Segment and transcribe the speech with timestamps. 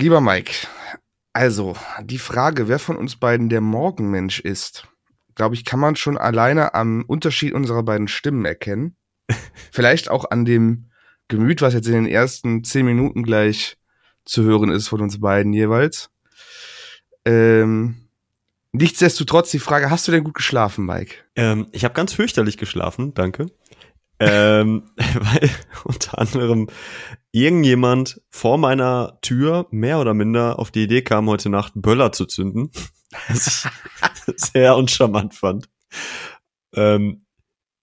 [0.00, 0.52] Lieber Mike,
[1.32, 1.74] also
[2.04, 4.86] die Frage, wer von uns beiden der Morgenmensch ist,
[5.34, 8.94] glaube ich, kann man schon alleine am Unterschied unserer beiden Stimmen erkennen.
[9.72, 10.90] Vielleicht auch an dem
[11.26, 13.76] Gemüt, was jetzt in den ersten zehn Minuten gleich
[14.24, 16.10] zu hören ist von uns beiden jeweils.
[17.24, 18.08] Ähm,
[18.70, 21.16] nichtsdestotrotz die Frage, hast du denn gut geschlafen, Mike?
[21.34, 23.46] Ähm, ich habe ganz fürchterlich geschlafen, danke.
[24.20, 25.50] Ähm, weil
[25.84, 26.68] unter anderem
[27.32, 32.26] irgendjemand vor meiner Tür mehr oder minder auf die Idee kam, heute Nacht Böller zu
[32.26, 32.70] zünden.
[33.28, 33.66] Was
[34.26, 35.68] ich sehr uncharmant fand.
[36.74, 37.24] Ähm,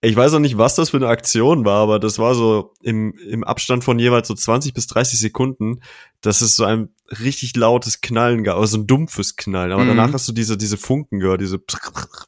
[0.01, 3.17] ich weiß auch nicht, was das für eine Aktion war, aber das war so im,
[3.27, 5.81] im Abstand von jeweils so 20 bis 30 Sekunden,
[6.21, 6.89] dass es so ein
[7.23, 9.71] richtig lautes Knallen gab, also ein dumpfes Knallen.
[9.71, 9.89] Aber mhm.
[9.89, 11.59] danach hast du diese, diese Funken gehört, diese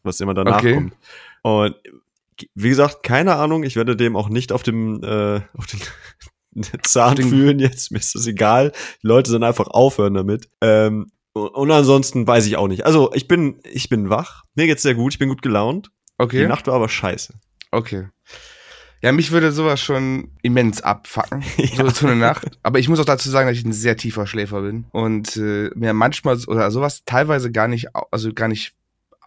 [0.01, 0.73] was immer danach okay.
[0.73, 0.93] kommt.
[1.43, 1.75] Und
[2.55, 5.81] wie gesagt, keine Ahnung, ich werde dem auch nicht auf dem, äh, auf den
[6.83, 8.71] Zahn fühlen jetzt, mir ist das egal.
[9.03, 10.49] Die Leute sollen einfach aufhören damit.
[10.61, 12.85] Ähm, und ansonsten weiß ich auch nicht.
[12.85, 15.91] Also ich bin, ich bin wach, mir geht's sehr gut, ich bin gut gelaunt.
[16.17, 16.41] Okay.
[16.41, 17.33] Die Nacht war aber scheiße.
[17.71, 18.07] Okay.
[19.01, 21.89] Ja, mich würde sowas schon immens abfacken, ja.
[21.91, 22.57] so, eine Nacht.
[22.63, 25.69] Aber ich muss auch dazu sagen, dass ich ein sehr tiefer Schläfer bin und äh,
[25.75, 28.73] mir manchmal oder sowas teilweise gar nicht, also gar nicht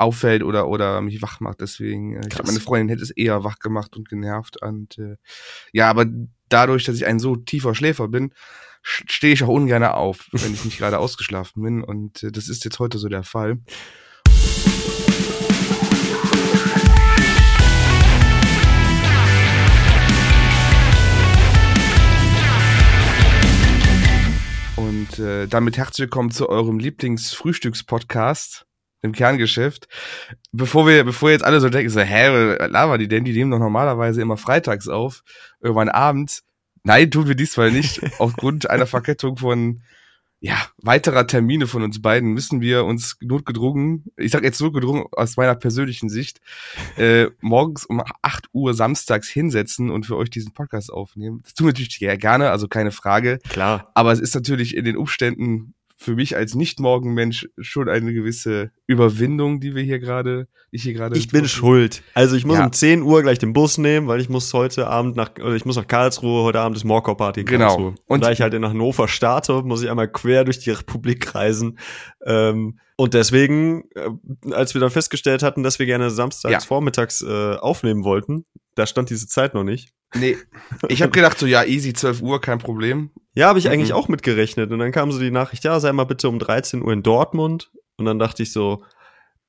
[0.00, 1.60] auffällt oder oder mich wach macht.
[1.60, 4.60] Deswegen, äh, ich glaube, meine Freundin hätte es eher wach gemacht und genervt.
[4.62, 5.16] Und äh,
[5.72, 6.06] ja, aber
[6.48, 8.32] dadurch, dass ich ein so tiefer Schläfer bin,
[8.82, 11.84] stehe ich auch ungern auf, wenn ich nicht gerade ausgeschlafen bin.
[11.84, 13.58] Und äh, das ist jetzt heute so der Fall.
[24.76, 28.66] Und äh, damit herzlich willkommen zu eurem Lieblingsfrühstückspodcast
[29.02, 29.88] im Kerngeschäft.
[30.52, 33.24] Bevor wir, bevor jetzt alle so denken, so, hä, lava die denn?
[33.24, 35.22] Die nehmen doch normalerweise immer freitags auf,
[35.60, 36.44] irgendwann abends.
[36.82, 38.00] Nein, tun wir diesmal nicht.
[38.18, 39.82] Aufgrund einer Verkettung von
[40.42, 45.36] ja, weiterer Termine von uns beiden müssen wir uns notgedrungen, ich sag jetzt notgedrungen aus
[45.36, 46.40] meiner persönlichen Sicht,
[46.96, 51.40] äh, morgens um 8 Uhr samstags hinsetzen und für euch diesen Podcast aufnehmen.
[51.42, 53.38] Das tun wir natürlich gerne, also keine Frage.
[53.50, 53.90] Klar.
[53.94, 59.60] Aber es ist natürlich in den Umständen für mich als Nicht-Morgenmensch schon eine gewisse Überwindung,
[59.60, 61.18] die wir hier gerade, ich hier gerade.
[61.18, 62.02] Ich bin schuld.
[62.14, 62.64] Also ich muss ja.
[62.64, 65.66] um 10 Uhr gleich den Bus nehmen, weil ich muss heute Abend nach, oder ich
[65.66, 67.66] muss nach Karlsruhe, heute Abend ist Morkor Party in genau.
[67.66, 67.88] Karlsruhe.
[67.88, 71.34] Und, und da ich halt in Hannover starte, muss ich einmal quer durch die Republik
[71.34, 71.78] reisen.
[72.24, 74.10] Ähm, und deswegen, äh,
[74.52, 76.60] als wir dann festgestellt hatten, dass wir gerne samstags ja.
[76.60, 78.44] vormittags äh, aufnehmen wollten,
[78.74, 79.94] da stand diese Zeit noch nicht.
[80.14, 80.36] Nee.
[80.88, 83.10] Ich habe gedacht, so ja, easy, 12 Uhr, kein Problem.
[83.32, 83.70] Ja, habe ich mhm.
[83.70, 84.70] eigentlich auch mitgerechnet.
[84.70, 87.70] Und dann kam so die Nachricht, ja, sei mal bitte um 13 Uhr in Dortmund.
[87.96, 88.84] Und dann dachte ich so,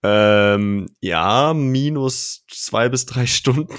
[0.03, 3.73] ähm, ja, minus zwei bis drei Stunden.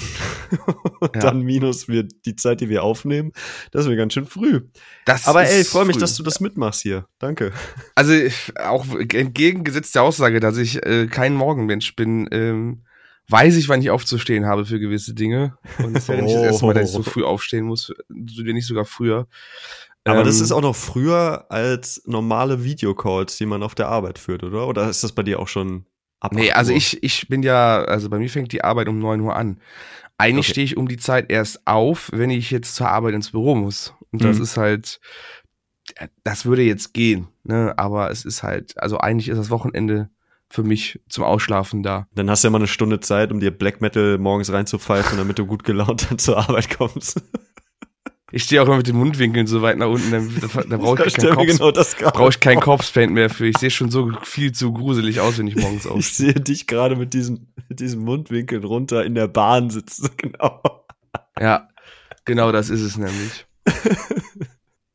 [1.00, 1.20] und ja.
[1.20, 3.32] dann minus wir, die Zeit, die wir aufnehmen.
[3.72, 4.62] Das wäre ganz schön früh.
[5.04, 7.06] Das Aber ey, ich freue mich, dass du das mitmachst hier.
[7.18, 7.52] Danke.
[7.96, 8.12] Also
[8.64, 12.84] auch entgegengesetzt der Aussage, dass ich äh, kein Morgenmensch bin, ähm,
[13.28, 15.58] weiß ich, wann ich aufzustehen habe für gewisse Dinge.
[15.78, 18.54] Und es ist ja nicht das erste Mal, dass ich so früh aufstehen muss, wenn
[18.54, 19.26] nicht sogar früher.
[20.04, 24.18] Aber ähm, das ist auch noch früher als normale Videocalls, die man auf der Arbeit
[24.18, 24.68] führt, oder?
[24.68, 25.86] Oder ist das bei dir auch schon
[26.22, 26.32] ab?
[26.32, 29.36] Nee, also ich, ich bin ja, also bei mir fängt die Arbeit um neun Uhr
[29.36, 29.60] an.
[30.18, 30.52] Eigentlich okay.
[30.52, 33.94] stehe ich um die Zeit erst auf, wenn ich jetzt zur Arbeit ins Büro muss.
[34.10, 34.42] Und das mhm.
[34.42, 35.00] ist halt,
[36.22, 37.74] das würde jetzt gehen, ne?
[37.76, 40.10] Aber es ist halt, also eigentlich ist das Wochenende
[40.48, 42.06] für mich zum Ausschlafen da.
[42.14, 45.38] Dann hast du ja mal eine Stunde Zeit, um dir Black Metal morgens reinzupfeifen, damit
[45.38, 47.22] du gut gelaunt dann zur Arbeit kommst.
[48.34, 51.04] Ich stehe auch immer mit den Mundwinkeln so weit nach unten, da, da, da brauche
[51.04, 53.46] ich, kein genau brauch ich kein Corpse-Paint mehr für.
[53.46, 56.28] Ich sehe schon so viel zu gruselig aus, wenn ich morgens aufstehe.
[56.28, 60.62] Ich sehe dich gerade mit diesen, mit diesen Mundwinkeln runter in der Bahn sitzen, genau.
[61.38, 61.68] Ja,
[62.24, 63.46] genau das ist es nämlich.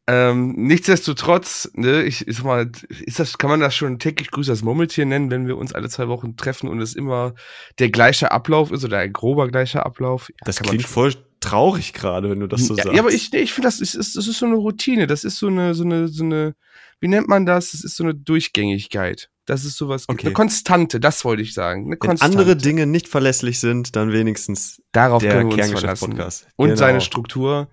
[0.10, 2.72] ähm, nichtsdestotrotz, ne, ich, ich sag mal,
[3.06, 5.90] ist das, kann man das schon täglich Grüße als Murmeltier nennen, wenn wir uns alle
[5.90, 7.34] zwei Wochen treffen und es immer
[7.80, 10.30] der gleiche Ablauf ist oder ein grober gleicher Ablauf?
[10.30, 12.96] Ja, das klingt voll traurig gerade, wenn du das so ja, sagst.
[12.96, 15.08] Ja, aber ich, ich finde, das ist, ist, das ist so eine Routine.
[15.08, 16.56] Das ist so eine, so eine, so eine,
[17.02, 17.72] wie nennt man das?
[17.72, 19.30] Das ist so eine Durchgängigkeit.
[19.46, 20.28] Das ist sowas, okay.
[20.28, 21.86] eine Konstante, das wollte ich sagen.
[21.86, 26.10] Eine Wenn andere Dinge nicht verlässlich sind, dann wenigstens darauf der können wir uns verlassen.
[26.12, 26.48] Podcast.
[26.56, 26.78] Und genau.
[26.78, 27.70] seine Struktur.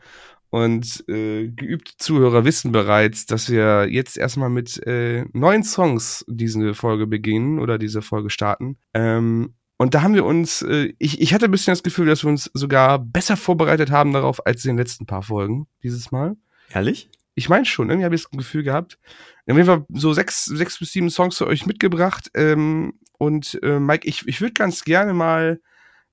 [0.54, 6.74] Und äh, geübte Zuhörer wissen bereits, dass wir jetzt erstmal mit äh, neuen Songs diese
[6.74, 8.78] Folge beginnen oder diese Folge starten.
[8.94, 12.22] Ähm, und da haben wir uns, äh, ich, ich hatte ein bisschen das Gefühl, dass
[12.22, 16.36] wir uns sogar besser vorbereitet haben darauf als in den letzten paar Folgen dieses Mal.
[16.72, 17.10] Ehrlich?
[17.34, 19.00] Ich meine schon, irgendwie habe ich das Gefühl gehabt.
[19.46, 22.30] Wir haben jeden so sechs, sechs bis sieben Songs für euch mitgebracht.
[22.34, 25.58] Ähm, und äh, Mike, ich, ich würde ganz gerne mal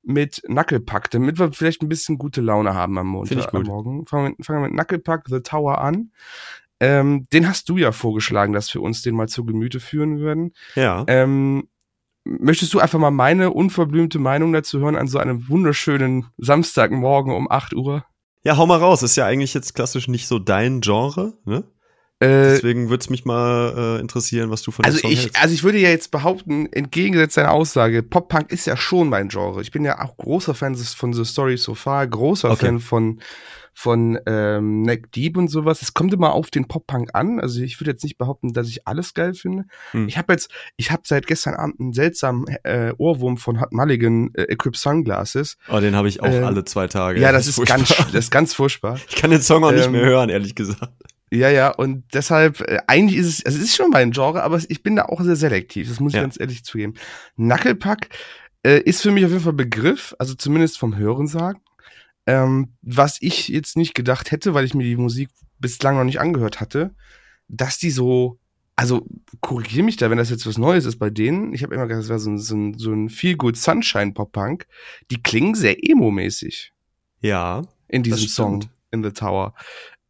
[0.04, 4.08] mit Knucklepack, damit wir vielleicht ein bisschen gute Laune haben am Montag, am Morgen.
[4.08, 6.12] Fangen wir, fangen wir mit Knucklepack The Tower an.
[6.80, 10.54] Ähm, den hast du ja vorgeschlagen, dass wir uns den mal zu Gemüte führen würden.
[10.76, 11.06] Ja.
[11.08, 11.68] Ähm,
[12.24, 17.50] möchtest du einfach mal meine unverblümte Meinung dazu hören an so einem wunderschönen Samstagmorgen um
[17.52, 18.04] 8 Uhr?
[18.44, 19.04] Ja, hau mal raus.
[19.04, 21.64] Ist ja eigentlich jetzt klassisch nicht so dein Genre, ne?
[22.22, 25.24] Äh, Deswegen würde es mich mal äh, interessieren, was du von dem also Song ich,
[25.24, 25.42] hältst.
[25.42, 29.62] also ich würde ja jetzt behaupten, entgegengesetzt deiner Aussage, Pop-Punk ist ja schon mein Genre.
[29.62, 32.68] Ich bin ja auch großer Fan von The Story So Far, großer Okay.
[32.68, 33.20] Fan von
[33.74, 35.82] von ähm, Neck Deep und sowas.
[35.82, 37.40] Es kommt immer auf den Pop-Punk an.
[37.40, 39.64] Also ich würde jetzt nicht behaupten, dass ich alles geil finde.
[39.92, 40.10] Hm.
[40.10, 44.32] Ich habe jetzt, ich habe seit gestern Abend einen seltsamen äh, Ohrwurm von Hot Mulligan
[44.34, 45.58] äh, Equip Sunglasses.
[45.70, 47.22] Oh, den habe ich auch ähm, alle zwei Tage.
[47.22, 47.78] Ja, das ist furchtbar.
[47.78, 49.00] ganz, das ist ganz furchtbar.
[49.10, 50.92] Ich kann den Song auch nicht Ähm, mehr hören, ehrlich gesagt.
[51.34, 54.60] Ja, ja, und deshalb, äh, eigentlich ist es, also es ist schon mein Genre, aber
[54.68, 56.22] ich bin da auch sehr selektiv, das muss ich Ja.
[56.24, 56.96] ganz ehrlich zugeben.
[57.38, 58.10] Knucklepack
[58.64, 61.62] äh, ist für mich auf jeden Fall Begriff, also zumindest vom Hören sagen.
[62.28, 66.20] Ähm, was ich jetzt nicht gedacht hätte, weil ich mir die Musik bislang noch nicht
[66.20, 66.94] angehört hatte,
[67.48, 68.38] dass die so,
[68.76, 69.08] also
[69.40, 71.54] korrigiere mich da, wenn das jetzt was Neues ist bei denen.
[71.54, 74.12] Ich habe immer gedacht, das wäre so ein, so ein, so ein Feel Good Sunshine
[74.14, 74.68] Pop Punk.
[75.10, 76.72] Die klingen sehr emo-mäßig
[77.22, 77.64] Ja.
[77.88, 79.54] in diesem Song in the Tower.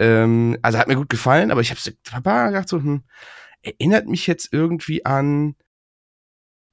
[0.01, 3.03] Ähm, also hat mir gut gefallen, aber ich habe so Papa gedacht so, hm,
[3.61, 5.55] erinnert mich jetzt irgendwie an,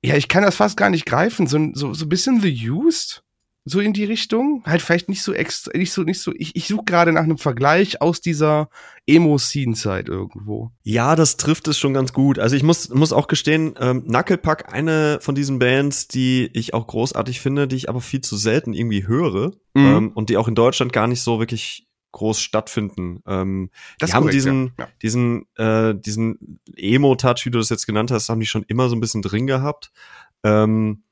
[0.02, 2.70] ja, ich kann das fast gar nicht greifen, so, ein- so, so ein bisschen The
[2.70, 3.22] Used,
[3.64, 6.68] so in die Richtung, halt vielleicht nicht so extra, nicht so, nicht so, ich, ich
[6.68, 8.70] suche gerade nach einem Vergleich aus dieser
[9.06, 10.70] Emo-Scene-Zeit irgendwo.
[10.84, 12.38] Ja, das trifft es schon ganz gut.
[12.38, 16.86] Also ich muss, muss auch gestehen, ähm, Knucklepack, eine von diesen Bands, die ich auch
[16.86, 19.84] großartig finde, die ich aber viel zu selten irgendwie höre Mhm.
[19.86, 23.22] ähm, und die auch in Deutschland gar nicht so wirklich groß stattfinden.
[23.26, 24.84] Ähm, Das die haben korrekt, diesen, ja.
[24.84, 24.88] Ja.
[25.02, 28.96] diesen, äh, diesen Emo-Touch, wie du das jetzt genannt hast, haben die schon immer so
[28.96, 29.90] ein bisschen drin gehabt.
[30.44, 31.02] Ähm,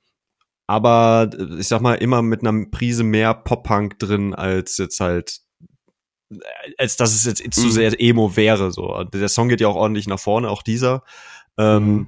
[0.67, 5.41] aber äh, ich sag mal, immer mit einer Prise mehr Pop-Punk drin, als jetzt halt,
[6.31, 6.37] äh,
[6.79, 7.71] als dass es jetzt zu Mhm.
[7.71, 8.73] sehr Emo wäre.
[8.73, 9.05] So.
[9.05, 11.03] Der Song geht ja auch ordentlich nach vorne, auch dieser.
[11.59, 12.07] Ähm, Mhm.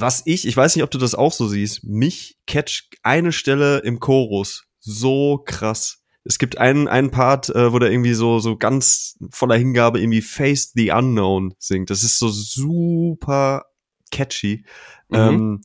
[0.00, 3.78] Was ich, ich weiß nicht, ob du das auch so siehst, mich catcht eine Stelle
[3.78, 6.04] im Chorus so krass.
[6.28, 10.20] Es gibt einen, einen Part, äh, wo der irgendwie so, so ganz voller Hingabe irgendwie
[10.20, 11.88] Face the Unknown singt.
[11.88, 13.64] Das ist so super
[14.10, 14.64] catchy.
[15.08, 15.16] Mhm.
[15.16, 15.60] Ähm,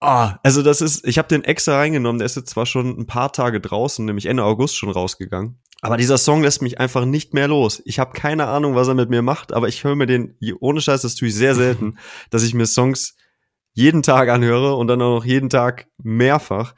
[0.00, 3.06] ah, also das ist, ich habe den extra reingenommen, der ist jetzt zwar schon ein
[3.06, 5.58] paar Tage draußen, nämlich Ende August schon rausgegangen.
[5.80, 7.82] Aber dieser Song lässt mich einfach nicht mehr los.
[7.84, 10.80] Ich habe keine Ahnung, was er mit mir macht, aber ich höre mir den, ohne
[10.80, 11.98] Scheiß, das tue ich sehr selten,
[12.30, 13.16] dass ich mir Songs
[13.74, 16.74] jeden Tag anhöre und dann auch noch jeden Tag mehrfach.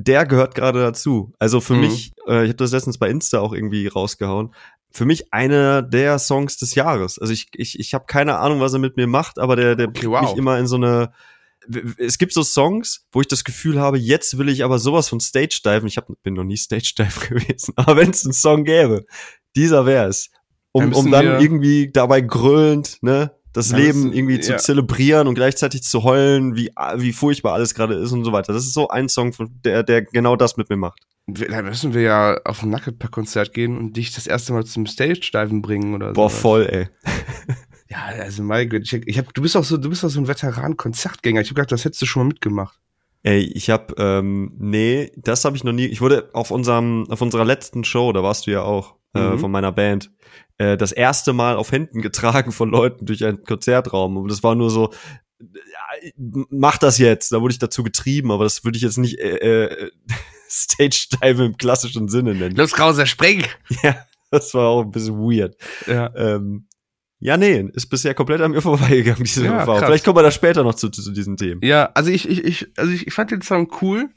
[0.00, 1.32] Der gehört gerade dazu.
[1.40, 1.80] Also für Mhm.
[1.80, 4.54] mich, äh, ich habe das letztens bei Insta auch irgendwie rausgehauen,
[4.90, 7.18] für mich einer der Songs des Jahres.
[7.18, 9.88] Also ich, ich, ich habe keine Ahnung, was er mit mir macht, aber der, der
[9.88, 10.22] Okay, bringt wow.
[10.30, 11.12] mich immer in so eine.
[11.98, 15.20] Es gibt so Songs, wo ich das Gefühl habe, jetzt will ich aber sowas von
[15.20, 15.86] Stage diven.
[15.88, 19.04] Ich hab, bin noch nie Stage dive gewesen, aber wenn es einen Song gäbe,
[19.56, 20.30] dieser wäre es.
[20.72, 24.58] Um, um dann irgendwie dabei gröhlend, ne, das Dann Leben irgendwie zu ja.
[24.58, 28.52] zelebrieren und gleichzeitig zu heulen, wie, wie furchtbar alles gerade ist und so weiter.
[28.52, 31.00] Das ist so ein Song, von der, der genau das mit mir macht.
[31.26, 35.60] Da müssen wir ja auf ein Knucklepack-Konzert gehen und dich das erste Mal zum Stage-Diven
[35.60, 36.12] bringen oder so.
[36.14, 36.88] Boah, voll, ey.
[37.90, 40.20] Ja, also mein Gott, ich, ich hab, du bist auch so, du bist auch so
[40.20, 41.40] ein Veteran-Konzertgänger.
[41.40, 42.78] Ich hab gedacht, das hättest du schon mal mitgemacht.
[43.22, 45.86] Ey, ich hab, ähm, nee, das habe ich noch nie.
[45.86, 49.38] Ich wurde auf unserem, auf unserer letzten Show, da warst du ja auch, äh, Mhm.
[49.38, 50.10] von meiner Band,
[50.58, 54.16] äh, das erste Mal auf Händen getragen von Leuten durch einen Konzertraum.
[54.16, 54.92] Und das war nur so,
[55.40, 56.10] ja,
[56.50, 57.32] mach das jetzt.
[57.32, 59.90] Da wurde ich dazu getrieben, aber das würde ich jetzt nicht äh, äh,
[60.50, 62.56] Stage Dive im klassischen Sinne nennen.
[62.56, 63.44] Los, Krauser, spring!
[63.82, 63.96] Ja,
[64.30, 65.56] das war auch ein bisschen weird.
[65.86, 66.14] Ja.
[66.14, 66.67] Ähm,
[67.20, 69.80] ja, nee, ist bisher komplett an mir vorbeigegangen, diese Ja, Erfahrung.
[69.80, 69.88] krass.
[69.88, 71.60] Vielleicht kommen wir da später noch zu, zu, zu diesen Themen.
[71.64, 74.08] Ja, also ich, ich, ich, also ich, ich fand den Song cool.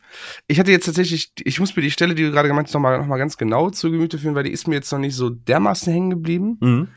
[0.47, 2.99] Ich hatte jetzt tatsächlich, ich muss mir die Stelle, die du gerade gemeint hast, nochmal
[2.99, 5.29] noch mal ganz genau zu Gemüte führen, weil die ist mir jetzt noch nicht so
[5.29, 6.57] dermaßen hängen geblieben.
[6.61, 6.87] Mhm.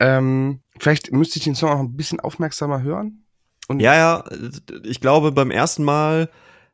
[0.00, 3.24] Ähm, vielleicht müsste ich den Song auch ein bisschen aufmerksamer hören.
[3.68, 4.24] Und Ja, ja,
[4.82, 6.28] ich glaube beim ersten Mal,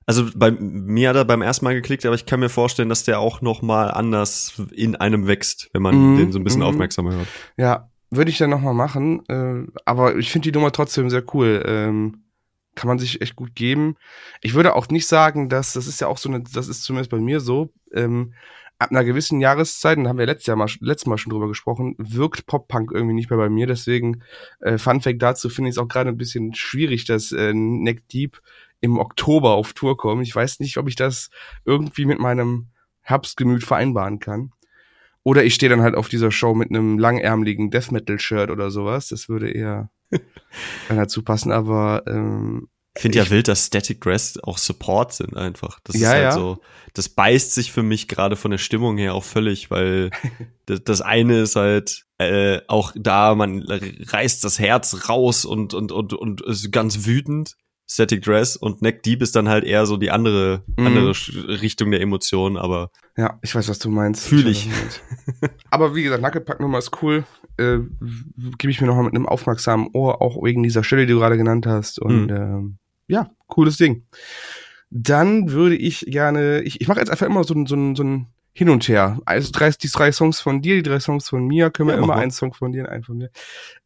[0.07, 3.05] also bei mir hat er beim ersten Mal geklickt, aber ich kann mir vorstellen, dass
[3.05, 6.63] der auch noch mal anders in einem wächst, wenn man Mhm, den so ein bisschen
[6.63, 6.69] mhm.
[6.69, 7.29] aufmerksamer hört.
[7.59, 9.25] Ja, würde ich dann nochmal machen.
[9.29, 11.63] Äh, aber ich finde die Nummer trotzdem sehr cool.
[11.67, 12.25] Ähm,
[12.75, 13.97] kann man sich echt gut geben.
[14.43, 17.11] Ich würde auch nicht sagen, dass, das ist ja auch so eine, das ist zumindest
[17.11, 18.33] bei mir so, ähm,
[18.79, 21.49] ab einer gewissen Jahreszeit, und da haben wir letztes Jahr mal, letztes Mal schon drüber
[21.49, 23.67] gesprochen, wirkt Pop-Punk irgendwie nicht mehr bei mir.
[23.67, 24.23] Deswegen,
[24.61, 28.09] äh, Fun Fact dazu finde ich es auch gerade ein bisschen schwierig, dass äh, Neck
[28.09, 28.41] Deep
[28.81, 30.27] im Oktober auf Tour kommt.
[30.27, 31.29] Ich weiß nicht, ob ich das
[31.67, 32.69] irgendwie mit meinem
[33.03, 34.53] Herbstgemüt vereinbaren kann.
[35.23, 38.71] Oder ich stehe dann halt auf dieser Show mit einem langärmeligen Death Metal Shirt oder
[38.71, 39.09] sowas.
[39.09, 39.91] Das würde eher
[40.89, 41.53] dann dazu passen.
[41.53, 45.79] Aber ähm, Ich finde ja wild, dass Static Grass auch Support sind einfach.
[45.85, 46.33] Das Ja, ist halt ja.
[46.33, 46.59] so,
[46.95, 50.11] das beißt sich für mich gerade von der Stimmung her auch völlig, weil
[50.67, 55.93] das, das eine ist halt äh, auch da, man reißt das Herz raus und, und,
[55.93, 57.57] und, und ist ganz wütend.
[57.93, 60.87] Static Dress und Neck Deep ist dann halt eher so die andere, Mhm.
[60.87, 61.13] andere
[61.61, 64.27] Richtung der Emotionen, aber Ja, ich weiß, was du meinst.
[64.27, 64.69] Fühl weiß, ich.
[64.69, 65.03] meinst.
[65.71, 67.25] Aber wie gesagt, Knucklepack-Nummer ist cool.
[67.59, 67.79] Äh,
[68.59, 71.37] Gebe ich mir nochmal mit einem aufmerksamen Ohr, auch wegen dieser Stelle, die du gerade
[71.37, 71.99] genannt hast.
[71.99, 72.37] Und Mhm.
[72.37, 72.79] ähm,
[73.09, 74.05] ja, cooles Ding.
[74.91, 78.03] Dann würde ich gerne, ich, ich mache jetzt einfach immer so ein, so ein, so
[78.03, 79.21] ein Hin und Her.
[79.25, 82.03] Also drei, die drei Songs von dir, die drei Songs von mir, können wir Ja,
[82.03, 83.31] immer einen Song von dir und einen von mir.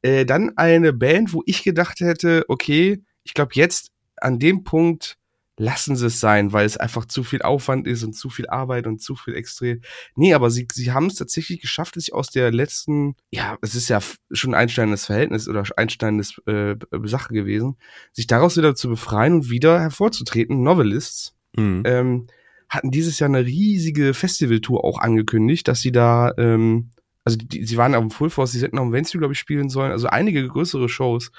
[0.03, 5.19] Äh, dann eine Band, wo ich gedacht hätte, okay, ich glaube jetzt an dem Punkt
[5.57, 8.87] lassen sie es sein, weil es einfach zu viel Aufwand ist und zu viel Arbeit
[8.87, 9.83] und zu viel extrem.
[10.17, 13.89] Nee, aber sie, sie haben es tatsächlich geschafft, sich aus der letzten, ja, es ist
[13.89, 14.01] ja
[14.33, 17.77] schon ein einsteinendes Verhältnis oder einsteinendes äh, Sache gewesen,
[18.13, 20.63] sich daraus wieder zu befreien und wieder hervorzutreten.
[20.63, 21.83] Novelists mhm.
[21.87, 22.27] ähm,
[22.69, 26.91] hatten dieses Jahr eine riesige Festivaltour auch angekündigt, dass sie da, ähm,
[27.25, 29.39] also die, sie waren auf dem Full Force, sie hätten auf dem Venue, glaube ich,
[29.39, 31.31] spielen sollen, also einige größere Shows,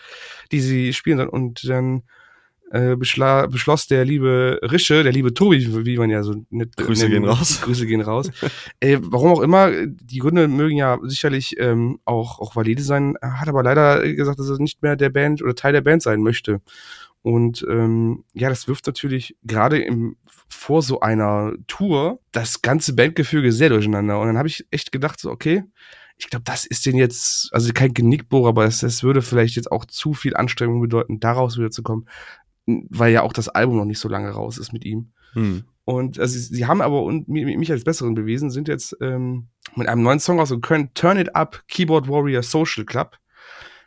[0.54, 2.04] die sie spielen sollen und dann
[2.72, 7.04] äh, beschla beschloss der liebe Rische, der liebe Tobi, wie man ja so nett Grüße
[7.08, 7.62] nennen- gehen raus.
[7.64, 8.32] Grüße gehen raus.
[8.80, 13.40] äh, warum auch immer, die Gründe mögen ja sicherlich ähm, auch, auch valide sein, er
[13.40, 16.22] hat aber leider gesagt, dass er nicht mehr der Band oder Teil der Band sein
[16.22, 16.62] möchte.
[17.22, 20.16] Und ähm, ja, das wirft natürlich gerade im
[20.48, 24.20] vor so einer Tour das ganze Bandgefüge sehr durcheinander.
[24.20, 25.64] Und dann habe ich echt gedacht, so, okay,
[26.18, 29.72] ich glaube, das ist den jetzt, also kein Genickbohrer, aber es, es würde vielleicht jetzt
[29.72, 32.08] auch zu viel Anstrengung bedeuten, daraus wieder zu kommen,
[32.66, 35.12] weil ja auch das Album noch nicht so lange raus ist mit ihm.
[35.34, 35.66] Mhm.
[35.84, 39.88] Und also sie, haben aber und mi- mich als Besseren bewiesen, sind jetzt ähm, mit
[39.88, 43.18] einem neuen Song rausgekommen, Turn It Up, Keyboard Warrior Social Club,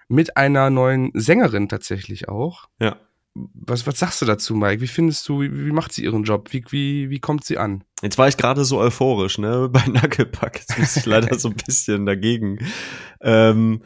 [0.08, 2.66] mit einer neuen Sängerin tatsächlich auch.
[2.80, 2.96] Ja.
[3.34, 4.80] Was, was sagst du dazu, Mike?
[4.80, 6.52] Wie findest du, wie, wie macht sie ihren Job?
[6.52, 7.84] Wie, wie, wie kommt sie an?
[8.02, 10.58] Jetzt war ich gerade so euphorisch, ne, bei Knucklepack.
[10.60, 12.58] Jetzt muss ich leider so ein bisschen dagegen
[13.20, 13.82] ähm,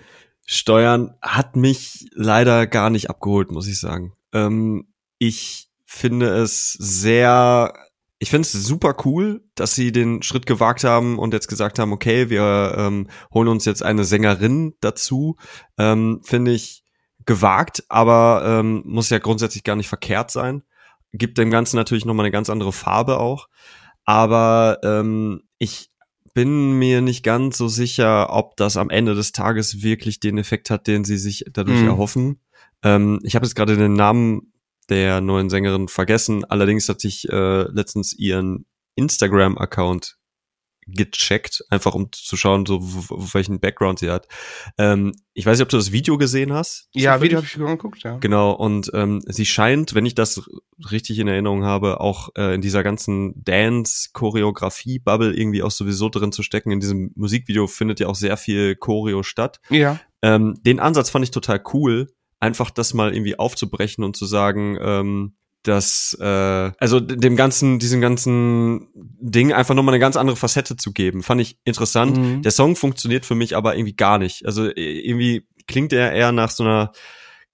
[0.47, 1.15] steuern.
[1.23, 4.13] Hat mich leider gar nicht abgeholt, muss ich sagen.
[4.33, 4.87] Ähm,
[5.19, 7.73] ich finde es sehr,
[8.19, 11.93] ich finde es super cool, dass sie den Schritt gewagt haben und jetzt gesagt haben,
[11.93, 15.37] okay, wir ähm, holen uns jetzt eine Sängerin dazu.
[15.79, 16.85] Ähm, finde ich
[17.25, 20.63] gewagt, aber ähm, muss ja grundsätzlich gar nicht verkehrt sein.
[21.13, 23.49] Gibt dem Ganzen natürlich nochmal eine ganz andere Farbe auch.
[24.05, 25.91] Aber ähm, ich
[26.35, 30.71] bin mir nicht ganz so sicher, ob das am Ende des Tages wirklich den Effekt
[30.71, 31.89] hat, den sie sich dadurch Mhm.
[31.89, 32.41] erhoffen.
[32.83, 34.53] Ähm, ich habe jetzt gerade den Namen
[34.89, 36.45] der neuen Sängerin vergessen.
[36.45, 40.17] Allerdings hatte ich äh, letztens ihren Instagram-Account
[40.87, 42.81] gecheckt, einfach um zu schauen, so
[43.33, 44.27] welchen Background sie hat.
[44.79, 46.89] Ähm, ich weiß nicht, ob du das Video gesehen hast.
[46.93, 47.21] Ja?
[47.21, 48.19] Video habe ich geguckt, ja.
[48.19, 50.43] Genau, und ähm, sie scheint, wenn ich das
[50.91, 56.43] richtig in Erinnerung habe, auch äh, in dieser ganzen Dance-Choreografie-Bubble irgendwie auch sowieso drin zu
[56.43, 56.73] stecken.
[56.73, 59.61] In diesem Musikvideo findet ja auch sehr viel Choreo statt.
[59.71, 60.01] Ja.
[60.21, 62.13] Ähm, den Ansatz fand ich total cool,
[62.43, 66.25] einfach das mal irgendwie aufzubrechen und zu sagen, ähm, dass äh,
[66.79, 71.41] also dem ganzen, diesem ganzen Ding einfach nochmal eine ganz andere Facette zu geben, fand
[71.41, 72.17] ich interessant.
[72.17, 72.43] Mhm.
[72.43, 74.45] Der Song funktioniert für mich aber irgendwie gar nicht.
[74.45, 76.91] Also äh, irgendwie klingt er eher nach so einer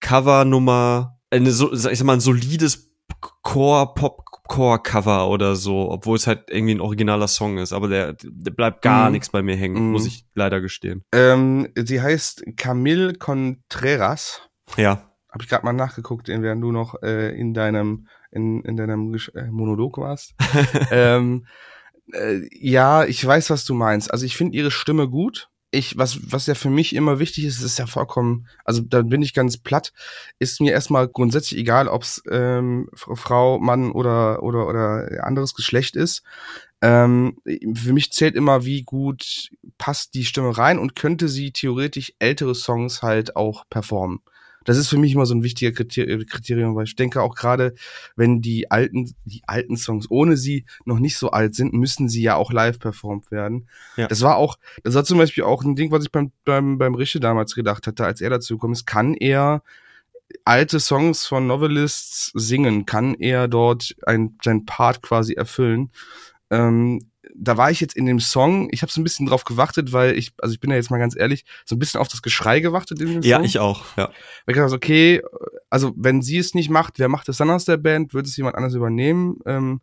[0.00, 2.90] Covernummer, eine so, ich sag mal, ein solides
[3.42, 7.72] Core, Pop-Core-Cover oder so, obwohl es halt irgendwie ein originaler Song ist.
[7.72, 9.12] Aber der, der bleibt gar Mhm.
[9.12, 9.92] nichts bei mir hängen, Mhm.
[9.92, 11.04] muss ich leider gestehen.
[11.12, 14.47] Ähm, sie heißt Camille Contreras.
[14.76, 15.04] Ja.
[15.30, 19.34] Habe ich gerade mal nachgeguckt, während du noch äh, in deinem in, in deinem Gesch-
[19.36, 20.34] äh, Monolog warst.
[20.90, 21.46] ähm,
[22.12, 24.10] äh, ja, ich weiß, was du meinst.
[24.12, 25.48] Also ich finde ihre Stimme gut.
[25.70, 29.20] Ich, was, was ja für mich immer wichtig ist, ist ja vollkommen, also da bin
[29.20, 29.92] ich ganz platt,
[30.38, 35.94] ist mir erstmal grundsätzlich egal, ob's ähm, F- Frau, Mann oder, oder, oder anderes Geschlecht
[35.94, 36.22] ist.
[36.80, 37.36] Ähm,
[37.74, 42.54] für mich zählt immer, wie gut passt die Stimme rein und könnte sie theoretisch ältere
[42.54, 44.20] Songs halt auch performen.
[44.68, 47.74] Das ist für mich immer so ein wichtiger Kriter- Kriterium, weil ich denke auch gerade,
[48.16, 52.20] wenn die alten, die alten Songs ohne sie noch nicht so alt sind, müssen sie
[52.20, 53.66] ja auch live performt werden.
[53.96, 54.08] Ja.
[54.08, 56.94] Das war auch, das war zum Beispiel auch ein Ding, was ich beim, beim, beim
[56.94, 59.62] Rische damals gedacht hatte, als er dazu gekommen ist, kann er
[60.44, 65.90] alte Songs von Novelists singen, kann er dort ein, sein Part quasi erfüllen.
[66.50, 69.92] Ähm, da war ich jetzt in dem Song, ich habe so ein bisschen drauf gewartet,
[69.92, 72.22] weil ich, also ich bin ja jetzt mal ganz ehrlich, so ein bisschen auf das
[72.22, 73.44] Geschrei gewartet in dem Ja, Song.
[73.44, 74.10] ich auch, ja.
[74.46, 75.22] Weil ich dachte, okay,
[75.70, 78.14] also wenn sie es nicht macht, wer macht es dann aus der Band?
[78.14, 79.38] Wird es jemand anders übernehmen?
[79.46, 79.80] Ähm,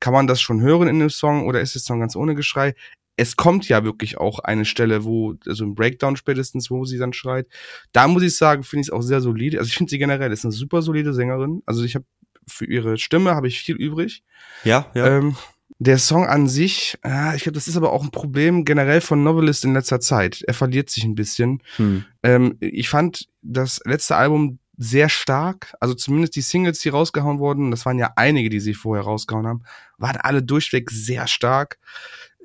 [0.00, 2.74] kann man das schon hören in dem Song oder ist der Song ganz ohne Geschrei?
[3.20, 7.12] es kommt ja wirklich auch eine Stelle, wo, also im Breakdown spätestens, wo sie dann
[7.12, 7.48] schreit.
[7.90, 9.58] Da muss ich sagen, finde ich es auch sehr solide.
[9.58, 11.60] Also ich finde sie generell ist eine super solide Sängerin.
[11.66, 12.04] Also ich habe
[12.46, 14.22] für ihre Stimme habe ich viel übrig.
[14.62, 15.18] Ja, ja.
[15.18, 15.36] Ähm,
[15.78, 19.22] der Song an sich, ja, ich glaube, das ist aber auch ein Problem generell von
[19.22, 20.42] Novelist in letzter Zeit.
[20.46, 21.62] Er verliert sich ein bisschen.
[21.76, 22.04] Hm.
[22.22, 25.74] Ähm, ich fand das letzte Album sehr stark.
[25.80, 29.46] Also zumindest die Singles, die rausgehauen wurden, das waren ja einige, die sie vorher rausgehauen
[29.46, 29.62] haben,
[29.98, 31.78] waren alle durchweg sehr stark.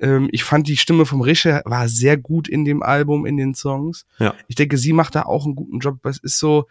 [0.00, 3.54] Ähm, ich fand die Stimme vom Rische war sehr gut in dem Album, in den
[3.54, 4.06] Songs.
[4.18, 4.34] Ja.
[4.48, 6.04] Ich denke, sie macht da auch einen guten Job.
[6.06, 6.66] Es ist so,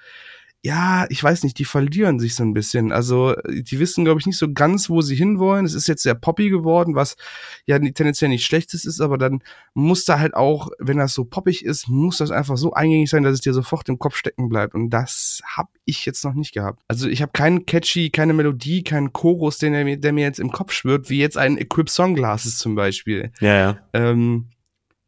[0.66, 2.94] ja, ich weiß nicht, die verlieren sich so ein bisschen.
[2.94, 5.66] Also, die wissen, glaube ich, nicht so ganz, wo sie hinwollen.
[5.66, 7.18] Es ist jetzt sehr poppy geworden, was
[7.66, 9.44] ja tendenziell nicht schlechtes ist, aber dann
[9.74, 13.24] muss da halt auch, wenn das so poppig ist, muss das einfach so eingängig sein,
[13.24, 14.74] dass es dir sofort im Kopf stecken bleibt.
[14.74, 16.80] Und das habe ich jetzt noch nicht gehabt.
[16.88, 20.40] Also, ich habe keinen catchy, keine Melodie, keinen Chorus, den der, mir, der mir jetzt
[20.40, 23.34] im Kopf schwirrt, wie jetzt ein Equip Song Glasses zum Beispiel.
[23.42, 23.78] Ja, ja.
[23.92, 24.46] Ähm,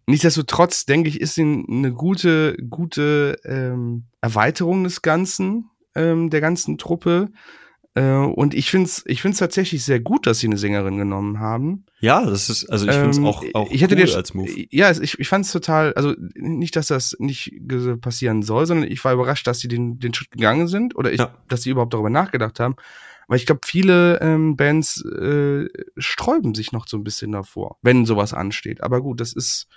[0.08, 6.78] Nichtsdestotrotz denke ich, ist sie eine gute, gute ähm, Erweiterung des Ganzen, ähm, der ganzen
[6.78, 7.30] Truppe.
[7.96, 11.40] Äh, und ich finde es ich find's tatsächlich sehr gut, dass sie eine Sängerin genommen
[11.40, 11.86] haben.
[12.02, 14.34] Ja, das ist, also ich finde es Ähm, auch, auch ich hätte cool dir- als
[14.34, 14.50] Move.
[14.70, 17.54] Ja, ich, ich fand es total, also nicht, dass das nicht
[18.02, 21.20] passieren soll, sondern ich war überrascht, dass sie den, den Schritt gegangen sind oder ich,
[21.20, 21.36] Ja.
[21.48, 22.76] dass sie überhaupt darüber nachgedacht haben.
[23.28, 25.66] Weil ich glaube, viele ähm, Bands äh,
[25.98, 28.84] sträuben sich noch so ein bisschen davor, wenn sowas ansteht.
[28.84, 29.68] Aber gut, das ist,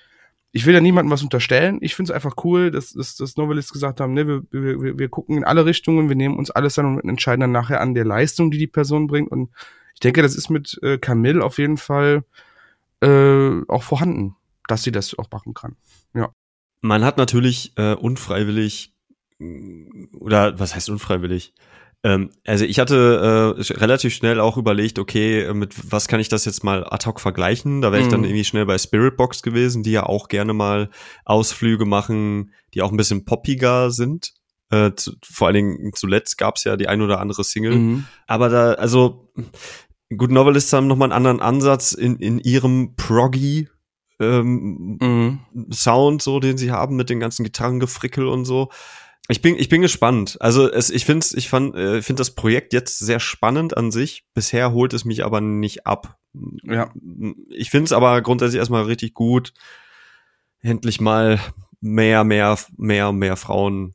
[0.53, 1.79] ich will ja niemandem was unterstellen.
[1.83, 5.09] Ich finde es einfach cool, dass, dass, dass Novelists gesagt haben, ne, wir, wir, wir-
[5.09, 8.05] gucken in alle Richtungen, wir nehmen uns alles dann und entscheiden dann nachher an der
[8.05, 9.31] Leistung, die die Person bringt.
[9.31, 9.51] Und
[9.95, 12.25] ich denke, das ist mit äh, Camille auf jeden Fall
[13.01, 14.37] äh, auch vorhanden,
[14.67, 15.77] dass sie das auch machen kann.
[16.81, 18.95] Man hat natürlich äh, unfreiwillig
[20.19, 21.53] oder was heißt unfreiwillig?
[22.05, 26.29] Ähm, also ich hatte äh, relativ schnell auch überlegt, okay, äh, mit was kann ich
[26.29, 27.81] das jetzt mal ad hoc vergleichen?
[27.83, 28.27] Da wäre ich dann Mhm.
[28.27, 30.91] irgendwie schnell bei Spiritbox gewesen, die ja auch gerne mal
[31.25, 34.33] Ausflüge machen, die auch ein bisschen poppiger sind.
[34.71, 37.75] Äh, zu, vor allen Dingen zuletzt gab's ja die ein oder andere Single.
[37.79, 38.05] Mhm.
[38.27, 39.33] Aber da, also,
[40.17, 43.69] Good Novelists haben nochmal einen anderen Ansatz in, in ihrem Proggy
[44.21, 45.39] ähm, Mhm.
[45.73, 48.69] Sound, so, den sie haben mit den ganzen Gitarrengefrickel und so.
[49.31, 50.39] Ich bin, ich bin gespannt.
[50.41, 54.25] Also es, ich finde, ich fand, äh, finde das Projekt jetzt sehr spannend an sich.
[54.33, 56.17] Bisher holt es mich aber nicht ab.
[56.63, 56.91] Ja.
[57.51, 59.53] Ich finde es aber grundsätzlich erstmal richtig gut,
[60.61, 61.39] endlich mal
[61.81, 63.95] mehr, mehr, mehr, mehr Frauen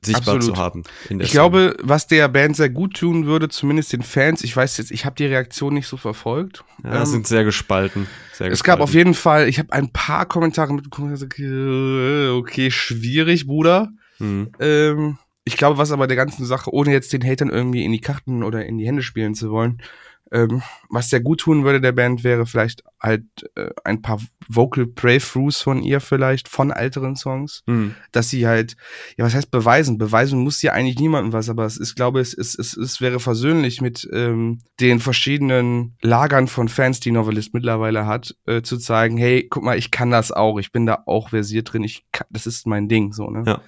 [0.00, 0.56] sichtbar Absolut.
[0.56, 0.82] zu haben.
[1.02, 1.24] Ich Szene.
[1.24, 5.04] glaube, was der Band sehr gut tun würde, zumindest den Fans, ich weiß jetzt, ich
[5.04, 6.64] habe die Reaktion nicht so verfolgt.
[6.84, 8.06] ja, ähm, sind sehr gespalten.
[8.32, 8.98] Sehr Es gab auf gespalten.
[8.98, 13.90] jeden Fall, ich habe ein paar Kommentare mitbekommen, okay, okay, schwierig, Bruder.
[14.18, 14.50] Mhm.
[14.60, 18.00] Ähm, ich glaube, was aber der ganzen Sache, ohne jetzt den Hatern irgendwie in die
[18.00, 19.80] Karten oder in die Hände spielen zu wollen,
[20.30, 24.86] ähm, was sehr gut tun würde der Band, wäre vielleicht halt äh, ein paar Vocal
[24.86, 27.94] Playthroughs von ihr vielleicht, von älteren Songs, Mhm.
[28.12, 28.76] dass sie halt,
[29.16, 29.96] ja, was heißt beweisen?
[29.96, 33.20] Beweisen muss ja eigentlich niemandem was, aber es ist, glaube es, es, es, es wäre
[33.20, 39.16] versöhnlich mit ähm, den verschiedenen Lagern von Fans, die Novelist mittlerweile hat, äh, zu zeigen,
[39.16, 42.26] hey, guck mal, ich kann das auch, ich bin da auch versiert drin, ich kann,
[42.28, 43.44] das ist mein Ding, so, ne?
[43.46, 43.62] Ja.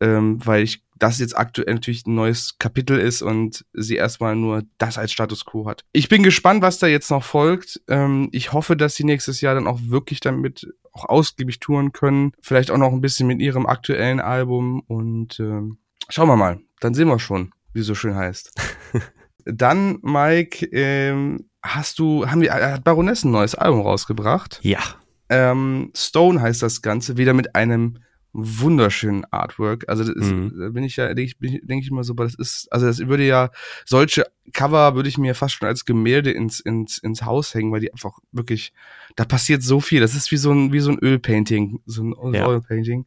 [0.00, 4.64] Ähm, weil ich das jetzt aktuell natürlich ein neues Kapitel ist und sie erstmal nur
[4.78, 5.84] das als Status quo hat.
[5.92, 7.80] Ich bin gespannt, was da jetzt noch folgt.
[7.88, 12.32] Ähm, ich hoffe, dass sie nächstes Jahr dann auch wirklich damit auch ausgiebig touren können.
[12.40, 16.60] Vielleicht auch noch ein bisschen mit ihrem aktuellen Album und ähm, schauen wir mal.
[16.80, 18.52] Dann sehen wir schon, wie es so schön heißt.
[19.44, 24.60] dann, Mike, ähm, hast du, haben wir, hat Baroness ein neues Album rausgebracht?
[24.62, 24.80] Ja.
[25.28, 27.98] Ähm, Stone heißt das Ganze, wieder mit einem
[28.40, 29.84] wunderschönen Artwork.
[29.88, 30.52] Also das ist, Mhm.
[30.58, 32.98] da bin ich ja, denke ich, denk ich immer so, aber das ist, also das
[33.00, 33.50] würde ja,
[33.84, 37.80] solche Cover würde ich mir fast schon als Gemälde ins, ins, ins Haus hängen, weil
[37.80, 38.72] die einfach wirklich,
[39.16, 40.00] da passiert so viel.
[40.00, 42.46] Das ist wie so ein, wie so ein Ölpainting, so ein Ja.
[42.46, 43.06] Oilpainting.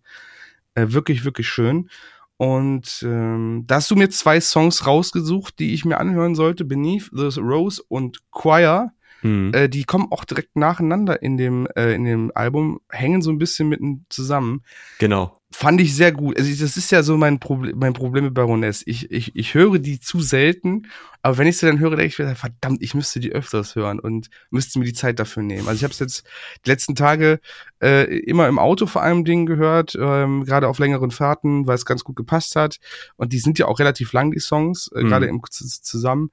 [0.76, 1.90] Äh, wirklich, wirklich schön.
[2.38, 7.10] Und ähm, da hast du mir zwei Songs rausgesucht, die ich mir anhören sollte, Beneath
[7.14, 8.94] the Rose und Choir.
[9.22, 9.52] Mhm.
[9.54, 13.38] Äh, die kommen auch direkt nacheinander in dem, äh, in dem Album, hängen so ein
[13.38, 14.64] bisschen mitten zusammen.
[15.00, 15.38] Genau.
[15.54, 16.40] Fand ich sehr gut.
[16.40, 18.84] Also das ist ja so mein Problem, mein Problem mit Baroness.
[18.86, 20.88] Ich, ich, ich höre die zu selten,
[21.22, 24.00] aber wenn ich sie dann höre, denke ich mir, verdammt, ich müsste die öfters hören
[24.00, 25.68] und müsste mir die Zeit dafür nehmen.
[25.68, 26.24] Also ich habe es jetzt
[26.66, 27.42] die letzten Tage
[27.84, 31.86] äh, immer im Auto vor allem Dingen gehört, ähm, gerade auf längeren Fahrten, weil es
[31.86, 32.78] ganz gut gepasst hat.
[33.18, 35.08] Und die sind ja auch relativ lang, die Songs, äh, Mhm.
[35.10, 36.32] gerade im zusammen.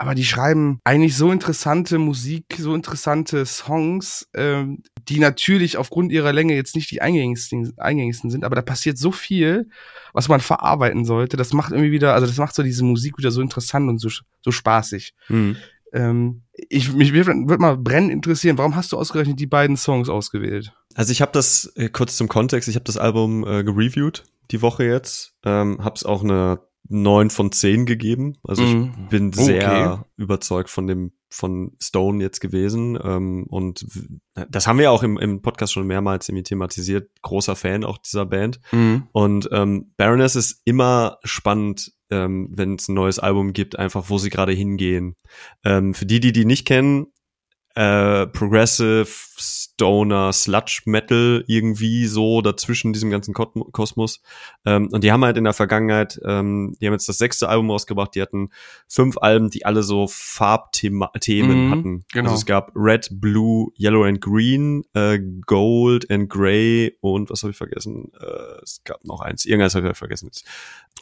[0.00, 6.32] Aber die schreiben eigentlich so interessante Musik, so interessante Songs, ähm, die natürlich aufgrund ihrer
[6.32, 9.68] Länge jetzt nicht die eingängigsten, eingängigsten sind, aber da passiert so viel,
[10.14, 11.36] was man verarbeiten sollte.
[11.36, 14.08] Das macht irgendwie wieder, also das macht so diese Musik wieder so interessant und so,
[14.40, 15.12] so spaßig.
[15.28, 15.56] Mhm.
[15.92, 20.72] Ähm, ich, mich würde mal brennend interessieren, warum hast du ausgerechnet die beiden Songs ausgewählt?
[20.94, 24.62] Also ich habe das, äh, kurz zum Kontext, ich habe das Album äh, gereviewt die
[24.62, 26.60] Woche jetzt, ähm, hab's auch eine
[26.90, 28.36] 9 von 10 gegeben.
[28.42, 28.92] Also ich Mhm.
[29.08, 30.04] bin sehr Okay.
[30.16, 32.98] überzeugt von dem von Stone jetzt gewesen.
[33.00, 33.86] Ähm, und
[34.50, 37.08] das haben wir auch im, im Podcast schon mehrmals irgendwie thematisiert.
[37.22, 38.60] Großer Fan auch dieser Band.
[38.72, 39.04] Mhm.
[39.12, 44.18] Und ähm, Baroness ist immer spannend, ähm, wenn es ein neues Album gibt, einfach wo
[44.18, 45.14] sie gerade hingehen.
[45.64, 47.06] Ähm, für die, die die nicht kennen,
[47.76, 49.06] äh, Progressive,
[49.42, 54.20] Stoner, Sludge Metal irgendwie so dazwischen diesem ganzen Kosmo- Kosmos.
[54.66, 57.70] Ähm, und die haben halt in der Vergangenheit, ähm, die haben jetzt das sechste Album
[57.70, 58.50] rausgebracht, die hatten
[58.88, 61.08] fünf Alben, die alle so Farbthemen
[61.66, 62.04] Mhm, hatten.
[62.12, 62.30] genau.
[62.30, 67.52] Also es gab Red, Blue, Yellow and Green, äh, Gold and Grey und was habe
[67.52, 68.10] ich vergessen?
[68.20, 70.26] Äh, es gab noch eins, irgendeins habe ich vergessen.
[70.26, 70.44] jetzt.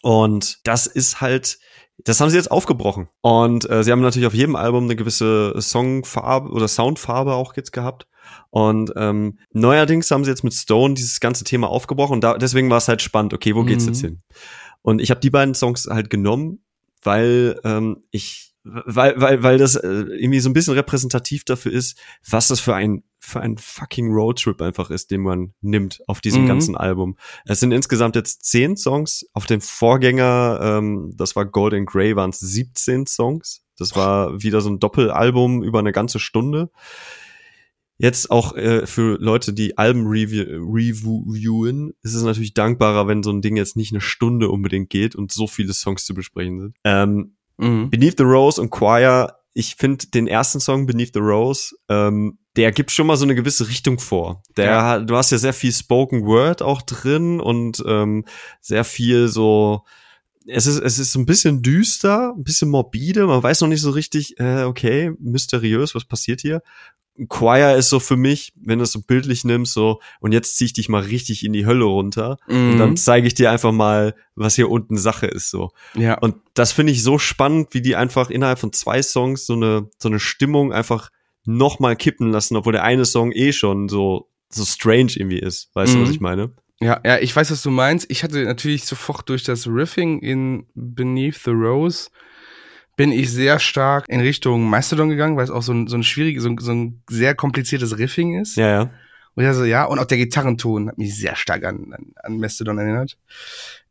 [0.02, 1.58] Und das ist halt,
[2.04, 3.08] das haben sie jetzt aufgebrochen.
[3.20, 7.72] Und äh, sie haben natürlich auf jedem Album eine gewisse Songfarbe oder Soundfarbe auch jetzt
[7.72, 8.06] gehabt.
[8.50, 12.70] Und ähm, neuerdings haben sie jetzt mit Stone dieses ganze Thema aufgebrochen und da, deswegen
[12.70, 13.88] war es halt spannend, okay, wo geht's Mhm.
[13.92, 14.22] jetzt hin?
[14.82, 16.62] Und ich habe die beiden Songs halt genommen,
[17.02, 18.47] weil ähm, ich
[18.84, 22.74] weil, weil, weil das äh, irgendwie so ein bisschen repräsentativ dafür ist, was das für
[22.74, 26.48] ein, für ein fucking Roadtrip einfach ist, den man nimmt auf diesem Mhm.
[26.48, 27.16] ganzen Album.
[27.44, 29.26] Es sind insgesamt jetzt zehn Songs.
[29.32, 33.62] Auf dem Vorgänger, ähm, das war Golden Grey, waren es 17 Songs.
[33.76, 36.70] Das war wieder so ein Doppelalbum über eine ganze Stunde.
[38.00, 43.30] Jetzt auch äh, für Leute, die Alben review reviewen, ist es natürlich dankbarer, wenn so
[43.32, 46.76] ein Ding jetzt nicht eine Stunde unbedingt geht und so viele Songs zu besprechen sind.
[46.84, 47.90] Ähm, Mhm.
[47.90, 52.72] Beneath the Rose und Choir, ich finde den ersten Song Beneath the Rose, ähm, der
[52.72, 54.42] gibt schon mal so eine gewisse Richtung vor.
[54.56, 54.98] Der, Ja.
[55.00, 58.24] du hast ja sehr viel Spoken Word auch drin und ähm,
[58.60, 59.84] sehr viel so.
[60.46, 63.26] Es ist, es ist ein bisschen düster, ein bisschen morbide.
[63.26, 66.62] Man weiß noch nicht so richtig, äh, okay, mysteriös, was passiert hier?
[67.28, 70.66] Choir ist so für mich, wenn du es so bildlich nimmst, so, und jetzt zieh
[70.66, 72.36] ich dich mal richtig in die Hölle runter.
[72.46, 72.78] Und Mhm.
[72.78, 75.70] dann zeige ich dir einfach mal, was hier unten Sache ist, so.
[75.94, 76.16] ja.
[76.18, 79.88] Und das finde ich so spannend, wie die einfach innerhalb von zwei Songs so eine,
[79.98, 81.10] so eine Stimmung einfach
[81.44, 85.70] nochmal kippen lassen, obwohl der eine Song eh schon so, so strange irgendwie ist.
[85.74, 86.14] Weißt du, was Mhm.
[86.14, 86.50] ich meine?
[86.80, 88.06] Ja, ja, ich weiß, was du meinst.
[88.08, 92.10] Ich hatte natürlich sofort durch das Riffing in Beneath the Rose
[92.98, 96.02] bin ich sehr stark in Richtung Mastodon gegangen, weil es auch so ein, so ein
[96.02, 98.56] schwieriges, so ein, so ein sehr kompliziertes Riffing ist.
[98.56, 98.90] Ja, ja.
[99.36, 102.40] Und ich also, ja, und auch der Gitarrenton hat mich sehr stark an, an, an
[102.40, 103.16] Mastodon erinnert.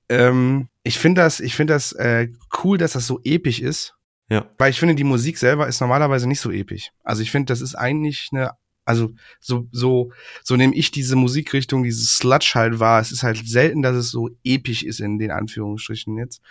[0.10, 2.28] Ähm, ich finde das, ich finde das äh,
[2.62, 3.96] cool, dass das so episch ist.
[4.30, 4.46] Ja.
[4.58, 6.92] Weil ich finde, die Musik selber ist normalerweise nicht so episch.
[7.06, 8.52] Also ich finde, das ist eigentlich eine,
[8.88, 10.12] also so, so,
[10.44, 13.02] so nehme ich diese Musikrichtung, dieses Sludge halt wahr.
[13.02, 16.42] Es ist halt selten, dass es so episch ist in den Anführungsstrichen jetzt.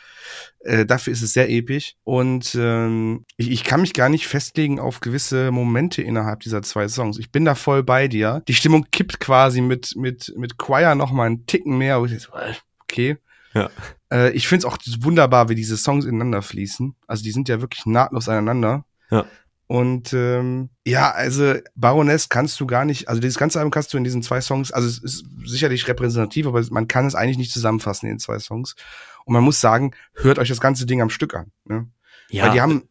[0.61, 1.95] Äh, dafür ist es sehr episch.
[2.05, 6.89] Und ähm, ich, ich kann mich gar nicht festlegen auf gewisse Momente innerhalb dieser zwei
[6.89, 7.19] Songs.
[7.19, 8.43] Ich bin da voll bei dir.
[8.49, 11.97] Die Stimmung kippt quasi mit, mit, mit Choir noch mal einen Ticken mehr.
[11.97, 13.17] äh, Okay.
[13.55, 13.71] Ja.
[14.13, 16.95] Äh, ich finde es auch wunderbar, wie diese Songs ineinander fließen.
[17.07, 18.85] Also die sind ja wirklich nahtlos aneinander.
[19.11, 19.25] Ja.
[19.69, 23.99] Und ähm, ja, also Baroness kannst du gar nicht, also dieses ganze Album kannst du
[23.99, 27.53] in diesen zwei Songs, also es ist sicherlich repräsentativ, aber man kann es eigentlich nicht
[27.53, 28.77] zusammenfassen in den zwei Songs.
[29.25, 31.51] Und man muss sagen, hört euch das ganze Ding am Stück an.
[31.65, 31.89] Ne?
[32.31, 32.45] Ja.
[32.45, 32.89] Weil die haben,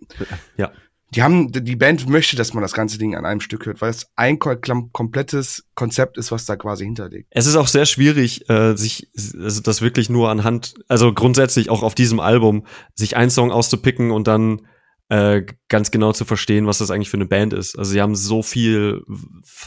[0.58, 0.72] Ja.
[1.12, 3.90] die haben, die Band möchte, dass man das ganze Ding an einem Stück hört, weil
[3.90, 7.30] es ein komplettes Konzept ist, was da quasi hinterliegt.
[7.32, 9.10] Es ist auch sehr schwierig, äh, sich
[9.40, 14.12] also das wirklich nur anhand, also grundsätzlich auch auf diesem Album, sich einen Song auszupicken
[14.12, 14.68] und dann
[15.10, 17.78] äh, ganz genau zu verstehen, was das eigentlich für eine Band ist.
[17.78, 19.04] Also sie haben so viel,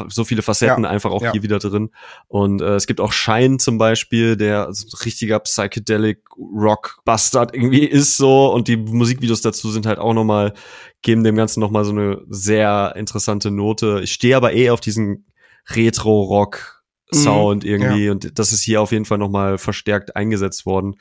[0.09, 1.33] so viele Facetten Ja, einfach auch ja.
[1.33, 1.90] hier wieder drin.
[2.27, 7.55] Und äh, es gibt auch Shine zum Beispiel, der so ein richtiger Psychedelic Rock Bastard
[7.55, 10.55] irgendwie ist so und die Musikvideos dazu sind halt auch noch mal
[11.03, 14.01] geben dem Ganzen noch mal so eine sehr interessante Note.
[14.03, 15.27] Ich stehe aber eh auf diesen
[15.68, 16.83] Retro Rock
[17.14, 20.96] Sound irgendwie und das ist hier auf jeden Fall noch mal verstärkt eingesetzt worden.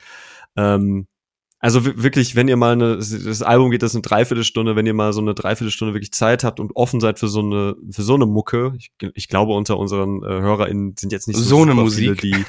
[0.56, 1.06] Ähm,
[1.60, 4.94] also wi- wirklich, wenn ihr mal eine, das Album geht das eine Dreiviertelstunde, wenn ihr
[4.94, 8.14] mal so eine Dreiviertelstunde wirklich Zeit habt und offen seid für so eine, für so
[8.14, 11.74] eine Mucke, ich, ich glaube unter unseren äh, HörerInnen sind jetzt nicht so, So eine
[11.74, 12.20] Musik.
[12.20, 12.44] Viele, die,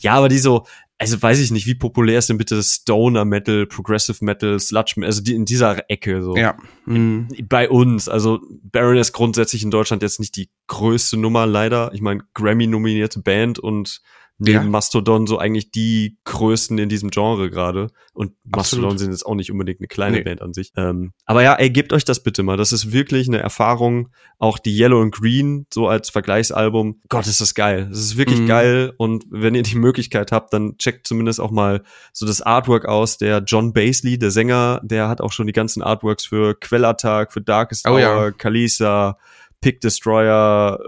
[0.00, 0.64] ja, aber die so,
[1.00, 5.06] also weiß ich nicht, wie populär ist denn bitte Stoner Metal, Progressive Metal, Sludge Metal,
[5.08, 6.56] also die in dieser Ecke so Ja.
[6.86, 7.28] Mhm.
[7.48, 11.92] bei uns, also Baroness grundsätzlich in Deutschland jetzt nicht die größte Nummer, leider.
[11.94, 14.00] Ich meine, Grammy-nominierte Band und
[14.40, 14.62] neben Ja.
[14.62, 17.88] Mastodon so eigentlich die Größten in diesem Genre gerade.
[18.12, 18.98] Und Mastodon Absolut.
[19.00, 20.22] sind jetzt auch nicht unbedingt eine kleine Nee.
[20.22, 20.72] Band an sich.
[20.76, 22.56] Ähm, aber ja, ey, gebt euch das bitte mal.
[22.56, 24.10] Das ist wirklich eine Erfahrung.
[24.38, 27.00] Auch die Yellow and Green, so als Vergleichsalbum.
[27.08, 27.86] Gott, ist das geil.
[27.90, 28.46] Das ist wirklich Mhm.
[28.46, 28.92] geil.
[28.96, 33.18] Und wenn ihr die Möglichkeit habt, dann checkt zumindest auch mal so das Artwork aus.
[33.18, 37.40] Der John Basley, der Sänger, der hat auch schon die ganzen Artworks für Quellattack, für
[37.40, 38.30] Darkest Oh Hour, ja.
[38.30, 39.18] Kalisa,
[39.60, 40.78] Pick Destroyer,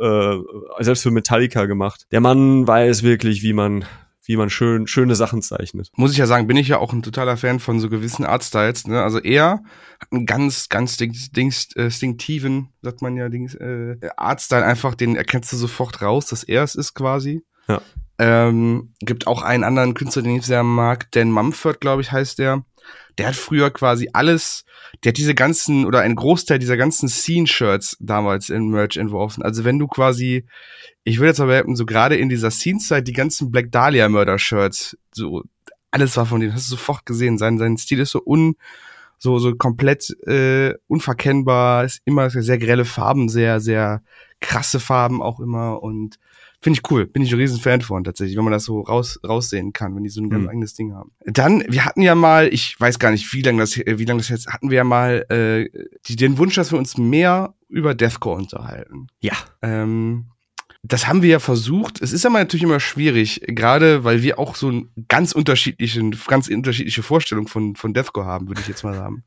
[0.79, 2.07] äh, selbst für Metallica gemacht.
[2.13, 3.85] Der Mann weiß wirklich, wie man,
[4.25, 5.91] wie man schön, schöne Sachen zeichnet.
[5.97, 8.87] Muss ich ja sagen, bin ich ja auch ein totaler Fan von so gewissen Artstyles.
[8.87, 9.03] Ne?
[9.03, 9.63] Also er
[10.01, 15.53] hat einen ganz, ganz dings, äh, sagt man ja, Dings, äh, Artstyle einfach, den erkennst
[15.53, 17.43] du sofort raus, dass er es ist quasi.
[17.67, 17.81] Ja.
[18.19, 22.39] Ähm, gibt auch einen anderen Künstler, den ich sehr mag, Dan Mumford, glaube ich, heißt
[22.39, 22.65] der.
[23.21, 24.65] Der hat früher quasi alles,
[25.05, 29.43] der hat diese ganzen oder einen Großteil dieser ganzen Scene-Shirts damals in Merch entworfen.
[29.43, 30.47] Also wenn du quasi,
[31.05, 35.43] ich würde jetzt mal behaupten, so gerade in dieser Scene-Zeit die ganzen Black Dahlia-Murder-Shirts, so
[35.91, 37.37] alles war von dem, hast du sofort gesehen.
[37.37, 38.57] Sein, sein Stil ist so un,
[39.19, 44.03] so, so komplett äh, unverkennbar, ist immer sehr grelle Farben, sehr, sehr
[44.41, 46.19] krasse Farben auch immer und
[46.61, 47.07] finde ich cool.
[47.07, 50.05] Bin ich ein riesen Fan von tatsächlich, wenn man das so raus, raussehen kann, wenn
[50.05, 50.49] die so ein ganz Mhm.
[50.51, 51.11] eigenes Ding haben.
[51.25, 54.19] Dann, wir hatten ja mal, ich weiß gar nicht, wie lange das, äh, wie lange
[54.21, 55.69] das jetzt, hatten wir ja mal äh,
[56.07, 59.07] die, den Wunsch, dass wir uns mehr über Deathcore unterhalten.
[59.21, 59.35] Ja.
[59.63, 60.27] Ähm,
[60.83, 62.01] das haben wir ja versucht.
[62.01, 66.49] Es ist aber natürlich immer schwierig, gerade weil wir auch so ein ganz unterschiedlichen, ganz
[66.49, 69.25] unterschiedliche Vorstellung von, von Deathcore haben, würde ich jetzt mal sagen.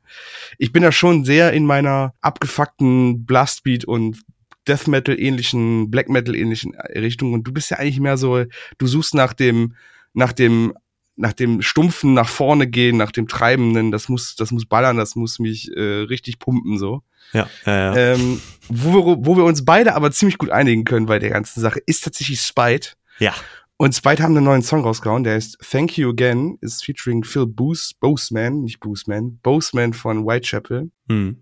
[0.58, 4.20] Ich bin da schon sehr in meiner abgefuckten Blastbeat und
[4.66, 8.44] Death Metal ähnlichen, Black Metal ähnlichen Richtung und du bist ja eigentlich mehr so,
[8.78, 9.74] du suchst nach dem,
[10.12, 10.74] nach dem,
[11.16, 15.14] nach dem stumpfen nach vorne gehen, nach dem treibenden, das muss, das muss ballern, das
[15.16, 17.02] muss mich äh, richtig pumpen so.
[17.32, 17.96] Ja, ja, ja.
[17.96, 21.60] Ähm, wo, wir, wo wir uns beide aber ziemlich gut einigen können bei der ganzen
[21.60, 22.90] Sache, ist tatsächlich Spite.
[23.18, 23.34] ja.
[23.76, 27.46] Und Spite haben einen neuen Song rausgehauen, der heißt Thank You Again, ist featuring Phil
[27.46, 30.92] Booth, Boseman, nicht Boseman, Boseman von Whitechapel.
[31.08, 31.38] Hm.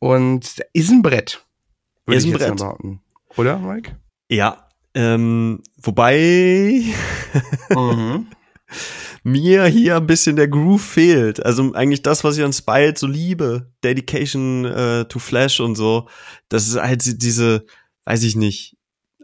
[0.00, 1.45] Und der ist ein Brett.
[2.06, 2.58] Würde ich jetzt mal Brett.
[2.58, 3.00] behaupten.
[3.36, 3.96] Oder, Mike?
[4.30, 4.68] Ja.
[4.94, 6.82] Ähm, wobei
[7.70, 8.26] Mhm.
[9.22, 11.44] mir hier ein bisschen der Groove fehlt.
[11.44, 13.70] Also eigentlich das, was ich an Spite so liebe.
[13.84, 16.08] Dedication äh, to Flash und so.
[16.48, 17.66] Das ist halt diese,
[18.04, 18.76] weiß ich nicht.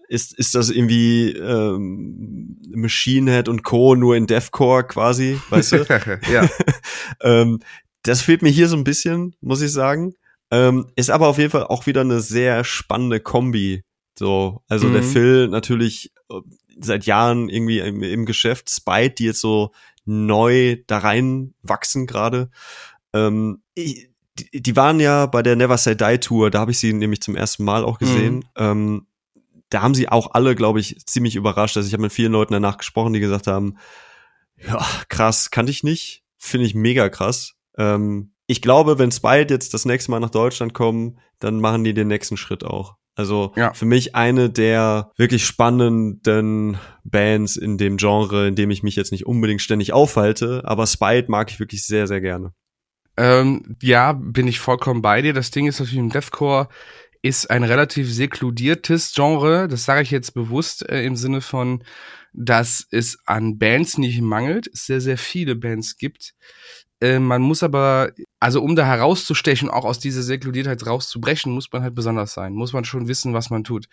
[0.08, 3.94] Ist, ist das irgendwie ähm, Machine Head und Co.
[3.94, 5.86] nur in Deathcore quasi, weißt du?
[6.30, 6.46] ja.
[7.22, 7.60] ähm,
[8.02, 10.12] das fehlt mir hier so ein bisschen, muss ich sagen.
[10.52, 13.82] Ähm, ist aber auf jeden Fall auch wieder eine sehr spannende Kombi.
[14.18, 15.06] So, also der Mhm.
[15.06, 16.34] Phil natürlich äh,
[16.80, 19.72] seit Jahren irgendwie im, im Geschäft, Spite, die jetzt so
[20.04, 22.50] neu da rein wachsen gerade.
[23.14, 26.78] Ähm, ich- die, die waren ja bei der Never Say Die Tour, da habe ich
[26.78, 28.44] sie nämlich zum ersten Mal auch gesehen.
[28.56, 29.06] Ähm,
[29.68, 31.76] da haben sie auch alle, glaube ich, ziemlich überrascht.
[31.76, 33.76] Also ich habe mit vielen Leuten danach gesprochen, die gesagt haben,
[34.66, 36.22] ja, krass, kannte ich nicht.
[36.38, 37.54] Finde ich mega krass.
[37.78, 41.94] Ähm, ich glaube, wenn Spite jetzt das nächste Mal nach Deutschland kommen, dann machen die
[41.94, 42.94] den nächsten Schritt auch.
[43.14, 43.74] Also Ja.
[43.74, 49.12] für mich eine der wirklich spannenden Bands in dem Genre, in dem ich mich jetzt
[49.12, 52.52] nicht unbedingt ständig aufhalte, aber Spite mag ich wirklich sehr, sehr gerne.
[53.16, 55.34] Ähm, ja, bin ich vollkommen bei dir.
[55.34, 56.68] Das Ding ist natürlich im Deathcore
[57.22, 59.68] ist ein relativ sekludiertes Genre.
[59.68, 61.84] Das sage ich jetzt bewusst äh, im Sinne von,
[62.32, 66.34] dass es an Bands nicht mangelt, es sehr, sehr viele Bands gibt.
[67.02, 71.82] Äh, man muss aber, also um da herauszustechen, auch aus dieser Sekludiertheit rauszubrechen, muss man
[71.82, 72.54] halt besonders sein.
[72.54, 73.86] Muss man schon wissen, was man tut.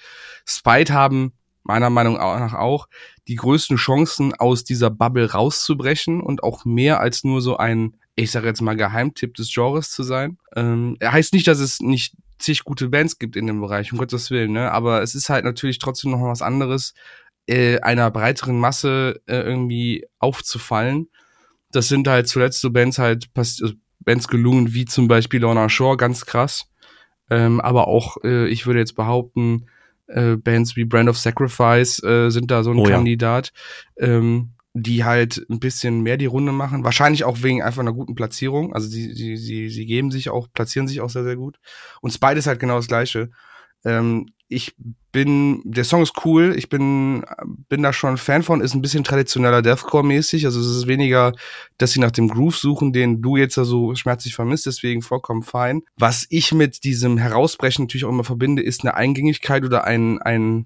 [0.45, 2.87] Spite haben meiner Meinung nach auch
[3.27, 8.31] die größten Chancen, aus dieser Bubble rauszubrechen und auch mehr als nur so ein, ich
[8.31, 10.37] sage jetzt mal, Geheimtipp des Genres zu sein.
[10.55, 14.29] Ähm, heißt nicht, dass es nicht zig gute Bands gibt in dem Bereich, um Gottes
[14.29, 14.71] Willen, ne?
[14.71, 16.93] Aber es ist halt natürlich trotzdem noch was anderes,
[17.47, 21.09] äh, einer breiteren Masse äh, irgendwie aufzufallen.
[21.71, 25.97] Das sind halt zuletzt so Bands halt also Bands gelungen, wie zum Beispiel Lorna Shore,
[25.97, 26.65] ganz krass.
[27.29, 29.67] Ähm, aber auch, äh, ich würde jetzt behaupten,
[30.07, 32.95] äh, Bands wie Brand of Sacrifice äh, sind da so ein Oh ja.
[32.95, 33.51] Kandidat,
[33.97, 36.83] ähm, die halt ein bisschen mehr die Runde machen.
[36.83, 38.73] Wahrscheinlich auch wegen einfach einer guten Platzierung.
[38.73, 41.59] Also sie, sie, sie, sie geben sich auch, platzieren sich auch sehr, sehr gut.
[42.01, 43.29] Und Spide ist halt genau das Gleiche.
[43.85, 44.75] Ähm, ich
[45.11, 47.23] bin, der Song ist cool, ich bin,
[47.69, 51.33] bin da schon Fan von, ist ein bisschen traditioneller Deathcore-mäßig, also es ist weniger,
[51.77, 55.43] dass sie nach dem Groove suchen, den du jetzt ja so schmerzlich vermisst, deswegen vollkommen
[55.43, 55.83] fein.
[55.97, 60.65] Was ich mit diesem Herausbrechen natürlich auch immer verbinde, ist eine Eingängigkeit oder ein, ein,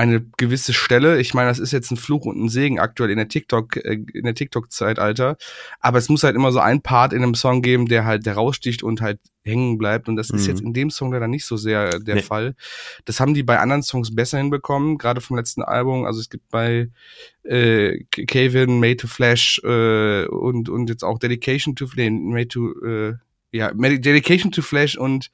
[0.00, 1.20] eine gewisse Stelle.
[1.20, 3.98] Ich meine, das ist jetzt ein Fluch und ein Segen aktuell in der TikTok, äh,
[4.14, 5.36] in der TikTok-Zeitalter.
[5.78, 8.34] Aber es muss halt immer so ein Part in einem Song geben, der halt der
[8.34, 10.08] raussticht und halt hängen bleibt.
[10.08, 10.48] Und das ist Mhm.
[10.48, 12.22] jetzt in dem Song leider nicht so sehr der Nee.
[12.22, 12.54] Fall.
[13.04, 16.04] Das haben die bei anderen Songs besser hinbekommen, gerade vom letzten Album.
[16.06, 16.88] Also es gibt bei
[17.44, 22.72] äh, Kevin, Made to Flash äh, und, und jetzt auch Dedication to Flame, Made to
[22.84, 23.14] äh,
[23.52, 25.30] ja, Dedication to Flash und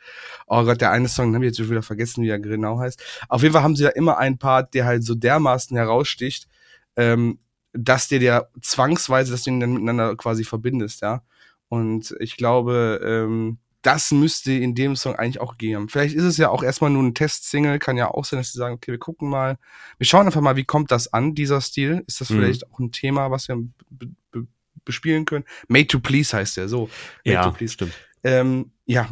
[0.46, 2.79] oh Gott, der eine Song, den habe ich jetzt schon wieder vergessen, wie er genau
[2.79, 3.02] heißt.
[3.29, 6.48] Auf jeden Fall haben sie da immer einen Part, der halt so dermaßen heraussticht,
[6.96, 7.38] ähm,
[7.72, 11.22] dass dir der zwangsweise, dass du ihn dann miteinander quasi verbindest, ja.
[11.68, 15.88] Und ich glaube, ähm, das müsste in dem Song eigentlich auch gehen.
[15.88, 18.59] Vielleicht ist es ja auch erstmal nur ein Test-Single, kann ja auch sein, dass sie
[18.59, 19.59] sagen, okay, wir gucken mal,
[19.98, 22.02] wir schauen einfach mal, wie kommt das an, dieser Stil?
[22.07, 22.35] Ist das Mhm.
[22.35, 23.57] vielleicht auch ein Thema, was wir
[23.90, 24.46] be be
[24.87, 25.44] bespielen können?
[25.68, 26.85] Made to Please heißt der, so.
[26.85, 26.90] Made
[27.25, 27.75] to Ja, Please.
[27.75, 27.92] stimmt.
[28.25, 29.09] Ähm, ja,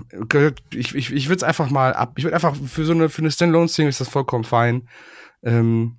[0.72, 2.14] ich, ich, ich würde es einfach mal ab.
[2.16, 4.88] Ich würde einfach für so eine, für eine Standalone-Single ist das vollkommen fein.
[5.42, 5.98] Ähm,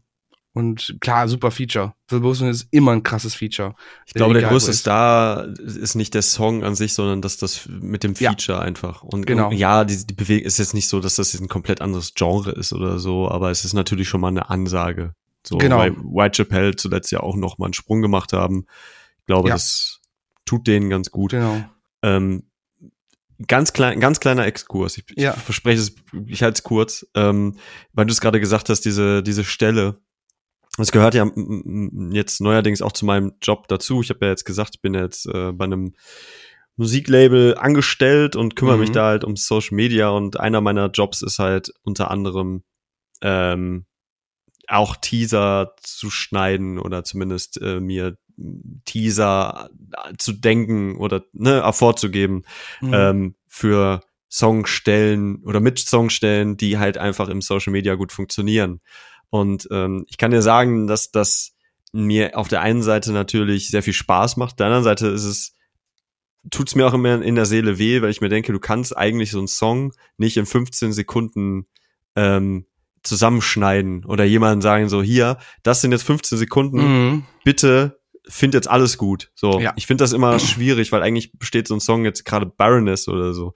[0.53, 1.93] und klar, super Feature.
[2.07, 3.75] Phil Wilson ist immer ein krasses Feature.
[4.05, 4.79] Ich glaube, der größte ist.
[4.79, 8.29] Star ist nicht der Song an sich, sondern dass das mit dem Ja.
[8.31, 9.03] Feature einfach.
[9.03, 9.49] Und Genau.
[9.49, 12.13] und ja, die, die Bewegung ist jetzt nicht so, dass das jetzt ein komplett anderes
[12.15, 15.13] Genre ist oder so, aber es ist natürlich schon mal eine Ansage.
[15.45, 15.77] So, Genau.
[15.79, 18.65] weil White Chappelle zuletzt ja auch noch mal einen Sprung gemacht haben.
[19.27, 19.55] Glaube, Ja.
[19.55, 20.01] das
[20.45, 21.31] tut denen ganz gut.
[21.31, 21.63] Genau.
[22.03, 22.43] Ähm,
[23.47, 24.97] ganz klein, ganz kleiner Exkurs.
[24.97, 25.33] Ich, Ja.
[25.35, 25.95] ich verspreche es,
[26.27, 27.57] ich halte es kurz, ähm,
[27.93, 29.99] weil du es gerade gesagt hast, diese diese Stelle.
[30.77, 31.25] Das gehört ja
[32.11, 34.01] jetzt neuerdings auch zu meinem Job dazu.
[34.01, 35.93] Ich habe ja jetzt gesagt, ich bin ja jetzt äh, bei einem
[36.75, 38.93] Musiklabel angestellt und kümmere mich Mhm.
[38.93, 42.63] da halt um Social Media und einer meiner Jobs ist halt unter anderem
[43.21, 43.85] ähm,
[44.67, 48.17] auch Teaser zu schneiden oder zumindest äh, mir
[48.85, 49.69] Teaser
[50.17, 52.43] zu denken oder ne, vorzugeben
[52.81, 52.93] Mhm.
[52.93, 58.81] ähm, für Songstellen oder mit Songstellen, die halt einfach im Social Media gut funktionieren.
[59.29, 61.53] Und ähm, ich kann dir sagen, dass das
[61.93, 65.23] mir auf der einen Seite natürlich sehr viel Spaß macht, auf der anderen Seite ist
[65.23, 65.53] es
[66.51, 69.31] tut's mir auch immer in der Seele weh, weil ich mir denke, du kannst eigentlich
[69.31, 71.65] so einen Song nicht in 15 Sekunden
[72.15, 72.65] ähm,
[73.01, 77.25] zusammenschneiden oder jemandem sagen so hier, das sind jetzt 15 Sekunden, Mhm.
[77.43, 79.31] bitte find jetzt alles gut.
[79.35, 79.73] So, Ja.
[79.75, 83.33] ich finde das immer schwierig, weil eigentlich besteht so ein Song jetzt gerade Baroness oder
[83.33, 83.53] so.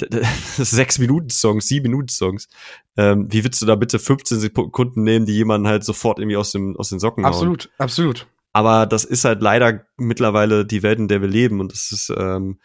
[0.56, 2.48] Sechs Minuten Songs, sieben Minuten Songs.
[2.96, 6.50] Ähm, wie willst du da bitte 15 Sekunden nehmen, die jemanden halt sofort irgendwie aus
[6.50, 7.32] dem aus den Socken hauen?
[7.32, 8.26] Absolut, absolut.
[8.52, 12.12] Aber das ist halt leider mittlerweile die Welt, in der wir leben und das ist
[12.16, 12.58] ähm,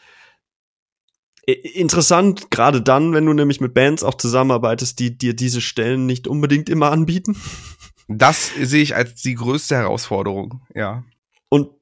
[1.45, 6.27] interessant, gerade dann, wenn du nämlich mit Bands auch zusammenarbeitest, die dir diese Stellen nicht
[6.27, 7.35] unbedingt immer anbieten.
[8.07, 11.03] Das sehe ich als die größte Herausforderung, ja.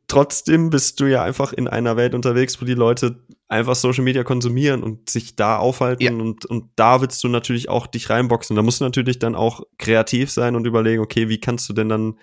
[0.10, 4.24] Trotzdem bist du ja einfach in einer Welt unterwegs, wo die Leute einfach Social Media
[4.24, 6.12] konsumieren und sich da aufhalten Ja.
[6.12, 8.56] und, und da willst du natürlich auch dich reinboxen.
[8.56, 11.90] Da musst du natürlich dann auch kreativ sein und überlegen, okay, wie kannst du denn
[11.90, 12.20] dann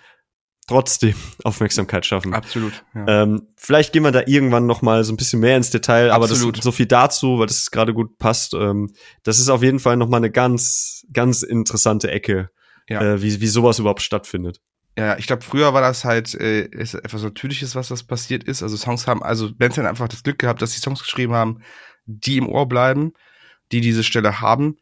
[0.67, 2.33] trotzdem Aufmerksamkeit schaffen?
[2.33, 2.83] Absolut.
[2.93, 3.23] Ja.
[3.23, 6.25] Ähm, vielleicht gehen wir da irgendwann noch mal so ein bisschen mehr ins Detail, aber
[6.25, 6.57] Absolut.
[6.57, 8.53] das so viel dazu, weil das gerade gut passt.
[8.53, 8.91] Ähm,
[9.23, 12.49] das ist auf jeden Fall noch mal eine ganz, ganz interessante Ecke,
[12.89, 13.01] Ja.
[13.01, 14.59] äh, wie, wie sowas überhaupt stattfindet.
[14.97, 18.63] Ja, ich glaube, früher war das halt äh, ist etwas Natürliches, was das passiert ist.
[18.63, 21.61] Also Songs haben, also Bands haben einfach das Glück gehabt, dass sie Songs geschrieben haben,
[22.07, 23.13] die im Ohr bleiben,
[23.71, 24.77] die diese Stelle haben.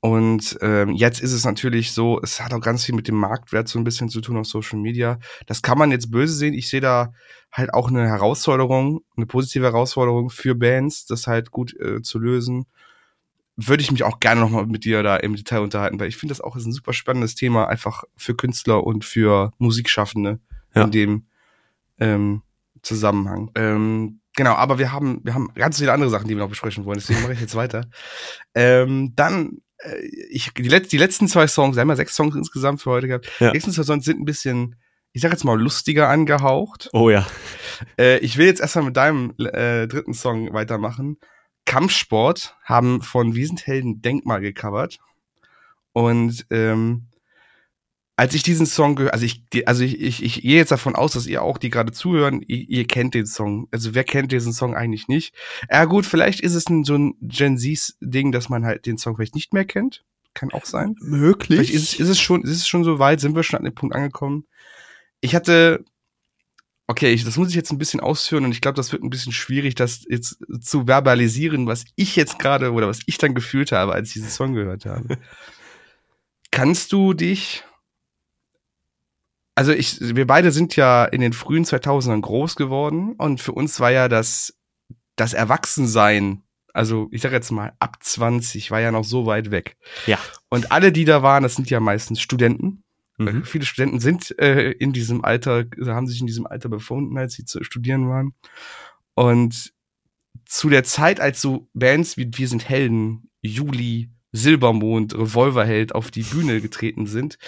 [0.00, 3.68] Und ähm, jetzt ist es natürlich so, es hat auch ganz viel mit dem Marktwert
[3.68, 5.18] so ein bisschen zu tun auf Social Media.
[5.46, 6.52] Das kann man jetzt böse sehen.
[6.52, 7.14] Ich sehe da
[7.50, 12.66] halt auch eine Herausforderung, eine positive Herausforderung für Bands, das halt gut äh, zu lösen.
[13.56, 16.32] Würde ich mich auch gerne nochmal mit dir da im Detail unterhalten, weil ich finde
[16.32, 20.40] das auch ist ein super spannendes Thema, einfach für Künstler und für Musikschaffende
[20.74, 20.84] Ja.
[20.84, 21.26] in dem
[22.00, 22.42] ähm,
[22.82, 23.50] Zusammenhang.
[23.54, 26.84] Ähm, genau, aber wir haben, wir haben ganz viele andere Sachen, die wir noch besprechen
[26.84, 27.86] wollen, deswegen mache ich jetzt weiter.
[28.56, 29.96] Ähm, dann, äh,
[30.30, 33.08] ich, die, Let die letzten zwei Songs, wir haben ja sechs Songs insgesamt für heute
[33.08, 33.30] gehabt.
[33.40, 33.50] Ja.
[33.50, 34.76] Die letzten zwei Songs sind ein bisschen,
[35.12, 36.88] ich sag jetzt mal, lustiger angehaucht.
[36.92, 37.26] Oh ja.
[37.98, 41.18] Äh, ich will jetzt erstmal mit deinem äh, dritten Song weitermachen.
[41.66, 44.98] Kampfsport haben von Wiesenthelden Denkmal gecovert.
[45.92, 47.06] Und ähm,
[48.16, 51.12] als ich diesen Song gehört, also ich, also ich, ich, ich gehe jetzt davon aus,
[51.12, 53.66] dass ihr auch, die gerade zuhören, ihr, ihr kennt den Song.
[53.72, 55.34] Also wer kennt diesen Song eigentlich nicht?
[55.70, 59.16] Ja gut, vielleicht ist es ein, so ein Gen Z-Ding, dass man halt den Song
[59.16, 60.04] vielleicht nicht mehr kennt.
[60.32, 60.96] Kann auch sein.
[61.00, 61.58] Möglich.
[61.58, 63.64] Vielleicht ist, es- ist es schon, ist es schon so weit, sind wir schon an
[63.64, 64.46] dem Punkt angekommen.
[65.20, 65.84] Ich hatte,
[66.86, 69.10] okay, ich, das muss ich jetzt ein bisschen ausführen und ich glaube, das wird ein
[69.10, 73.72] bisschen schwierig, das jetzt zu verbalisieren, was ich jetzt gerade oder was ich dann gefühlt
[73.72, 75.18] habe, als ich diesen Song gehört habe.
[76.50, 77.64] Kannst du dich,
[79.54, 83.80] also ich, wir beide sind ja in den frühen 2000ern groß geworden und für uns
[83.80, 84.54] war ja das,
[85.16, 86.42] das Erwachsensein,
[86.74, 89.76] also ich sag jetzt mal ab 20, war ja noch so weit weg.
[90.06, 90.18] Ja.
[90.50, 92.83] Und alle, die da waren, das sind ja meistens Studenten.
[93.16, 93.44] Mhm.
[93.44, 97.44] Viele Studenten sind äh, in diesem Alter, haben sich in diesem Alter befunden, als sie
[97.44, 98.34] zu studieren waren.
[99.14, 99.72] Und
[100.46, 106.22] zu der Zeit, als so Bands wie Wir sind Helden, Juli, Silbermond, Revolverheld auf die
[106.22, 107.38] Bühne getreten sind,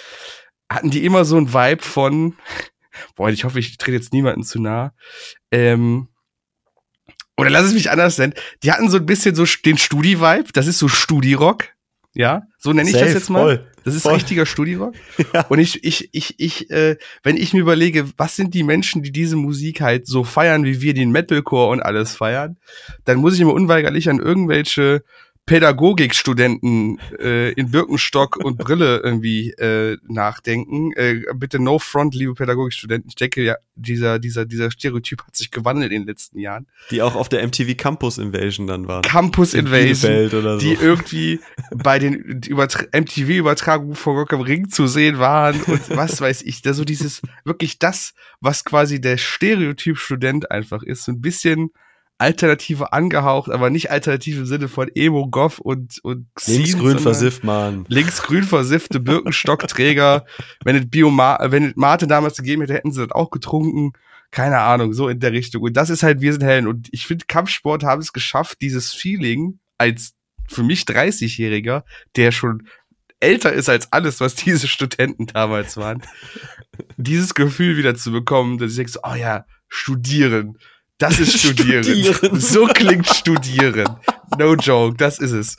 [0.69, 2.35] hatten die immer so ein Vibe von,
[3.15, 4.93] boah, ich hoffe, ich trete jetzt niemanden zu nah,
[5.51, 6.07] ähm,
[7.39, 10.65] oder lass es mich anders nennen, die hatten so ein bisschen so den Studi-Vibe, das
[10.65, 11.65] ist so Studi-Rock,
[12.13, 13.41] ja, so nenne ich Safe, das jetzt mal.
[13.41, 14.15] Voll, das ist voll.
[14.15, 14.95] richtiger Studi-Rock.
[15.33, 15.45] ja.
[15.47, 19.13] Und ich, ich, ich, ich, äh, wenn ich mir überlege, was sind die Menschen, die
[19.13, 22.57] diese Musik halt so feiern, wie wir den Metalcore und alles feiern,
[23.05, 25.03] dann muss ich mir unweigerlich an irgendwelche
[25.47, 30.91] Pädagogikstudenten äh, in Birkenstock und Brille irgendwie äh, nachdenken.
[30.91, 33.07] Äh, bitte no front, liebe Pädagogikstudenten.
[33.07, 36.67] Ich denke, ja, dieser, dieser, dieser Stereotyp hat sich gewandelt in den letzten Jahren.
[36.91, 39.03] Die auch auf der MTV Campus Invasion dann waren.
[39.03, 40.57] Campus Invasion, so.
[40.57, 41.39] die irgendwie
[41.73, 46.61] bei den MTV-Übertragungen von Rock am Ring zu sehen waren und was weiß ich.
[46.61, 51.05] Da so dieses, wirklich das, was quasi der Stereotyp Student einfach ist.
[51.05, 51.71] So ein bisschen
[52.19, 57.85] Alternative angehaucht, aber nicht alternativ im Sinne von Emo, Goff und, und Linksgrün versifft, Mann.
[57.89, 60.25] Linksgrün versiffte Birkenstockträger.
[60.63, 63.93] wenn es Bioma wenn es Mate damals gegeben hätte, hätten sie das auch getrunken.
[64.31, 65.61] Keine Ahnung, so in der Richtung.
[65.61, 66.67] Und das ist halt, wir sind Helden.
[66.67, 70.15] Und ich finde, Kampfsport haben es geschafft, dieses Feeling als
[70.49, 71.83] für mich 30-Jähriger,
[72.15, 72.67] der schon
[73.19, 76.01] älter ist als alles, was diese Studenten damals waren,
[76.97, 80.57] dieses Gefühl wieder zu bekommen, dass ich denke so, oh ja, studieren
[80.97, 81.83] das ist Studieren.
[81.83, 82.39] studieren.
[82.39, 83.87] So klingt Studieren.
[84.37, 85.57] No joke, das ist es.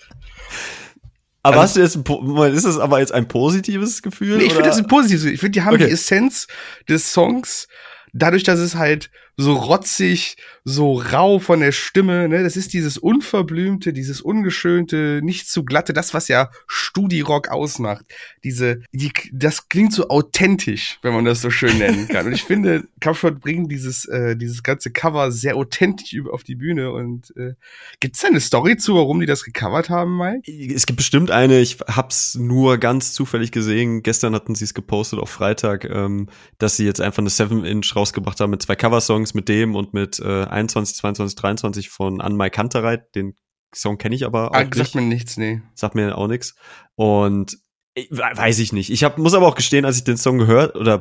[1.43, 4.39] Aber also, hast du jetzt, ist das aber jetzt ein positives Gefühl?
[4.39, 5.35] Nee, ich finde das ein positives Gefühl.
[5.35, 5.87] Ich finde, die haben okay.
[5.87, 6.47] die Essenz
[6.89, 7.69] des Songs,
[8.13, 9.11] dadurch, dass es halt
[9.41, 12.43] so rotzig, so rau von der Stimme, ne?
[12.43, 18.05] Das ist dieses unverblümte, dieses ungeschönte, nicht zu glatte, das, was ja Studi-Rock ausmacht.
[18.43, 22.27] Diese, die, das klingt so authentisch, wenn man das so schön nennen kann.
[22.27, 26.91] Und ich finde, Kampfsport bringt dieses, äh, dieses ganze Cover sehr authentisch auf die Bühne.
[26.91, 27.55] Und äh,
[28.01, 30.51] gibt's da eine Story zu, warum die das gecovert haben, Mike?
[30.75, 34.03] Es gibt bestimmt eine, ich hab's nur ganz zufällig gesehen.
[34.03, 36.29] Gestern hatten sie es gepostet auf Freitag, ähm,
[36.59, 39.95] dass sie jetzt einfach eine 7-Inch rausgebracht haben mit zwei Coversongs Songs mit dem und
[39.95, 43.15] mit äh, 21, 22, 23 von Anmai Kantereit.
[43.15, 43.35] Den
[43.75, 44.75] Song kenne ich aber auch ah, nicht.
[44.75, 45.61] Sagt mir nichts, nee.
[45.75, 46.55] Sagt mir auch nichts.
[46.95, 47.59] Und
[47.95, 48.91] ich, weiß ich nicht.
[48.91, 51.01] Ich hab, muss aber auch gestehen, als ich den Song gehört oder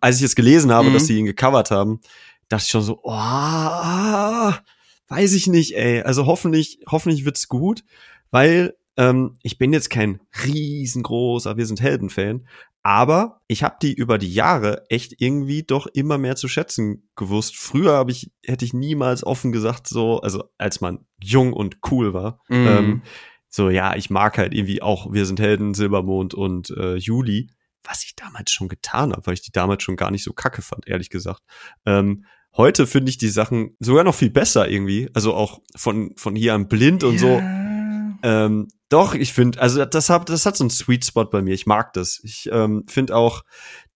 [0.00, 0.94] als ich jetzt gelesen habe, mhm.
[0.94, 2.00] dass sie ihn gecovert haben,
[2.48, 4.52] dachte ich schon so, oh,
[5.08, 6.02] weiß ich nicht, ey.
[6.02, 7.84] Also hoffentlich, hoffentlich wird's gut,
[8.30, 12.46] weil ähm, ich bin jetzt kein riesengroßer Wir sind Helden-Fan,
[12.86, 17.56] aber ich habe die über die Jahre echt irgendwie doch immer mehr zu schätzen gewusst.
[17.56, 22.14] Früher habe ich, hätte ich niemals offen gesagt, so, also als man jung und cool
[22.14, 22.54] war, mm.
[22.54, 23.02] ähm,
[23.48, 27.50] so ja, ich mag halt irgendwie auch Wir sind Helden, Silbermond und äh, Juli,
[27.82, 30.62] was ich damals schon getan habe, weil ich die damals schon gar nicht so kacke
[30.62, 31.42] fand, ehrlich gesagt.
[31.86, 32.24] Ähm,
[32.56, 35.10] heute finde ich die Sachen sogar noch viel besser irgendwie.
[35.12, 37.40] Also auch von, von hier an blind und yeah.
[37.40, 37.65] so.
[38.26, 41.54] Ähm, doch, ich finde, also das hat, das hat so einen Sweet Spot bei mir.
[41.54, 42.20] Ich mag das.
[42.24, 43.42] Ich ähm, finde auch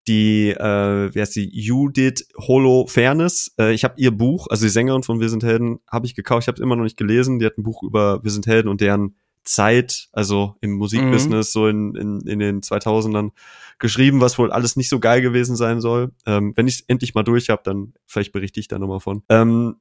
[0.07, 3.53] die, äh, wie heißt die, Judith Holo Fairness.
[3.59, 6.43] Äh, ich habe ihr Buch, also die Sängerin von Wir sind Helden, habe ich gekauft.
[6.43, 7.39] Ich habe es immer noch nicht gelesen.
[7.39, 11.59] Die hat ein Buch über Wir sind Helden und deren Zeit, also im Musikbusiness, mhm.
[11.59, 13.31] so in, in, in den 2000ern
[13.79, 16.11] geschrieben, was wohl alles nicht so geil gewesen sein soll.
[16.25, 19.23] Ähm, wenn ich es endlich mal durch habe, dann vielleicht berichte ich da nochmal von.
[19.29, 19.77] Ähm,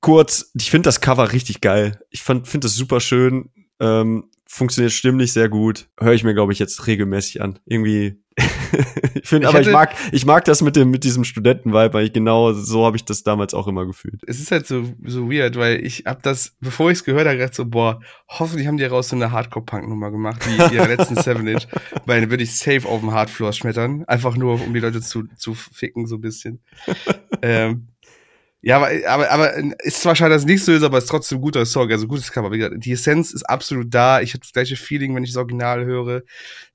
[0.00, 2.00] kurz, ich finde das Cover richtig geil.
[2.10, 3.50] Ich finde das super schön.
[3.80, 5.88] Ähm, funktioniert stimmlich sehr gut.
[6.00, 7.58] Höre ich mir, glaube ich, jetzt regelmäßig an.
[7.66, 8.18] Irgendwie.
[9.14, 12.12] ich finde, aber ich mag, ich mag das mit dem, mit diesem Studenten-Vibe, weil ich
[12.12, 14.22] genau so habe ich das damals auch immer gefühlt.
[14.26, 17.36] Es ist halt so, so weird, weil ich hab das, bevor ich es gehört habe,
[17.36, 21.46] gedacht so, boah, hoffentlich haben die daraus so eine Hardcore-Punk-Nummer gemacht, wie ihre letzten Seven
[21.46, 21.66] Inch,
[22.06, 24.04] weil dann würde ich safe auf dem Hardfloor schmettern.
[24.06, 26.60] Einfach nur, um die Leute zu, zu ficken, so ein bisschen.
[27.42, 27.88] ähm,
[28.60, 31.10] ja, aber, aber, aber ist zwar schade, dass es nicht so ist, aber es ist
[31.10, 32.50] trotzdem guter Song, also gutes Cover.
[32.50, 34.20] Wie gesagt, die Essenz ist absolut da.
[34.20, 36.22] Ich hatte das gleiche Feeling, wenn ich das Original höre.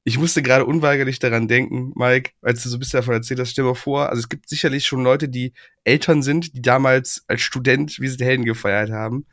[0.06, 3.52] Ich musste gerade unweigerlich daran denken, Mike, als du so ein bisschen davon erzählt hast,
[3.52, 5.52] stell dir vor, also es gibt sicherlich schon Leute, die
[5.84, 9.26] Eltern sind, die damals als Student wie sie die Helden gefeiert haben.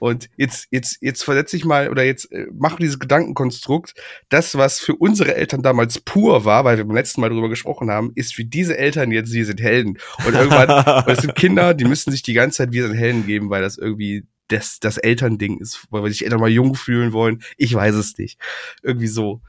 [0.00, 3.94] Und jetzt, jetzt, jetzt versetze ich mal oder jetzt äh, mache dieses Gedankenkonstrukt.
[4.28, 7.90] Das, was für unsere Eltern damals pur war, weil wir beim letzten Mal drüber gesprochen
[7.90, 9.98] haben, ist für diese Eltern jetzt, sie sind Helden.
[10.26, 10.68] Und irgendwann,
[11.06, 13.62] weil es sind Kinder, die müssen sich die ganze Zeit wir sind Helden geben, weil
[13.62, 17.42] das irgendwie das, das Elternding ist, weil wir sich Eltern mal jung fühlen wollen.
[17.56, 18.38] Ich weiß es nicht.
[18.82, 19.40] Irgendwie so.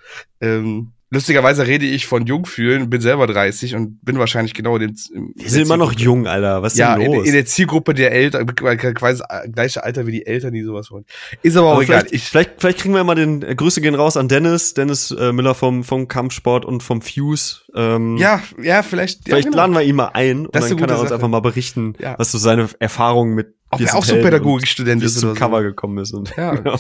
[0.42, 5.34] Ähm, Lustigerweise rede ich von Jungfühlen, bin selber 30 und bin wahrscheinlich genau in dem.
[5.36, 6.62] Wir sind immer noch jung, Alter.
[6.64, 7.20] Was ist ja, denn los?
[7.20, 11.06] In, in der Zielgruppe der Eltern, quasi gleiche Alter wie die Eltern, die sowas wollen.
[11.44, 12.00] Ist aber auch Aber egal.
[12.02, 15.12] vielleicht, ich, vielleicht, vielleicht kriegen wir mal den äh, Grüße gehen raus an Dennis, Dennis
[15.12, 17.62] äh, Müller vom, vom Kampfsport und vom Fuse.
[17.74, 19.24] Ähm, ja, ja, vielleicht.
[19.24, 19.58] Vielleicht ja, genau.
[19.64, 21.14] laden wir ihn mal ein und dann kann er uns Sache.
[21.16, 22.16] einfach mal berichten, Ja.
[22.18, 25.58] was so seine Erfahrungen mit Ob er auch so Pädagogikstudent ist es zum oder Cover
[25.58, 25.64] so.
[25.64, 26.14] gekommen ist.
[26.14, 26.80] Und, Ja, genau.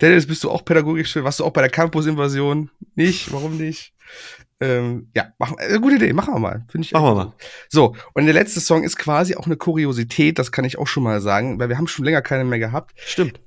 [0.00, 1.14] Dennis, bist du auch pädagogisch?
[1.16, 2.70] Warst du auch bei der Campus-Invasion?
[2.94, 3.32] Nicht?
[3.32, 3.92] Warum nicht?
[4.60, 6.64] Ähm, ja, machen, äh, gute Idee, machen wir mal.
[6.68, 7.32] Finde ich Machen wir mal.
[7.68, 11.04] So, und der letzte Song ist quasi auch eine Kuriosität, das kann ich auch schon
[11.04, 12.92] mal sagen, weil wir haben schon länger keine mehr gehabt.
[12.96, 13.40] Stimmt.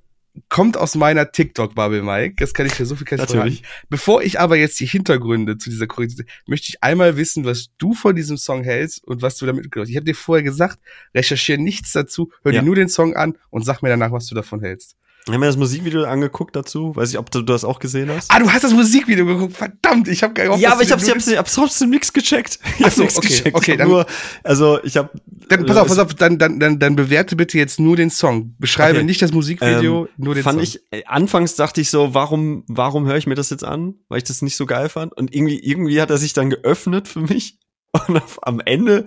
[0.47, 2.35] Kommt aus meiner TikTok-Bubble, Mike.
[2.37, 3.59] Das kann ich dir so viel kann ich Natürlich.
[3.61, 3.85] verraten.
[3.89, 7.93] Bevor ich aber jetzt die Hintergründe zu dieser Kuriosität, möchte ich einmal wissen, was du
[7.93, 9.89] von diesem Song hältst und was du damit gemacht hast.
[9.89, 10.79] Ich habe dir vorher gesagt,
[11.13, 12.61] recherchiere nichts dazu, hör Ja.
[12.61, 14.95] dir nur den Song an und sag mir danach, was du davon hältst.
[15.27, 16.95] Wir haben ja das Musikvideo angeguckt dazu.
[16.95, 18.31] Weiß ich, ob du das auch gesehen hast.
[18.31, 19.55] Ah, du hast das Musikvideo geguckt.
[19.55, 22.11] Verdammt, ich habe gar nicht ja, aber ich hab's, ich hab's, ich hab's trotzdem nix
[22.11, 22.57] gecheckt.
[22.79, 23.55] Ich Ach so, okay, gecheckt.
[23.55, 24.05] okay, ich dann- nur,
[24.43, 25.13] also ich hab.
[25.49, 28.09] Dann pass auf, äh, pass auf, dann, dann, dann, dann bewerte bitte jetzt nur den
[28.09, 28.55] Song.
[28.57, 29.05] Beschreibe Okay.
[29.05, 30.63] nicht das Musikvideo, nur den fand Song.
[30.63, 33.95] ich, äh, anfangs dachte ich so, warum, warum höre ich mir das jetzt an?
[34.09, 35.15] Weil ich das nicht so geil fand.
[35.15, 37.59] Und irgendwie, irgendwie hat er sich dann geöffnet für mich.
[38.07, 39.05] Und auf, am Ende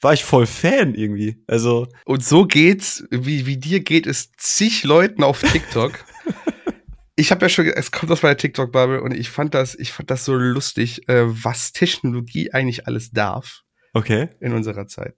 [0.00, 1.42] war ich voll Fan irgendwie.
[1.46, 6.04] Also, Und so geht's, wie, wie dir geht es zig Leuten auf TikTok.
[7.16, 10.10] ich habe ja schon, es kommt aus meiner TikTok-Bubble und ich fand das, ich fand
[10.10, 13.62] das so lustig, äh, was Technologie eigentlich alles darf
[13.98, 14.28] okay.
[14.40, 15.14] in unserer Zeit.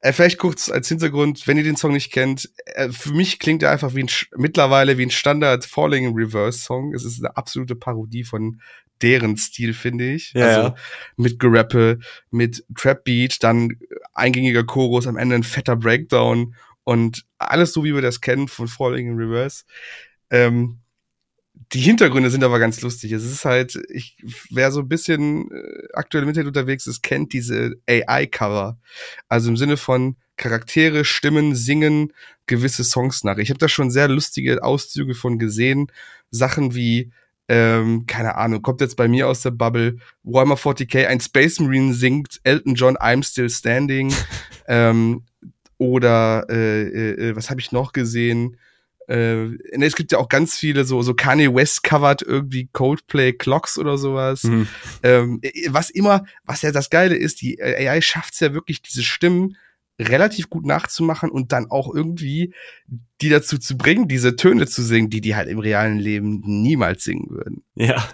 [0.00, 3.62] Äh, vielleicht kurz als Hintergrund, wenn ihr den Song nicht kennt, äh, für mich klingt
[3.62, 6.94] er einfach wie ein, mittlerweile wie ein Standard Falling in Reverse Song.
[6.94, 8.60] Es ist eine absolute Parodie von
[9.02, 10.32] deren Stil, finde ich.
[10.34, 10.74] Ja, also ja.
[11.16, 11.98] mit Gerappe,
[12.30, 13.76] mit Trap Beat, dann
[14.14, 16.54] eingängiger Chorus, am Ende ein fetter Breakdown
[16.84, 19.64] und alles so, wie wir das kennen von Falling in Reverse.
[20.30, 20.80] Ähm,
[21.72, 23.12] die Hintergründe sind aber ganz lustig.
[23.12, 24.16] Es ist halt, ich,
[24.50, 28.78] wer so ein bisschen äh, aktuell im Internet unterwegs ist, kennt diese AI-Cover.
[29.28, 32.12] Also im Sinne von Charaktere, Stimmen, Singen
[32.46, 33.38] gewisse Songs nach.
[33.38, 35.92] Ich habe da schon sehr lustige Auszüge von gesehen.
[36.30, 37.12] Sachen wie,
[37.48, 41.92] ähm, keine Ahnung, kommt jetzt bei mir aus der Bubble, Warhammer 40k, ein Space Marine
[41.92, 44.12] singt, Elton John, I'm Still Standing.
[44.66, 45.24] ähm,
[45.76, 48.56] oder äh, äh, was habe ich noch gesehen?
[49.10, 53.32] Äh, ne, es gibt ja auch ganz viele so so Kanye West covert irgendwie Coldplay
[53.32, 54.44] Clocks oder sowas.
[54.44, 54.68] Mhm.
[55.02, 59.02] Ähm, was immer, was ja das Geile ist, die AI schafft es ja wirklich, diese
[59.02, 59.56] Stimmen
[60.00, 62.54] relativ gut nachzumachen und dann auch irgendwie
[63.20, 67.02] die dazu zu bringen, diese Töne zu singen, die die halt im realen Leben niemals
[67.02, 67.64] singen würden.
[67.74, 68.08] Ja.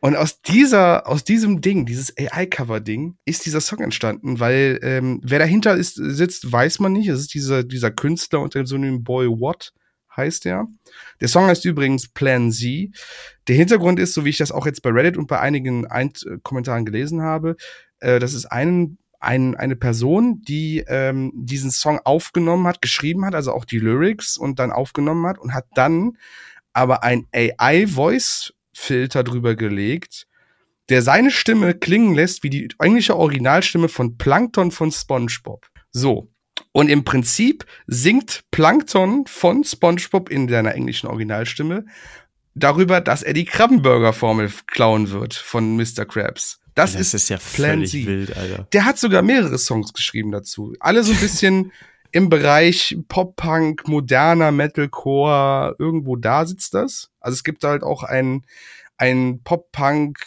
[0.00, 5.38] Und aus dieser, aus diesem Ding, dieses AI-Cover-Ding, ist dieser Song entstanden, weil ähm, wer
[5.38, 7.08] dahinter ist, sitzt, weiß man nicht.
[7.08, 9.72] Es ist dieser, dieser Künstler unter dem Synonym Boy What
[10.16, 10.66] heißt der.
[11.20, 12.90] Der Song heißt übrigens Plan Z.
[13.48, 16.24] Der Hintergrund ist, so wie ich das auch jetzt bei Reddit und bei einigen Eint
[16.26, 17.56] äh, Kommentaren gelesen habe,
[18.00, 23.34] äh, das ist ein, ein, eine Person, die ähm, diesen Song aufgenommen hat, geschrieben hat,
[23.34, 26.16] also auch die Lyrics und dann aufgenommen hat und hat dann
[26.72, 30.26] aber ein AI-Voice-Filter drüber gelegt,
[30.88, 35.66] der seine Stimme klingen lässt wie die englische Originalstimme von Plankton von SpongeBob.
[35.90, 36.31] So.
[36.72, 41.84] Und im Prinzip singt Plankton von SpongeBob in seiner englischen Originalstimme
[42.54, 46.04] darüber, dass er die Krabbenburger-Formel klauen wird von Mr.
[46.06, 46.60] Krabs.
[46.74, 48.06] Das, ist, ja Plan völlig Z.
[48.06, 48.66] wild, Alter.
[48.72, 50.74] der hat sogar mehrere Songs geschrieben dazu.
[50.80, 51.70] Alle so ein bisschen
[52.12, 57.10] im Bereich Pop-Punk, moderner Metalcore, irgendwo da sitzt das.
[57.20, 58.46] Also es gibt halt auch ein,
[58.96, 60.18] ein Pop-Punk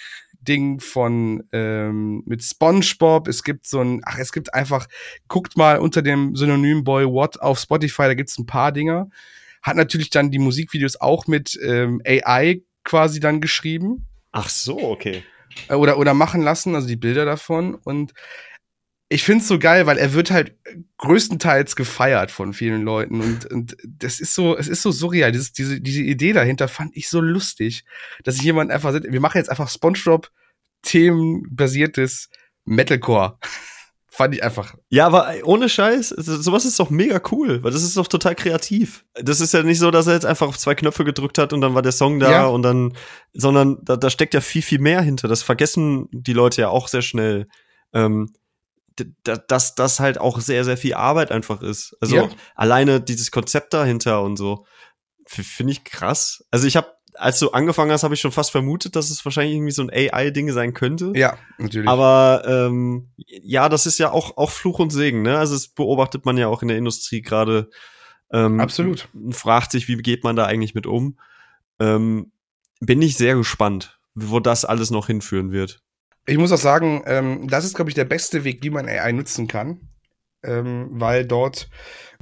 [0.48, 3.28] Ding von ähm, mit SpongeBob.
[3.28, 4.88] Es gibt so ein, ach, es gibt einfach,
[5.28, 9.10] guckt mal unter dem Synonym Boy What auf Spotify, da gibt's ein paar Dinger.
[9.62, 15.24] Hat natürlich dann die Musikvideos auch mit ähm, AI quasi dann geschrieben Ach so, okay.
[15.70, 17.76] äh, oder, oder machen lassen, also die Bilder davon.
[17.76, 18.14] Und
[19.08, 20.56] ich find's so geil, weil er wird halt
[20.97, 23.22] größtenteils gefeiert von vielen Leuten.
[23.22, 25.32] Und, und das ist so, es ist so surreal.
[25.32, 27.86] Dieses, diese, diese Idee dahinter fand ich so lustig,
[28.24, 32.30] dass sich jemand einfach sagt, wir machen jetzt einfach SpongeBob-themenbasiertes
[32.66, 33.38] Metalcore.
[34.10, 34.76] fand ich einfach.
[34.89, 38.34] Ja, aber ohne Scheiß, so- sowas ist doch mega cool, weil das ist doch total
[38.34, 39.03] kreativ.
[39.22, 41.60] Das ist ja nicht so, dass er jetzt einfach auf zwei Knöpfe gedrückt hat und
[41.60, 42.45] dann war der Song da Ja.
[42.45, 42.93] und dann,
[43.34, 45.28] sondern da, da steckt ja viel, viel mehr hinter.
[45.28, 47.47] Das vergessen die Leute ja auch sehr schnell.
[47.93, 48.30] Ähm,
[49.24, 51.96] dass das halt auch sehr, sehr viel Arbeit einfach ist.
[52.02, 52.30] Also Ja.
[52.56, 54.66] alleine dieses Konzept dahinter und so,
[55.28, 56.46] finde ich krass.
[56.52, 59.56] Also ich habe, als du angefangen hast, habe ich schon fast vermutet, dass es wahrscheinlich
[59.56, 61.12] irgendwie so ein AI-Ding sein könnte.
[61.16, 61.89] Ja, natürlich.
[61.89, 65.38] Aber ähm, ja, das ist ja auch, auch Fluch und Segen, ne?
[65.38, 67.70] Also das beobachtet man ja auch in der Industrie gerade.
[68.32, 69.08] Ähm, Absolut.
[69.14, 71.18] und Fragt sich, wie geht man da eigentlich mit um?
[71.80, 72.32] Ähm,
[72.80, 75.82] bin ich sehr gespannt, wo das alles noch hinführen wird.
[76.26, 79.11] Ich muss auch sagen, ähm, das ist, glaube ich, der beste Weg, wie man AI
[79.11, 79.89] nutzen kann,
[80.43, 81.69] ähm, weil dort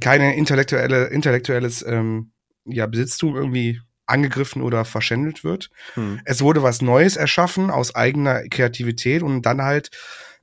[0.00, 2.32] keine intellektuelle, intellektuelles ähm,
[2.64, 5.70] ja, Besitztum irgendwie angegriffen oder verschändelt wird.
[5.94, 6.20] Hm.
[6.24, 9.90] Es wurde was Neues erschaffen aus eigener Kreativität und dann halt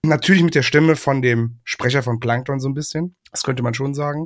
[0.04, 3.16] natürlich mit der Stimme von dem Sprecher von Plankton so ein bisschen.
[3.32, 4.26] Das könnte man schon sagen.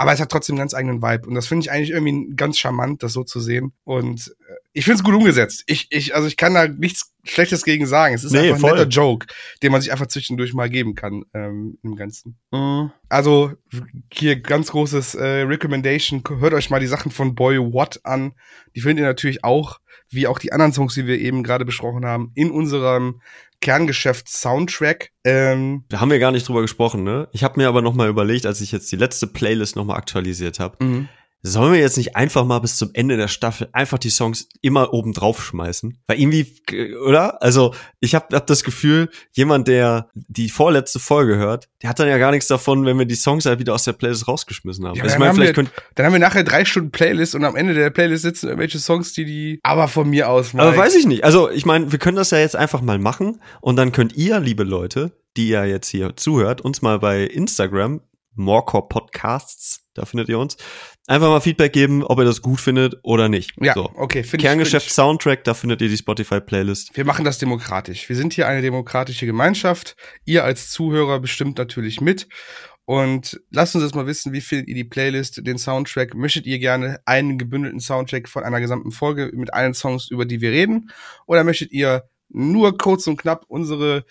[0.00, 1.28] Aber es hat trotzdem einen ganz eigenen Vibe.
[1.28, 3.74] Und das finde ich eigentlich irgendwie ganz charmant, das so zu sehen.
[3.84, 5.62] Und äh, ich finde es gut umgesetzt.
[5.66, 8.14] Ich, ich, also ich kann da nichts Schlechtes gegen sagen.
[8.14, 8.70] Es ist nee, einfach ein voll.
[8.78, 9.26] netter Joke,
[9.62, 12.38] den man sich einfach zwischendurch mal geben kann ähm, im Ganzen.
[12.50, 12.92] Mhm.
[13.10, 13.52] Also
[14.10, 16.24] hier ganz großes äh, Recommendation.
[16.38, 18.32] Hört euch mal die Sachen von Boy What an.
[18.74, 22.06] Die findet ihr natürlich auch, wie auch die anderen Songs, die wir eben gerade besprochen
[22.06, 23.20] haben, in unserem
[23.60, 25.10] Kerngeschäft-Soundtrack.
[25.24, 27.28] Ähm, da haben wir gar nicht drüber gesprochen, ne?
[27.32, 29.96] Ich habe mir aber noch mal überlegt, als ich jetzt die letzte Playlist noch mal
[29.96, 31.08] aktualisiert habe, mhm.
[31.42, 34.92] Sollen wir jetzt nicht einfach mal bis zum Ende der Staffel einfach die Songs immer
[34.92, 35.98] oben drauf schmeißen?
[36.06, 36.46] Weil irgendwie,
[37.06, 37.42] oder?
[37.42, 42.08] Also ich habe hab das Gefühl, jemand, der die vorletzte Folge hört, der hat dann
[42.08, 44.96] ja gar nichts davon, wenn wir die Songs halt wieder aus der Playlist rausgeschmissen haben.
[44.96, 47.56] Ja, also ich mein, vielleicht wir, dann haben wir nachher drei Stunden Playlist und am
[47.56, 49.60] Ende der Playlist sitzen irgendwelche Songs, die die.
[49.62, 50.52] Aber von mir aus.
[50.52, 50.66] Mike.
[50.66, 51.24] Aber weiß ich nicht.
[51.24, 54.40] Also ich meine, wir können das ja jetzt einfach mal machen und dann könnt ihr,
[54.40, 58.02] liebe Leute, die ja jetzt hier zuhört, uns mal bei Instagram
[58.34, 60.56] Morecore Podcasts, da findet ihr uns,
[61.10, 63.54] Einfach mal Feedback geben, ob ihr das gut findet oder nicht.
[63.60, 63.90] Ja, so.
[63.96, 64.22] okay.
[64.22, 66.96] Kerngeschäft ich, Soundtrack, da findet ihr die Spotify-Playlist.
[66.96, 68.08] Wir machen das demokratisch.
[68.08, 69.96] Wir sind hier eine demokratische Gemeinschaft.
[70.24, 72.28] Ihr als Zuhörer bestimmt natürlich mit.
[72.84, 76.14] Und lasst uns jetzt mal wissen, wie findet ihr die Playlist, den Soundtrack?
[76.14, 80.40] Möchtet ihr gerne einen gebündelten Soundtrack von einer gesamten Folge mit allen Songs, über die
[80.40, 80.92] wir reden?
[81.26, 84.04] Oder möchtet ihr nur kurz und knapp unsere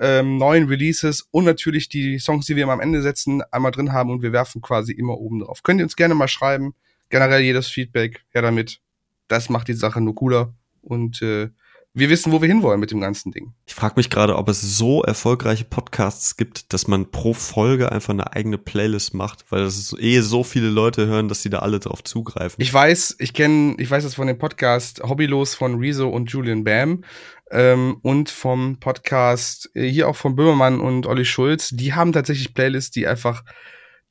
[0.00, 4.10] ähm, neuen Releases und natürlich die Songs, die wir am Ende setzen, einmal drin haben
[4.10, 5.62] und wir werfen quasi immer oben drauf.
[5.62, 6.74] Könnt ihr uns gerne mal schreiben.
[7.08, 8.80] Generell jedes Feedback, her damit.
[9.28, 11.50] Das macht die Sache nur cooler und äh,
[11.96, 13.54] wir wissen, wo wir hinwollen mit dem ganzen Ding.
[13.64, 18.12] Ich frage mich gerade, ob es so erfolgreiche Podcasts gibt, dass man pro Folge einfach
[18.12, 21.80] eine eigene Playlist macht, weil das eh so viele Leute hören, dass sie da alle
[21.80, 22.60] drauf zugreifen.
[22.62, 26.64] Ich weiß, ich kenne, ich weiß das von dem Podcast Hobbylos von Rezo und Julian
[26.64, 27.02] Bam
[27.50, 31.70] ähm, und vom Podcast äh, hier auch von Böhmermann und Olli Schulz.
[31.70, 33.42] Die haben tatsächlich Playlists, die einfach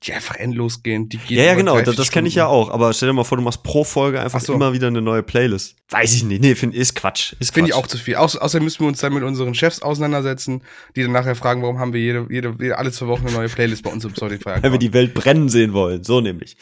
[0.06, 1.10] die einfach endlos gehen.
[1.10, 2.70] Die gehen ja, ja, genau, das, das kenne ich ja auch.
[2.70, 4.54] Aber stell dir mal vor, du machst pro Folge einfach so.
[4.54, 5.76] immer wieder eine neue Playlist.
[5.90, 6.42] Weiß ich nicht.
[6.42, 7.34] Nee, find, ist Quatsch.
[7.40, 8.16] Ist Finde ich auch zu viel.
[8.16, 10.62] Au außerdem müssen wir uns dann mit unseren Chefs auseinandersetzen,
[10.96, 13.84] die dann nachher fragen, warum haben wir jede, jede, alle zwei Wochen eine neue Playlist
[13.84, 14.62] bei uns im Spotify.
[14.62, 16.04] Weil wir die Welt brennen sehen wollen.
[16.04, 16.58] So nämlich.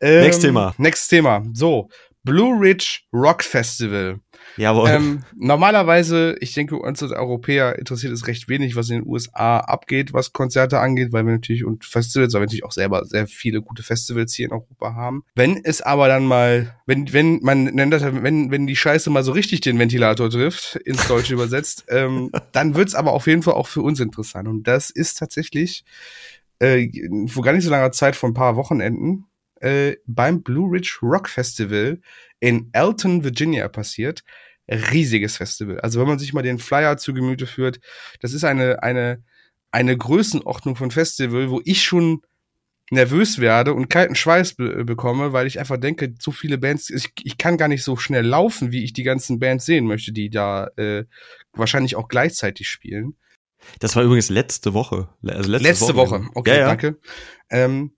[0.00, 0.74] Ähm, Next Thema.
[0.78, 1.42] Next Thema.
[1.52, 1.88] So.
[2.22, 4.20] Blue Ridge Rock Festival.
[4.56, 4.88] Jawohl.
[4.90, 9.58] Ähm, normalerweise, ich denke, uns als Europäer interessiert es recht wenig, was in den USA
[9.58, 13.62] abgeht, was Konzerte angeht, weil wir natürlich und Festivals, aber natürlich auch selber sehr viele
[13.62, 15.24] gute Festivals hier in Europa haben.
[15.34, 19.24] Wenn es aber dann mal, wenn, wenn, man nennt das, wenn, wenn die Scheiße mal
[19.24, 23.54] so richtig den Ventilator trifft, ins Deutsche übersetzt, ähm, dann wird's aber auf jeden Fall
[23.54, 24.48] auch für uns interessant.
[24.48, 25.84] Und das ist tatsächlich
[26.58, 26.88] äh,
[27.26, 29.24] vor gar nicht so langer Zeit, vor ein paar Wochenenden,
[29.60, 32.00] äh, beim Blue Ridge Rock Festival
[32.40, 34.24] in Elton, Virginia passiert.
[34.68, 35.80] Riesiges Festival.
[35.80, 37.80] Also wenn man sich mal den Flyer zu Gemüte führt,
[38.20, 39.22] das ist eine, eine,
[39.72, 42.22] eine Größenordnung von Festival, wo ich schon
[42.90, 47.12] nervös werde und kalten Schweiß be bekomme, weil ich einfach denke, so viele Bands, ich,
[47.22, 50.28] ich kann gar nicht so schnell laufen, wie ich die ganzen Bands sehen möchte, die
[50.28, 51.04] da äh,
[51.52, 53.16] wahrscheinlich auch gleichzeitig spielen.
[53.78, 55.08] Das war übrigens letzte Woche.
[55.24, 56.20] Also letzte, letzte Woche.
[56.20, 56.30] Woche.
[56.34, 56.66] Okay, ja, ja.
[56.66, 56.98] danke.
[57.50, 57.92] Ähm,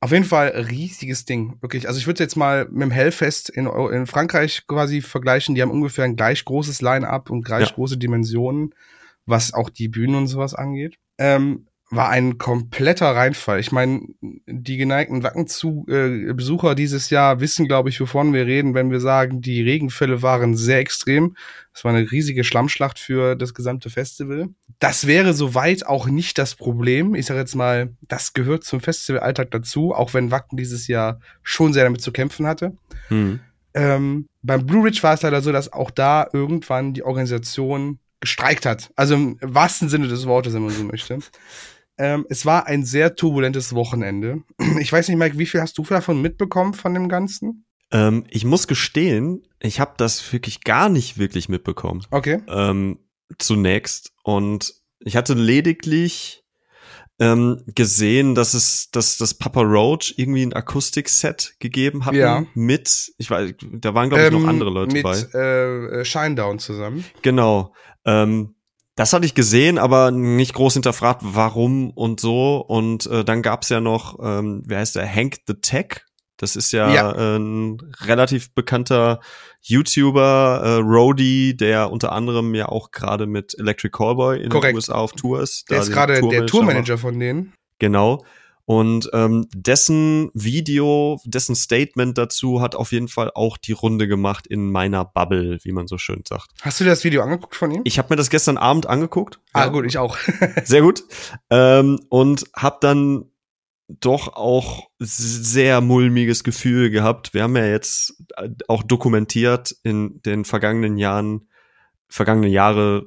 [0.00, 1.88] auf jeden Fall riesiges Ding, wirklich.
[1.88, 5.54] Also ich würde jetzt mal mit dem Hellfest in, in Frankreich quasi vergleichen.
[5.54, 7.74] Die haben ungefähr ein gleich großes Line-up und gleich ja.
[7.74, 8.74] große Dimensionen,
[9.26, 10.98] was auch die Bühnen und sowas angeht.
[11.18, 13.60] Ähm, war ein kompletter Reinfall.
[13.60, 18.90] Ich meine, die geneigten Wacken-Besucher äh, dieses Jahr wissen, glaube ich, wovon wir reden, wenn
[18.90, 21.34] wir sagen, die Regenfälle waren sehr extrem.
[21.72, 24.48] Es war eine riesige Schlammschlacht für das gesamte Festival.
[24.80, 27.14] Das wäre soweit auch nicht das Problem.
[27.14, 31.72] Ich sage jetzt mal, das gehört zum Festivalalltag dazu, auch wenn Wacken dieses Jahr schon
[31.72, 32.76] sehr damit zu kämpfen hatte.
[33.08, 33.40] Hm.
[33.72, 38.66] Ähm, beim Blue Ridge war es leider so, dass auch da irgendwann die Organisation gestreikt
[38.66, 38.90] hat.
[38.96, 41.18] Also im wahrsten Sinne des Wortes, wenn man so möchte.
[41.98, 44.42] Ähm, es war ein sehr turbulentes Wochenende.
[44.80, 47.66] Ich weiß nicht, Mike, wie viel hast du davon mitbekommen von dem Ganzen?
[47.90, 52.04] Ähm, ich muss gestehen, ich habe das wirklich gar nicht wirklich mitbekommen.
[52.10, 52.40] Okay.
[52.48, 52.98] Ähm,
[53.38, 54.12] zunächst.
[54.22, 56.44] Und ich hatte lediglich
[57.18, 62.44] ähm, gesehen, dass es, dass das Papa Roach irgendwie ein Akustikset gegeben hat ja.
[62.54, 65.18] mit, ich weiß, da waren glaube ich noch ähm, andere Leute mit, bei.
[65.18, 67.04] Äh, Shinedown zusammen.
[67.22, 67.74] Genau.
[68.04, 68.54] Ähm,
[68.98, 72.56] das hatte ich gesehen, aber nicht groß hinterfragt, warum und so.
[72.56, 76.00] Und äh, dann gab's ja noch, ähm, wer heißt der, Hank the Tech,
[76.36, 77.12] Das ist ja, ja.
[77.12, 79.20] Äh, ein relativ bekannter
[79.62, 84.72] YouTuber, äh, Rody, der unter anderem ja auch gerade mit Electric Callboy in Korrekt.
[84.72, 85.70] den USA auf Tour ist.
[85.70, 87.54] Der ist gerade der Tourmanager von denen.
[87.78, 88.24] Genau.
[88.68, 94.46] Und ähm, dessen Video, dessen Statement dazu hat auf jeden Fall auch die Runde gemacht
[94.46, 96.50] in meiner Bubble, wie man so schön sagt.
[96.60, 97.80] Hast du das Video angeguckt von ihm?
[97.84, 99.40] Ich habe mir das gestern Abend angeguckt.
[99.54, 99.68] Ah, ja.
[99.68, 100.18] gut, ich auch.
[100.64, 101.02] Sehr gut.
[101.48, 103.30] Ähm, und habe dann
[103.88, 107.32] doch auch sehr mulmiges Gefühl gehabt.
[107.32, 111.48] Wir haben ja jetzt äh, auch dokumentiert in den vergangenen Jahren,
[112.10, 113.06] vergangene Jahre,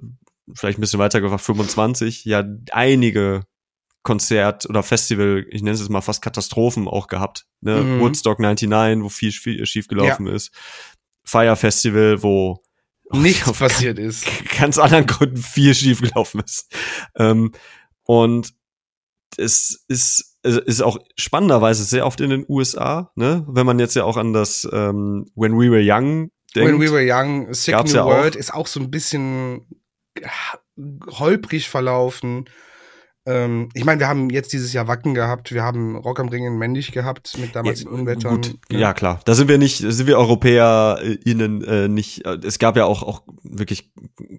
[0.55, 3.43] vielleicht ein bisschen weiter gesagt, 25, ja einige
[4.04, 7.45] Konzert oder Festival, ich nenne es mal fast Katastrophen auch gehabt.
[7.62, 7.82] Ne?
[7.82, 7.99] Mhm.
[7.99, 10.34] Woodstock 99, wo viel, viel schief gelaufen ja.
[10.34, 10.52] ist.
[11.24, 12.64] Fire Festival, wo
[13.12, 14.26] nichts passiert ist.
[14.58, 16.74] Ganz anderen Gründen viel schief gelaufen ist.
[17.16, 17.52] Ähm,
[18.04, 18.54] und
[19.38, 23.45] es ist, es ist auch spannenderweise sehr oft in den USA, ne?
[23.47, 26.72] Wenn man jetzt ja auch an das ähm, When We Were Young denkt.
[26.72, 29.68] When We Were Young, Sick New ja World ist auch so ein bisschen
[31.08, 32.45] holprig verlaufen.
[33.26, 36.45] Ähm, ich meine, wir haben jetzt dieses Jahr Wacken gehabt, wir haben Rock am Ring
[36.45, 38.36] in Männlich gehabt mit damals ja, den Unwettern.
[38.36, 38.80] Gut, ja.
[38.80, 38.93] ja.
[38.93, 39.19] klar.
[39.26, 42.26] Da sind wir nicht, sind wir Europäer äh, ihnen nicht.
[42.26, 43.91] Äh, es gab ja auch auch wirklich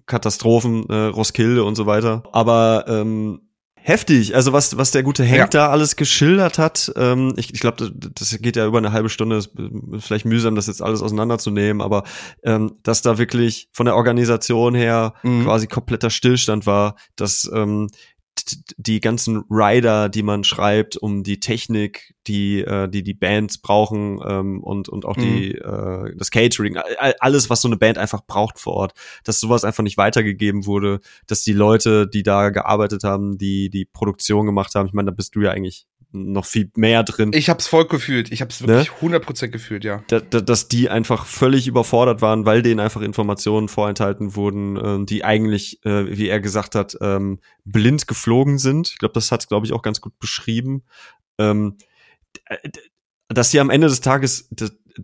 [0.05, 2.23] Katastrophen, äh, Roskilde und so weiter.
[2.31, 3.39] Aber ähm,
[3.83, 4.33] heftig.
[4.33, 5.47] Also was, was der gute Hank ja.
[5.47, 9.09] da alles geschildert hat, ähm, ich, ich glaube, das, das geht ja über eine halbe
[9.09, 9.51] Stunde, ist
[9.99, 12.03] vielleicht mühsam, das jetzt alles auseinanderzunehmen, aber
[12.43, 15.43] ähm, dass da wirklich von der Organisation her mhm.
[15.43, 17.89] quasi kompletter Stillstand war, dass ähm,
[18.77, 24.19] die ganzen Rider, die man schreibt, um die Technik, die äh, die die Bands brauchen
[24.25, 25.21] ähm, und und auch mhm.
[25.21, 26.77] die äh, das Catering,
[27.19, 30.99] alles was so eine Band einfach braucht vor Ort, dass sowas einfach nicht weitergegeben wurde,
[31.27, 35.15] dass die Leute, die da gearbeitet haben, die die Produktion gemacht haben, ich meine, da
[35.15, 37.31] bist du ja eigentlich noch viel mehr drin.
[37.33, 38.31] Ich hab's voll gefühlt.
[38.31, 39.17] Ich hab's wirklich ne?
[39.17, 40.03] 100% gefühlt, ja.
[40.07, 45.05] Da, da, dass die einfach völlig überfordert waren, weil denen einfach Informationen vorenthalten wurden, äh,
[45.05, 48.89] die eigentlich, äh, wie er gesagt hat, ähm, blind geflogen sind.
[48.91, 50.83] Ich glaube, das hat glaube ich, auch ganz gut beschrieben.
[51.39, 51.77] Ähm,
[53.27, 54.49] dass sie am Ende des Tages,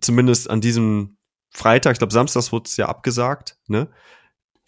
[0.01, 1.17] zumindest an diesem
[1.49, 3.89] Freitag, ich glaube, samstags wurde es ja abgesagt, ne?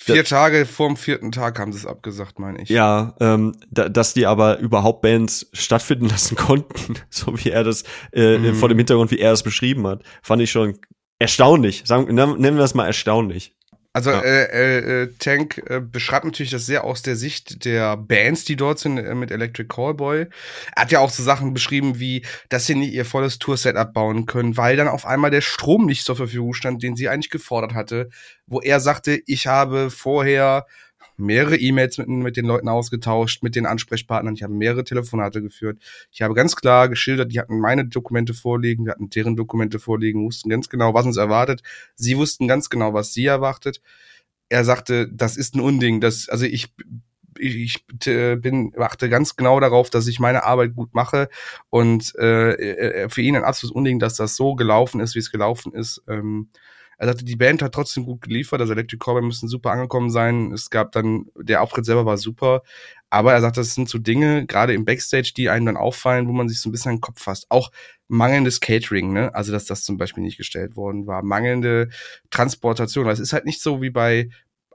[0.04, 2.70] Vier Tage vorm vierten Tag haben sie es abgesagt, meine ich.
[2.70, 7.84] Ja, ähm, da, dass die aber überhaupt Bands stattfinden lassen konnten, so wie er das
[8.12, 8.56] äh, mhm.
[8.56, 10.80] vor dem Hintergrund, wie er es beschrieben hat, fand ich schon
[11.20, 11.84] erstaunlich.
[11.86, 13.56] Sagen, nennen wir es mal erstaunlich.
[13.94, 14.22] Also ja.
[14.22, 18.80] äh, äh, Tank äh, beschreibt natürlich das sehr aus der Sicht der Bands, die dort
[18.80, 20.28] sind äh, mit Electric Callboy.
[20.76, 24.26] Er hat ja auch so Sachen beschrieben wie, dass sie nicht ihr volles Tour-Setup bauen
[24.28, 27.74] können, weil dann auf einmal der Strom nicht zur Verfügung stand, den sie eigentlich gefordert
[27.74, 28.10] hatte,
[28.48, 30.66] wo er sagte, ich habe vorher
[31.22, 34.34] mehrere E-Mails mit, mit den Leuten ausgetauscht, mit den Ansprechpartnern.
[34.36, 35.80] Ich habe mehrere Telefonate geführt.
[36.12, 40.26] Ich habe ganz klar geschildert, die hatten meine Dokumente vorliegen, wir hatten deren Dokumente vorliegen,
[40.26, 41.62] wussten ganz genau, was uns erwartet.
[41.96, 43.82] Sie wussten ganz genau, was sie erwartet.
[44.50, 46.02] Er sagte, das ist ein Unding.
[46.02, 46.74] Das, also ich
[47.40, 51.30] ich bin achte ganz genau darauf, dass ich meine Arbeit gut mache
[51.70, 55.32] und äh, äh für ihn ein absolutes Unding, dass das so gelaufen ist, wie es
[55.32, 56.04] gelaufen ist.
[56.08, 56.50] Ähm,
[57.02, 60.52] er sagte, die Band hat trotzdem gut geliefert, also Electric Callboy müssen super angekommen sein.
[60.52, 62.62] Es gab dann, der Auftritt selber war super,
[63.10, 66.32] aber er sagt, das sind so Dinge, gerade im Backstage, die einem dann auffallen, wo
[66.32, 67.48] man sich so ein bisschen an den Kopf fasst.
[67.50, 67.72] Auch
[68.08, 69.34] mangelndes Catering, ne?
[69.34, 71.24] Also, dass das zum Beispiel nicht gestellt worden war.
[71.24, 71.90] Mangelnde
[72.30, 73.10] Transportation.
[73.10, 74.30] Es ist halt nicht so wie bei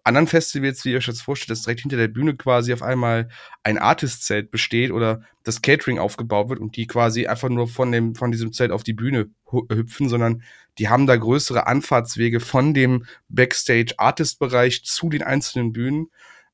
[0.07, 3.29] anderen Festivals, wie ihr euch das vorstellt, dass direkt hinter der Bühne quasi auf einmal
[3.63, 8.15] ein Artist-Zelt besteht oder das Catering aufgebaut wird und die quasi einfach nur von dem,
[8.15, 10.43] von diesem Zelt auf die Bühne hüpfen, sondern
[10.79, 16.11] die haben da größere Anfahrtswege von dem Backstage-Artist-Bereich zu den einzelnen Bühnen,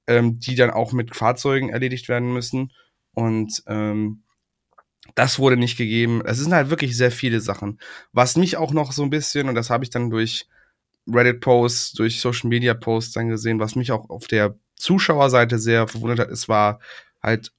[0.07, 2.73] ähm, die dann auch mit Fahrzeugen erledigt werden müssen.
[3.15, 4.23] Und ähm,
[5.15, 6.23] das wurde nicht gegeben.
[6.25, 7.79] Es sind halt wirklich sehr viele Sachen.
[8.13, 10.47] Was mich auch noch so ein bisschen, und das habe ich dann durch
[11.07, 16.49] Reddit-Posts, durch Social-Media-Posts dann gesehen, was mich auch auf der Zuschauerseite sehr verwundert hat, es
[16.49, 16.81] war
[17.23, 17.53] halt,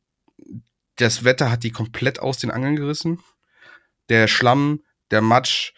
[0.96, 3.20] das Wetter hat die komplett aus den Angeln gerissen.
[4.10, 5.74] Der Schlamm, der Matsch,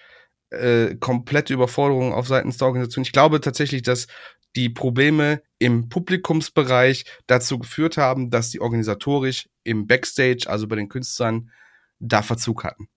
[0.50, 3.04] äh, komplette Überforderung auf Seiten der Organisation.
[3.04, 4.08] Ich glaube tatsächlich, dass
[4.56, 10.90] die Probleme im Publikumsbereich dazu geführt haben, dass die organisatorisch im Backstage, also bei den
[10.90, 11.52] Künstlern,
[12.00, 12.88] da Verzug hatten.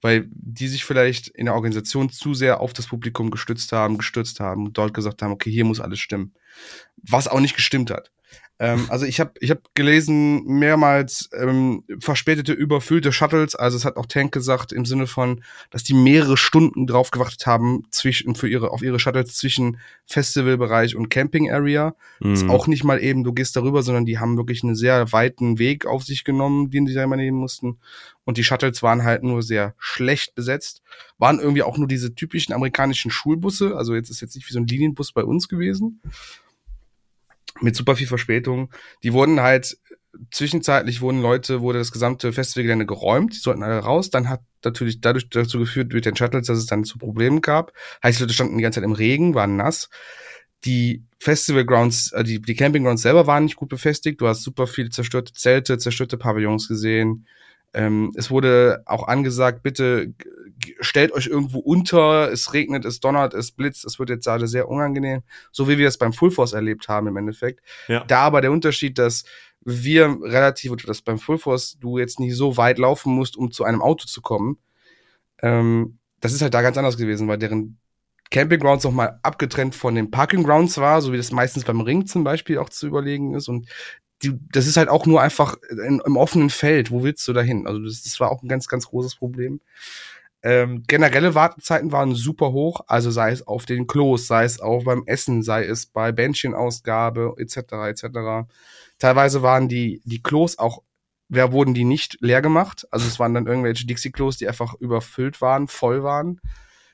[0.00, 4.40] Weil die sich vielleicht in der Organisation zu sehr auf das Publikum gestützt haben, gestürzt
[4.40, 6.34] haben und dort gesagt haben, okay, hier muss alles stimmen.
[7.02, 8.10] Was auch nicht gestimmt hat.
[8.60, 13.54] Ähm, also ich habe ich hab gelesen, mehrmals ähm, verspätete, überfüllte Shuttles.
[13.54, 17.46] Also es hat auch Tank gesagt im Sinne von, dass die mehrere Stunden drauf gewartet
[17.46, 21.94] haben zwischen für ihre auf ihre Shuttles zwischen Festivalbereich und Camping Area.
[22.20, 22.34] Mhm.
[22.34, 25.58] Ist auch nicht mal eben, du gehst darüber, sondern die haben wirklich einen sehr weiten
[25.58, 27.78] Weg auf sich genommen, den sie da immer nehmen mussten.
[28.24, 30.82] Und die Shuttles waren halt nur sehr schlecht besetzt.
[31.16, 33.76] Waren irgendwie auch nur diese typischen amerikanischen Schulbusse.
[33.76, 36.00] Also jetzt ist jetzt nicht wie so ein Linienbus bei uns gewesen
[37.60, 38.70] mit super viel Verspätung.
[39.02, 39.78] Die wurden halt,
[40.30, 44.10] zwischenzeitlich wurden Leute, wurde das gesamte Festivalgelände geräumt, die sollten alle raus.
[44.10, 47.72] Dann hat natürlich dadurch dazu geführt mit den Shuttles, dass es dann zu Problemen gab.
[48.02, 49.88] Heißt, die Leute standen die ganze Zeit im Regen, waren nass.
[50.64, 54.20] Die Festival Grounds, äh, die, die Camping Grounds selber waren nicht gut befestigt.
[54.20, 57.26] Du hast super viele zerstörte Zelte, zerstörte Pavillons gesehen.
[57.74, 60.14] Ähm, es wurde auch angesagt, bitte
[60.80, 64.68] stellt euch irgendwo unter, es regnet, es donnert, es blitzt, es wird jetzt gerade sehr
[64.68, 67.60] unangenehm, so wie wir es beim Full Force erlebt haben im Endeffekt.
[67.86, 68.04] Ja.
[68.04, 69.24] Da aber der Unterschied, dass
[69.64, 73.50] wir relativ, oder dass beim Full Force du jetzt nicht so weit laufen musst, um
[73.50, 74.58] zu einem Auto zu kommen.
[75.42, 77.78] Ähm, das ist halt da ganz anders gewesen, weil deren
[78.30, 82.06] Camping Grounds nochmal abgetrennt von den Parking Grounds war, so wie das meistens beim Ring
[82.06, 83.48] zum Beispiel auch zu überlegen ist.
[83.48, 83.68] Und
[84.22, 86.90] die, das ist halt auch nur einfach in, im offenen Feld.
[86.90, 87.66] Wo willst du da hin?
[87.66, 89.60] Also das, das war auch ein ganz, ganz großes Problem.
[90.42, 94.84] Ähm, generelle Wartezeiten waren super hoch, also sei es auf den Klos, sei es auch
[94.84, 97.56] beim Essen, sei es bei Bändchenausgabe etc.
[97.88, 98.48] etc.
[98.98, 100.82] Teilweise waren die die Klos auch,
[101.28, 102.86] wer wurden die nicht leer gemacht?
[102.92, 106.40] Also es waren dann irgendwelche Dixie-Klos, die einfach überfüllt waren, voll waren.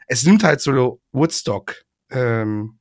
[0.06, 2.78] Es nimmt halt so Woodstock ähm,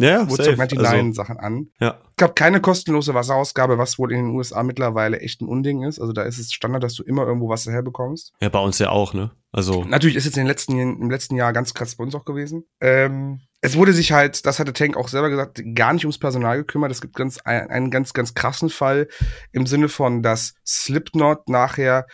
[0.00, 1.68] ja, Woodstock 99 also, Sachen an.
[1.78, 2.00] Ja.
[2.20, 5.98] Es gab keine kostenlose Wasserausgabe, was wohl in den USA mittlerweile echt ein Unding ist.
[5.98, 8.34] Also da ist es Standard, dass du immer irgendwo Wasser herbekommst.
[8.42, 9.30] Ja, bei uns ja auch, ne?
[9.52, 9.84] Also.
[9.84, 12.64] Natürlich ist jetzt in den letzten, im letzten Jahr ganz krass bei uns auch gewesen.
[12.82, 16.58] Ähm, es wurde sich halt, das hatte Tank auch selber gesagt, gar nicht ums Personal
[16.58, 16.90] gekümmert.
[16.90, 19.08] Es gibt ganz, einen ganz, ganz krassen Fall
[19.52, 22.04] im Sinne von, dass Slipknot nachher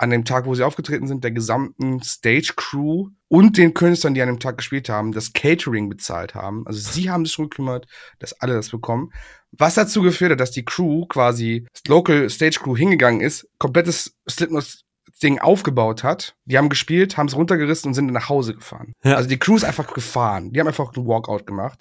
[0.00, 4.28] an dem Tag, wo sie aufgetreten sind, der gesamten Stage-Crew und den Künstlern, die an
[4.28, 6.66] dem Tag gespielt haben, das Catering bezahlt haben.
[6.66, 7.86] Also sie haben sich schon gekümmert,
[8.18, 9.12] dass alle das bekommen.
[9.52, 14.16] Was dazu geführt hat, dass die Crew quasi, das Local Stage Crew hingegangen ist, komplettes
[14.28, 14.84] Slipknot
[15.22, 16.34] Ding aufgebaut hat.
[16.46, 18.94] Die haben gespielt, haben es runtergerissen und sind nach Hause gefahren.
[19.04, 19.16] Ja.
[19.16, 20.50] Also die Crew ist einfach gefahren.
[20.50, 21.78] Die haben einfach einen Walkout gemacht,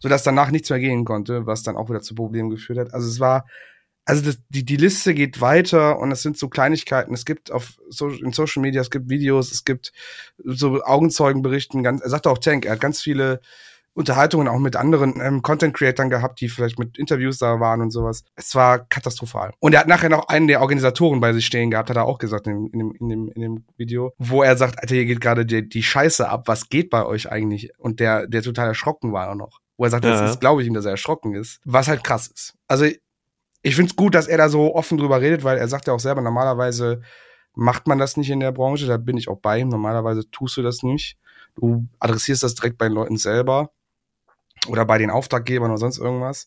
[0.00, 2.92] sodass danach nichts mehr gehen konnte, was dann auch wieder zu Problemen geführt hat.
[2.92, 3.46] Also es war
[4.04, 7.14] also das, die, die Liste geht weiter und es sind so Kleinigkeiten.
[7.14, 9.92] Es gibt auf so, in Social Media, es gibt Videos, es gibt
[10.42, 11.82] so Augenzeugenberichten.
[11.82, 13.40] Ganz, er sagte auch Tank, er hat ganz viele
[13.94, 18.24] Unterhaltungen auch mit anderen ähm, Content-Creatern gehabt, die vielleicht mit Interviews da waren und sowas.
[18.34, 19.52] Es war katastrophal.
[19.60, 22.18] Und er hat nachher noch einen der Organisatoren bei sich stehen gehabt, hat er auch
[22.18, 25.20] gesagt in, in, dem, in, dem, in dem Video, wo er sagt, Alter, hier geht
[25.20, 27.70] gerade die, die Scheiße ab, was geht bei euch eigentlich?
[27.78, 29.60] Und der, der total erschrocken war auch noch.
[29.76, 30.20] Wo er sagt, ja.
[30.20, 31.60] das glaube ich ihm, dass er erschrocken ist.
[31.64, 32.54] Was halt krass ist.
[32.68, 32.86] Also
[33.62, 35.94] ich finde es gut, dass er da so offen drüber redet, weil er sagt ja
[35.94, 37.02] auch selber, normalerweise
[37.54, 39.68] macht man das nicht in der Branche, da bin ich auch bei ihm.
[39.68, 41.16] Normalerweise tust du das nicht.
[41.54, 43.70] Du adressierst das direkt bei den Leuten selber
[44.68, 46.46] oder bei den Auftraggebern oder sonst irgendwas.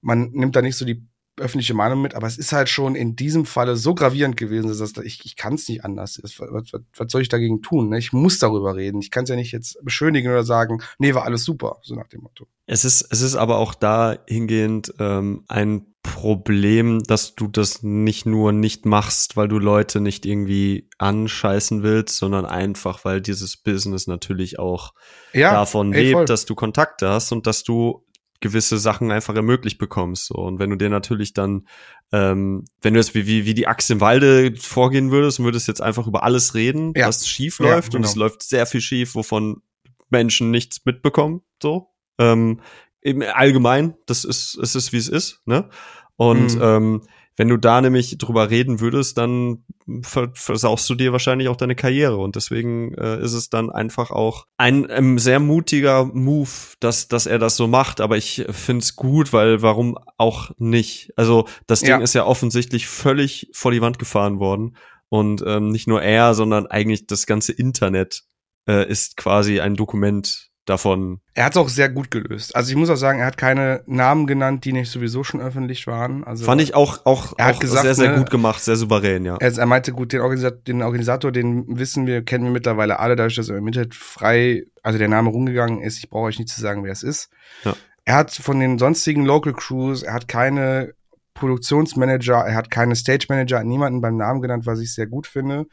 [0.00, 1.06] Man nimmt da nicht so die
[1.36, 4.78] öffentliche Meinung mit, aber es ist halt schon in diesem Falle so gravierend gewesen, dass
[4.78, 6.20] das, ich, ich kann es nicht anders.
[6.22, 7.88] Was, was, was soll ich dagegen tun?
[7.88, 7.98] Ne?
[7.98, 9.00] Ich muss darüber reden.
[9.00, 12.06] Ich kann es ja nicht jetzt beschönigen oder sagen, nee, war alles super, so nach
[12.08, 12.46] dem Motto.
[12.66, 18.52] Es ist, es ist aber auch dahingehend ähm, ein Problem, dass du das nicht nur
[18.52, 24.58] nicht machst, weil du Leute nicht irgendwie anscheißen willst, sondern einfach, weil dieses Business natürlich
[24.58, 24.92] auch
[25.32, 26.24] ja, davon ey, lebt, voll.
[26.26, 28.04] dass du Kontakte hast und dass du
[28.40, 30.26] gewisse Sachen einfach ermöglicht bekommst.
[30.26, 30.34] So.
[30.34, 31.66] Und wenn du dir natürlich dann,
[32.12, 35.68] ähm, wenn du jetzt wie, wie, wie die Axt im Walde vorgehen würdest und würdest
[35.68, 37.08] jetzt einfach über alles reden, ja.
[37.08, 37.96] was schief läuft, ja, genau.
[37.96, 39.62] und es läuft sehr viel schief, wovon
[40.10, 41.88] Menschen nichts mitbekommen, so.
[42.18, 42.60] Ähm,
[43.04, 45.68] im allgemein, das ist, es ist, wie es ist, ne?
[46.16, 46.62] Und mhm.
[46.62, 47.02] ähm,
[47.36, 49.64] wenn du da nämlich drüber reden würdest, dann
[50.02, 52.16] versaust du dir wahrscheinlich auch deine Karriere.
[52.16, 56.48] Und deswegen äh, ist es dann einfach auch ein ähm, sehr mutiger Move,
[56.78, 58.00] dass, dass er das so macht.
[58.00, 61.12] Aber ich finde es gut, weil warum auch nicht?
[61.16, 61.98] Also das Ding ja.
[61.98, 64.76] ist ja offensichtlich völlig vor die Wand gefahren worden.
[65.08, 68.22] Und ähm, nicht nur er, sondern eigentlich das ganze Internet
[68.68, 71.20] äh, ist quasi ein Dokument davon.
[71.34, 72.54] Er hat es auch sehr gut gelöst.
[72.56, 75.86] Also ich muss auch sagen, er hat keine Namen genannt, die nicht sowieso schon öffentlich
[75.86, 76.24] waren.
[76.24, 78.76] Also Fand ich auch, auch, er hat auch gesagt, sehr, sehr ne, gut gemacht, sehr
[78.76, 79.36] souverän, ja.
[79.38, 83.16] Er, er meinte, gut, den Organisator, den Organisator, den wissen wir, kennen wir mittlerweile alle,
[83.16, 85.98] dadurch, dass er im Internet frei, also der Name rumgegangen ist.
[85.98, 87.30] Ich brauche euch nicht zu sagen, wer es ist.
[87.64, 87.74] Ja.
[88.04, 90.94] Er hat von den sonstigen Local Crews, er hat keine
[91.34, 95.66] Produktionsmanager, er hat keine Stage Manager, niemanden beim Namen genannt, was ich sehr gut finde.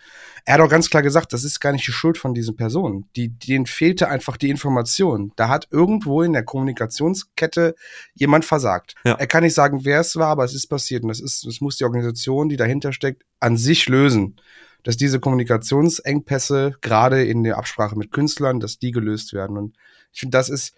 [0.44, 3.06] Er hat auch ganz klar gesagt, das ist gar nicht die Schuld von diesen Personen.
[3.16, 5.32] Die, denen fehlte einfach die Information.
[5.36, 7.76] Da hat irgendwo in der Kommunikationskette
[8.16, 8.96] jemand versagt.
[9.04, 9.14] Ja.
[9.14, 11.04] Er kann nicht sagen, wer es war, aber es ist passiert.
[11.04, 14.38] Und das ist, das muss die Organisation, die dahinter steckt, an sich lösen.
[14.84, 19.58] Dass diese Kommunikationsengpässe, gerade in der Absprache mit Künstlern, dass die gelöst werden.
[19.58, 19.78] Und
[20.12, 20.74] ich finde, das ist,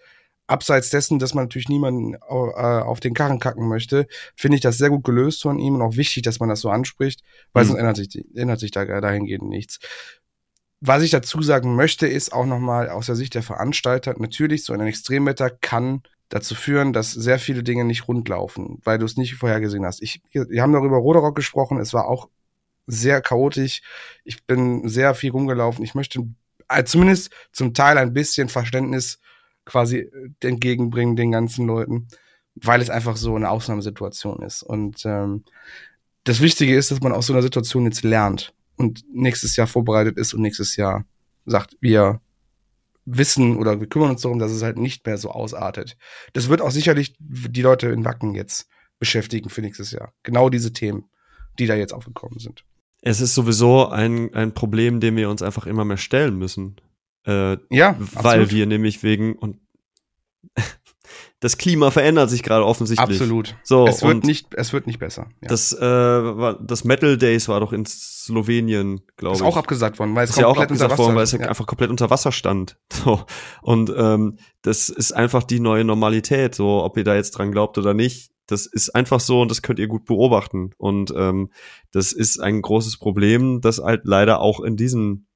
[0.46, 4.78] abseits dessen, dass man natürlich niemanden äh, auf den Karren kacken möchte, finde ich das
[4.78, 7.22] sehr gut gelöst von ihm und auch wichtig, dass man das so anspricht,
[7.52, 7.68] weil mhm.
[7.68, 9.78] sonst ändert sich, ändert sich da dahingehend nichts.
[10.80, 14.74] Was ich dazu sagen möchte, ist auch nochmal aus der Sicht der Veranstalter, natürlich, so
[14.74, 19.16] ein Extremwetter kann dazu führen, dass sehr viele Dinge nicht rund laufen, weil du es
[19.16, 20.02] nicht vorhergesehen hast.
[20.02, 22.28] Ich, wir haben darüber Roderock gesprochen, es war auch
[22.86, 23.82] sehr chaotisch.
[24.24, 25.84] Ich bin sehr viel rumgelaufen.
[25.84, 26.26] Ich möchte
[26.68, 29.20] äh, zumindest zum Teil ein bisschen Verständnis
[29.64, 32.08] quasi äh, entgegenbringen den ganzen Leuten,
[32.54, 34.62] weil es einfach so eine Ausnahmesituation ist.
[34.62, 35.44] Und ähm,
[36.24, 40.16] das Wichtige ist, dass man aus so einer Situation jetzt lernt und nächstes Jahr vorbereitet
[40.16, 41.04] ist und nächstes Jahr
[41.44, 42.20] sagt, wir
[43.04, 45.96] wissen oder wir kümmern uns darum, dass es halt nicht mehr so ausartet.
[46.32, 50.12] Das wird auch sicherlich die Leute in Wacken jetzt beschäftigen für nächstes Jahr.
[50.22, 51.04] Genau diese Themen,
[51.58, 52.64] die da jetzt aufgekommen sind.
[53.02, 56.76] Es ist sowieso ein, ein Problem, dem wir uns einfach immer mehr stellen müssen.
[57.26, 58.50] Äh, ja, weil absolut.
[58.52, 59.58] wir nämlich wegen und
[61.40, 63.20] das Klima verändert sich gerade offensichtlich.
[63.20, 63.56] Absolut.
[63.62, 65.28] So, es wird nicht, es wird nicht besser.
[65.42, 65.48] Ja.
[65.48, 69.40] Das, äh, war, das Metal Days war doch in Slowenien, glaube ich.
[69.40, 71.40] Ist auch abgesagt worden, weil es ist ja auch abgesagt worden, weil es ja.
[71.40, 72.78] einfach komplett unter Wasser stand.
[73.04, 73.24] So
[73.62, 76.54] und ähm, das ist einfach die neue Normalität.
[76.54, 79.62] So, ob ihr da jetzt dran glaubt oder nicht, das ist einfach so und das
[79.62, 80.70] könnt ihr gut beobachten.
[80.76, 81.50] Und ähm,
[81.92, 85.26] das ist ein großes Problem, das halt leider auch in diesen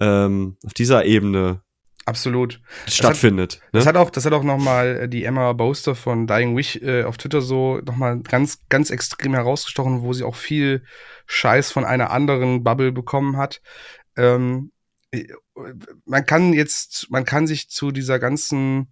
[0.00, 1.62] ähm, auf dieser Ebene
[2.08, 3.54] absolut stattfindet.
[3.54, 3.70] Das hat, ne?
[3.72, 6.76] das hat auch, das hat auch noch mal äh, die Emma Boaster von Dying Wish
[6.76, 10.82] äh, auf Twitter so noch mal ganz, ganz extrem herausgestochen, wo sie auch viel
[11.26, 13.60] Scheiß von einer anderen Bubble bekommen hat.
[14.16, 14.72] Ähm,
[15.10, 15.26] äh,
[16.06, 18.88] man kann jetzt, man kann sich zu dieser ganzen,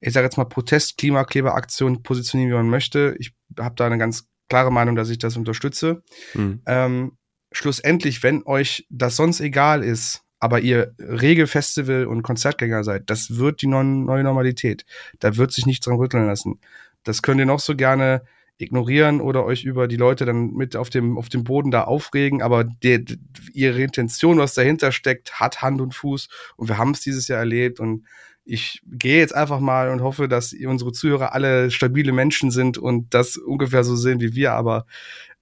[0.00, 3.16] ich sage jetzt mal Protest-Klimakleber-Aktion positionieren, wie man möchte.
[3.18, 6.02] Ich habe da eine ganz klare Meinung, dass ich das unterstütze.
[6.34, 6.62] Mhm.
[6.66, 7.18] Ähm,
[7.50, 13.62] schlussendlich, wenn euch das sonst egal ist, aber ihr Regelfestival- und Konzertgänger seid, das wird
[13.62, 14.84] die neue Normalität.
[15.20, 16.58] Da wird sich nichts dran rütteln lassen.
[17.04, 18.22] Das könnt ihr noch so gerne
[18.58, 22.42] ignorieren oder euch über die Leute dann mit auf dem, auf dem Boden da aufregen,
[22.42, 23.04] aber der,
[23.52, 27.38] ihre Intention, was dahinter steckt, hat Hand und Fuß und wir haben es dieses Jahr
[27.38, 28.04] erlebt und
[28.44, 33.14] ich gehe jetzt einfach mal und hoffe, dass unsere Zuhörer alle stabile Menschen sind und
[33.14, 34.86] das ungefähr so sehen wie wir, aber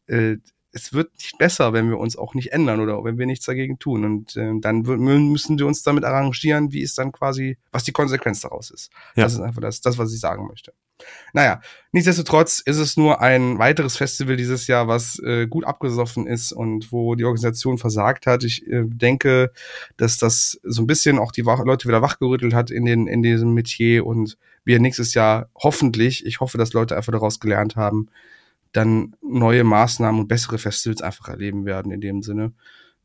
[0.08, 0.36] äh,
[0.72, 3.78] es wird nicht besser, wenn wir uns auch nicht ändern oder wenn wir nichts dagegen
[3.78, 4.04] tun.
[4.04, 8.40] Und äh, dann müssen wir uns damit arrangieren, wie es dann quasi, was die Konsequenz
[8.40, 8.90] daraus ist.
[9.16, 9.24] Ja.
[9.24, 10.72] Das ist einfach das, das, was ich sagen möchte.
[11.32, 11.60] Naja,
[11.92, 16.92] nichtsdestotrotz ist es nur ein weiteres Festival dieses Jahr, was äh, gut abgesoffen ist und
[16.92, 18.44] wo die Organisation versagt hat.
[18.44, 19.52] Ich äh, denke,
[19.96, 23.22] dass das so ein bisschen auch die Wach Leute wieder wachgerüttelt hat in, den, in
[23.22, 28.08] diesem Metier und wir nächstes Jahr hoffentlich, ich hoffe, dass Leute einfach daraus gelernt haben,
[28.72, 32.52] dann neue Maßnahmen und bessere Festivals einfach erleben werden in dem Sinne.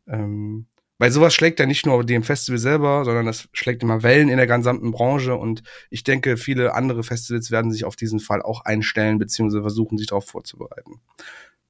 [0.08, 4.30] Ähm, weil sowas schlägt ja nicht nur dem Festival selber, sondern das schlägt immer Wellen
[4.30, 8.42] in der gesamten Branche und ich denke, viele andere Festivals werden sich auf diesen Fall
[8.42, 11.02] auch einstellen, beziehungsweise versuchen, sich darauf vorzubereiten.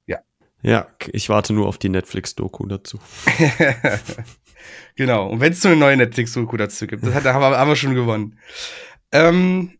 [0.06, 0.20] Ja.
[0.62, 3.00] Ja, ich warte nur auf die Netflix-Doku dazu.
[4.94, 5.28] genau.
[5.28, 7.76] Und wenn es so eine neue Netflix-Doku dazu gibt, das hat, haben, wir, haben wir
[7.76, 8.38] schon gewonnen.
[9.10, 9.72] Ähm,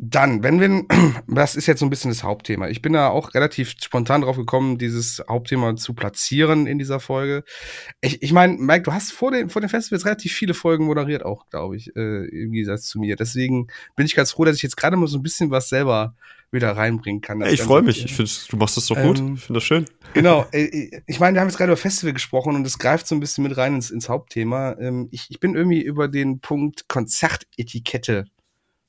[0.00, 0.84] dann, wenn wir,
[1.26, 2.68] das ist jetzt so ein bisschen das Hauptthema.
[2.68, 7.42] Ich bin da auch relativ spontan drauf gekommen, dieses Hauptthema zu platzieren in dieser Folge.
[8.00, 11.24] Ich, ich meine, Mike, du hast vor den, vor den Festivals relativ viele Folgen moderiert
[11.24, 13.16] auch, glaube ich, äh, im Gegensatz zu mir.
[13.16, 16.14] Deswegen bin ich ganz froh, dass ich jetzt gerade mal so ein bisschen was selber
[16.52, 17.40] wieder reinbringen kann.
[17.40, 18.04] Ja, ich freue mich.
[18.04, 19.18] Ich finde, du machst das doch gut.
[19.18, 19.84] Ähm, ich finde das schön.
[20.14, 20.46] Genau.
[20.52, 23.20] Äh, ich meine, wir haben jetzt gerade über Festival gesprochen und es greift so ein
[23.20, 24.76] bisschen mit rein ins, ins Hauptthema.
[24.78, 28.26] Ähm, ich, ich bin irgendwie über den Punkt Konzertetikette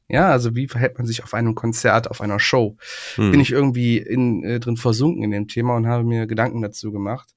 [0.10, 2.78] ja, also wie verhält man sich auf einem Konzert, auf einer Show?
[3.16, 3.32] Hm.
[3.32, 6.92] Bin ich irgendwie in, äh, drin versunken in dem Thema und habe mir Gedanken dazu
[6.92, 7.30] gemacht,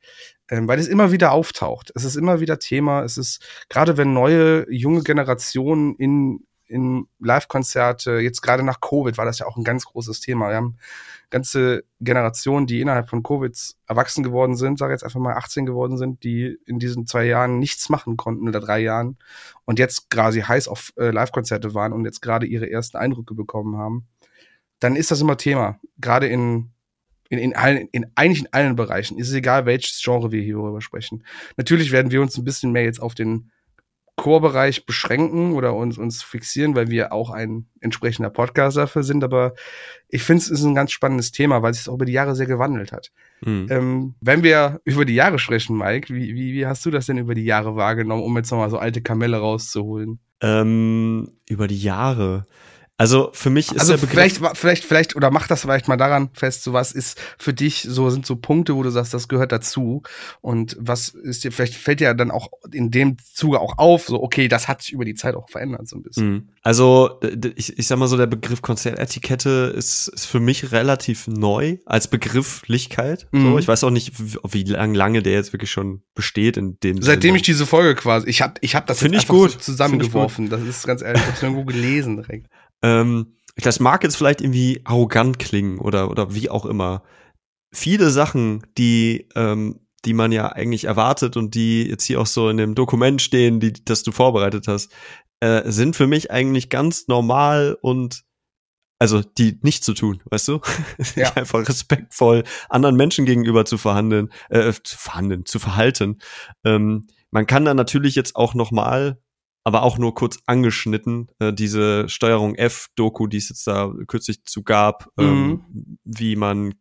[0.49, 1.93] ähm, weil es immer wieder auftaucht.
[1.95, 3.03] Es ist immer wieder Thema.
[3.03, 6.41] Es ist gerade wenn neue junge Generationen in
[6.73, 10.49] in Live-Konzerte, jetzt gerade nach Covid war das ja auch ein ganz großes Thema.
[10.49, 10.79] Wir haben
[11.33, 13.59] ganze Generationen, die innerhalb von Covid
[13.89, 17.59] erwachsen geworden sind, sage jetzt einfach mal 18 geworden sind, die in diesen zwei Jahren
[17.59, 19.17] nichts machen konnten oder drei Jahren
[19.65, 23.79] und jetzt quasi heiß auf äh, Live-Konzerte waren und jetzt gerade ihre ersten Eindrücke bekommen
[23.79, 24.07] haben,
[24.79, 25.81] dann ist das immer Thema.
[25.99, 26.71] Gerade in
[27.31, 29.19] in, in, allen, in eigentlich in allen Bereichen.
[29.19, 31.25] Ist es egal, welches Genre wir hier darüber sprechen.
[31.57, 33.51] Natürlich werden wir uns ein bisschen mehr jetzt auf den
[34.17, 39.25] Chorbereich beschränken oder uns, uns fixieren, weil wir auch ein entsprechender Podcast dafür sind.
[39.25, 39.55] Aber
[40.09, 42.35] ich finde, es ist ein ganz spannendes Thema, weil es sich auch über die Jahre
[42.35, 43.11] sehr gewandelt hat.
[43.41, 43.67] Mhm.
[43.71, 47.19] Ähm, wenn wir über die Jahre sprechen, Mike, wie, wie, wie hast du das denn
[47.19, 50.21] über die Jahre wahrgenommen, um jetzt nochmal so alte Kamelle rauszuholen?
[50.41, 52.47] Ähm, über die Jahre.
[53.03, 55.97] Also für mich ist also der Begriff vielleicht, vielleicht, vielleicht oder mach das vielleicht mal
[55.97, 56.63] daran fest.
[56.63, 60.05] So was ist für dich so sind so Punkte, wo du sagst, das gehört dazu.
[60.41, 64.23] Und was ist dir vielleicht fällt dir dann auch in dem Zuge auch auf, so
[64.23, 66.31] okay, das hat sich über die Zeit auch verändert so ein bisschen.
[66.31, 66.49] Mhm.
[66.63, 67.19] Also
[67.57, 72.07] ich, ich sag mal so, der Begriff Konzertetikette ist, ist für mich relativ neu als
[72.07, 73.27] Begrifflichkeit.
[73.33, 73.43] Mhm.
[73.43, 77.03] So, ich weiß auch nicht, wie, lang, lange der jetzt wirklich schon besteht in dem.
[77.03, 77.37] Seitdem Sinne.
[77.39, 79.51] ich diese Folge quasi, ich habe ich hab das Find ich gut.
[79.51, 80.51] So zusammengeworfen.
[80.51, 82.47] Das ist ganz ehrlich, ich hab's irgendwo gelesen direkt.
[82.83, 87.03] Ähm, das mag jetzt vielleicht irgendwie arrogant klingen oder, oder wie auch immer.
[87.73, 92.49] Viele Sachen, die, ähm, die man ja eigentlich erwartet und die jetzt hier auch so
[92.49, 94.93] in dem Dokument stehen, die, das du vorbereitet hast,
[95.41, 98.25] äh, sind für mich eigentlich ganz normal und
[98.99, 100.61] also die nicht zu tun, weißt du?
[101.17, 101.33] Ja.
[101.35, 106.19] einfach respektvoll anderen Menschen gegenüber zu verhandeln, äh, zu verhandeln, zu verhalten.
[106.65, 109.22] Ähm, man kann dann natürlich jetzt auch noch mal
[109.65, 114.63] aber auch nur kurz angeschnitten, äh, diese Steuerung F-Doku, die es jetzt da kürzlich zu
[114.63, 115.25] gab, mhm.
[115.25, 116.75] ähm, wie man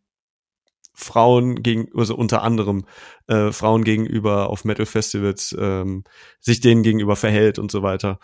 [0.94, 2.84] Frauen gegen, also unter anderem
[3.26, 6.04] äh, Frauen gegenüber auf Metal-Festivals ähm,
[6.40, 8.18] sich denen gegenüber verhält und so weiter.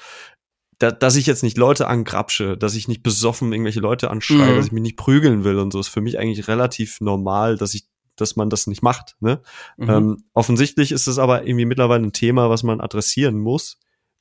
[0.78, 4.56] Da, dass ich jetzt nicht Leute angrapsche, dass ich nicht besoffen irgendwelche Leute anschreie, mhm.
[4.56, 7.74] dass ich mich nicht prügeln will und so, ist für mich eigentlich relativ normal, dass
[7.74, 7.86] ich
[8.16, 9.16] dass man das nicht macht.
[9.20, 9.40] Ne?
[9.76, 9.90] Mhm.
[9.90, 13.78] Ähm, offensichtlich ist es aber irgendwie mittlerweile ein Thema, was man adressieren muss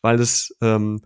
[0.07, 1.01] weil es ähm,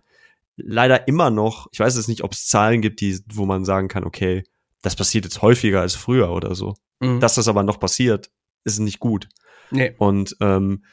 [0.54, 3.88] leider immer noch, ich weiß jetzt nicht, ob es Zahlen gibt, die, wo man sagen
[3.88, 4.44] kann, okay,
[4.80, 6.74] das passiert jetzt häufiger als früher oder so.
[7.00, 7.18] Mhm.
[7.18, 8.30] Dass das aber noch passiert,
[8.62, 9.28] ist nicht gut.
[9.72, 9.96] Nee.
[9.98, 10.84] Und ähm,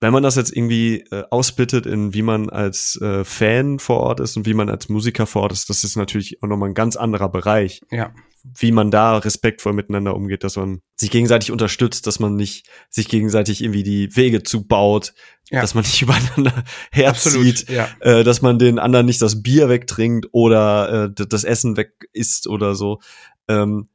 [0.00, 4.18] wenn man das jetzt irgendwie äh, ausbittet in wie man als äh, Fan vor Ort
[4.18, 6.74] ist und wie man als Musiker vor Ort ist, das ist natürlich auch nochmal ein
[6.74, 7.82] ganz anderer Bereich.
[7.92, 8.12] Ja.
[8.44, 13.08] Wie man da respektvoll miteinander umgeht, dass man sich gegenseitig unterstützt, dass man nicht sich
[13.08, 15.14] gegenseitig irgendwie die Wege zubaut,
[15.50, 15.60] ja.
[15.60, 17.88] dass man nicht übereinander herzieht, ja.
[18.00, 22.46] äh, dass man den anderen nicht das Bier wegtrinkt oder äh, das Essen weg isst
[22.48, 23.00] oder so.
[23.48, 23.88] Ähm,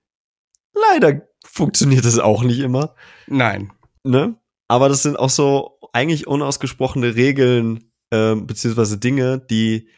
[0.73, 2.95] leider funktioniert das auch nicht immer.
[3.27, 3.73] Nein.
[4.03, 4.35] Ne?
[4.67, 9.89] Aber das sind auch so eigentlich unausgesprochene Regeln äh, beziehungsweise Dinge, die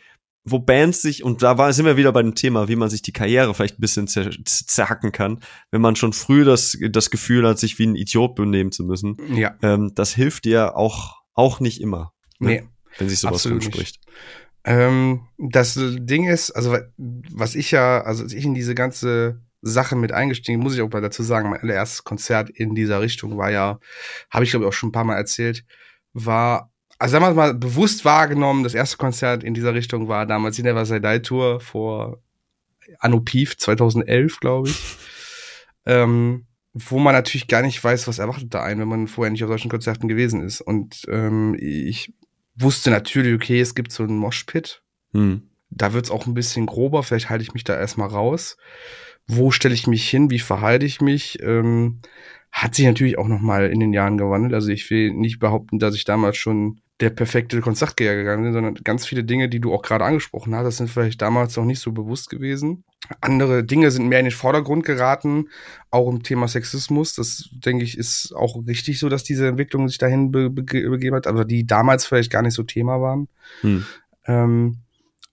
[0.52, 3.02] wo Bands sich, und da war, sind wir wieder bei dem Thema, wie man sich
[3.02, 5.40] die Karriere vielleicht ein bisschen zer, zerhacken kann,
[5.72, 9.18] wenn man schon früh das, das Gefühl hat, sich wie ein Idiot benehmen zu müssen.
[9.36, 9.56] Ja.
[9.62, 12.14] Ähm, das hilft dir auch, auch nicht immer.
[12.40, 12.50] Ne?
[12.50, 12.64] Nee.
[12.98, 14.00] Wenn sich sowas rumspricht.
[14.66, 19.96] Ähm, das Ding ist, also was ich ja, also als ich in diese ganze Sache
[19.96, 23.52] mit eingestiegen, muss ich auch mal dazu sagen, mein allererstes Konzert in dieser Richtung war
[23.52, 23.80] ja,
[24.30, 25.66] habe ich glaube ich auch schon ein paar Mal erzählt,
[26.14, 30.58] war, also sagen wir mal, bewusst wahrgenommen, das erste Konzert in dieser Richtung war damals
[30.58, 32.22] die Never Say Die Tour vor
[33.00, 34.80] Anno Pief 2011, glaube ich.
[35.86, 39.44] ähm, wo man natürlich gar nicht weiß, was erwartet da einen, wenn man vorher nicht
[39.44, 40.62] auf solchen Konzerten gewesen ist.
[40.62, 42.14] Und ähm, ich
[42.56, 44.84] wusste natürlich, okay, es gibt so einen Moshpit.
[45.14, 45.50] Hm.
[45.70, 48.58] Da wird's auch ein bisschen grober, vielleicht halte ich mich da erstmal raus.
[49.26, 50.30] Wo stelle ich mich hin?
[50.30, 51.42] Wie verhalte ich mich?
[51.42, 52.02] Ähm,
[52.52, 54.54] hat sich natürlich auch noch mal in den Jahren gewandelt.
[54.54, 58.76] Also ich will nicht behaupten, dass ich damals schon der perfekte Konzertgeher gegangen bin, sondern
[58.76, 61.80] ganz viele Dinge, die du auch gerade angesprochen hast, das sind vielleicht damals noch nicht
[61.80, 62.84] so bewusst gewesen.
[63.22, 65.48] Andere Dinge sind mehr in den Vordergrund geraten,
[65.92, 67.16] auch im Thema Sexismus.
[67.16, 71.16] Das denke ich ist auch richtig so, dass diese Entwicklung sich dahin be be begeben
[71.16, 73.30] hat, aber die damals vielleicht gar nicht so Thema waren.
[73.62, 73.86] Hm.
[74.26, 74.78] Ähm,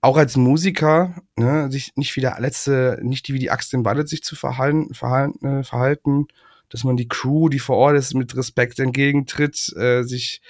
[0.00, 4.08] auch als Musiker, ne, sich nicht wie der letzte, nicht wie die Axt im Wallet
[4.08, 6.28] sich zu verhalten, verhalten, äh, verhalten
[6.68, 10.40] dass man die Crew, die vor Ort ist, mit Respekt entgegentritt, äh, sich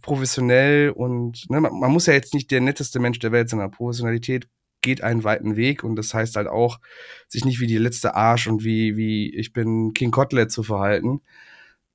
[0.00, 3.60] professionell und ne, man, man muss ja jetzt nicht der netteste Mensch der Welt sein,
[3.60, 4.48] aber Professionalität
[4.80, 6.80] geht einen weiten Weg und das heißt halt auch,
[7.28, 11.20] sich nicht wie die letzte Arsch und wie, wie ich bin King Kotlet zu verhalten.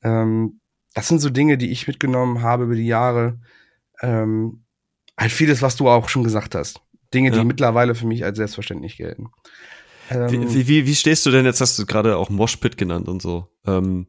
[0.03, 0.59] Ähm,
[0.93, 3.39] das sind so Dinge, die ich mitgenommen habe über die Jahre.
[4.01, 4.63] Ähm,
[5.17, 6.81] halt vieles, was du auch schon gesagt hast.
[7.13, 7.43] Dinge, die ja.
[7.43, 9.27] mittlerweile für mich als selbstverständlich gelten.
[10.09, 13.21] Ähm, wie, wie, wie stehst du denn jetzt, hast du gerade auch Moshpit genannt und
[13.21, 13.47] so.
[13.65, 14.07] Ähm,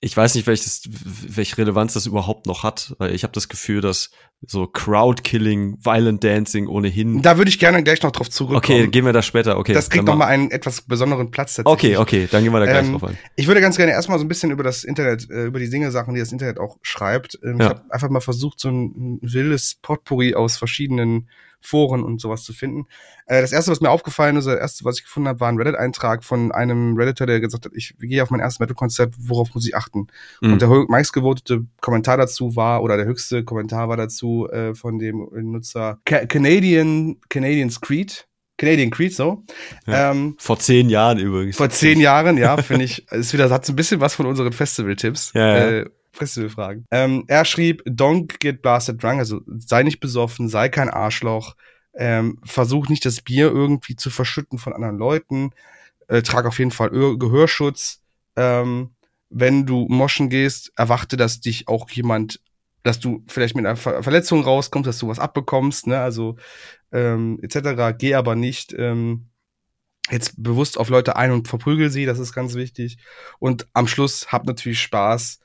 [0.00, 3.80] ich weiß nicht, welches, welche Relevanz das überhaupt noch hat, weil ich habe das Gefühl,
[3.80, 4.10] dass
[4.46, 7.22] so Crowd-Killing, Violent Dancing ohnehin.
[7.22, 8.80] Da würde ich gerne gleich noch drauf zurückkommen.
[8.80, 9.58] Okay, gehen wir da später.
[9.58, 9.72] Okay.
[9.72, 11.96] Das kriegt noch mal einen etwas besonderen Platz tatsächlich.
[11.96, 13.18] Okay, okay, dann gehen wir da gleich ähm, drauf ein.
[13.36, 16.12] Ich würde ganz gerne erstmal so ein bisschen über das Internet, äh, über die Dinge-Sachen,
[16.12, 17.38] die das Internet auch schreibt.
[17.42, 17.64] Ähm, ja.
[17.64, 21.30] Ich habe einfach mal versucht, so ein wildes Potpourri aus verschiedenen
[21.66, 22.86] Foren und sowas zu finden.
[23.26, 25.58] Äh, das erste, was mir aufgefallen ist, das erste, was ich gefunden habe, war ein
[25.58, 29.66] Reddit-Eintrag von einem Redditor, der gesagt hat, ich gehe auf mein erstes Metal-Konzert, worauf muss
[29.66, 30.06] ich achten?
[30.40, 30.52] Mhm.
[30.52, 35.28] Und der meistgevotete Kommentar dazu war, oder der höchste Kommentar war dazu äh, von dem
[35.32, 38.26] Nutzer Ca Canadian, Canadians Creed.
[38.58, 39.44] Canadian Creed, so.
[39.86, 41.56] Ja, ähm, vor zehn Jahren übrigens.
[41.56, 44.52] Vor zehn Jahren, ja, finde ich, ist wieder, hat so ein bisschen was von unseren
[44.52, 45.32] Festival-Tipps.
[45.34, 45.68] Ja, ja.
[45.80, 46.86] Äh, Festivalfragen.
[46.90, 51.56] Ähm, er schrieb, don't get blasted drunk, also sei nicht besoffen, sei kein Arschloch,
[51.94, 55.50] ähm, versuch nicht das Bier irgendwie zu verschütten von anderen Leuten,
[56.08, 58.02] äh, trag auf jeden Fall Gehörschutz.
[58.36, 58.90] Ähm,
[59.30, 62.40] wenn du moschen gehst, erwarte, dass dich auch jemand,
[62.82, 66.36] dass du vielleicht mit einer Ver Verletzung rauskommst, dass du was abbekommst, ne, also
[66.92, 67.96] ähm, etc.
[67.98, 69.26] Geh aber nicht ähm,
[70.10, 72.98] jetzt bewusst auf Leute ein und verprügel sie, das ist ganz wichtig.
[73.38, 75.40] Und am Schluss hab natürlich Spaß.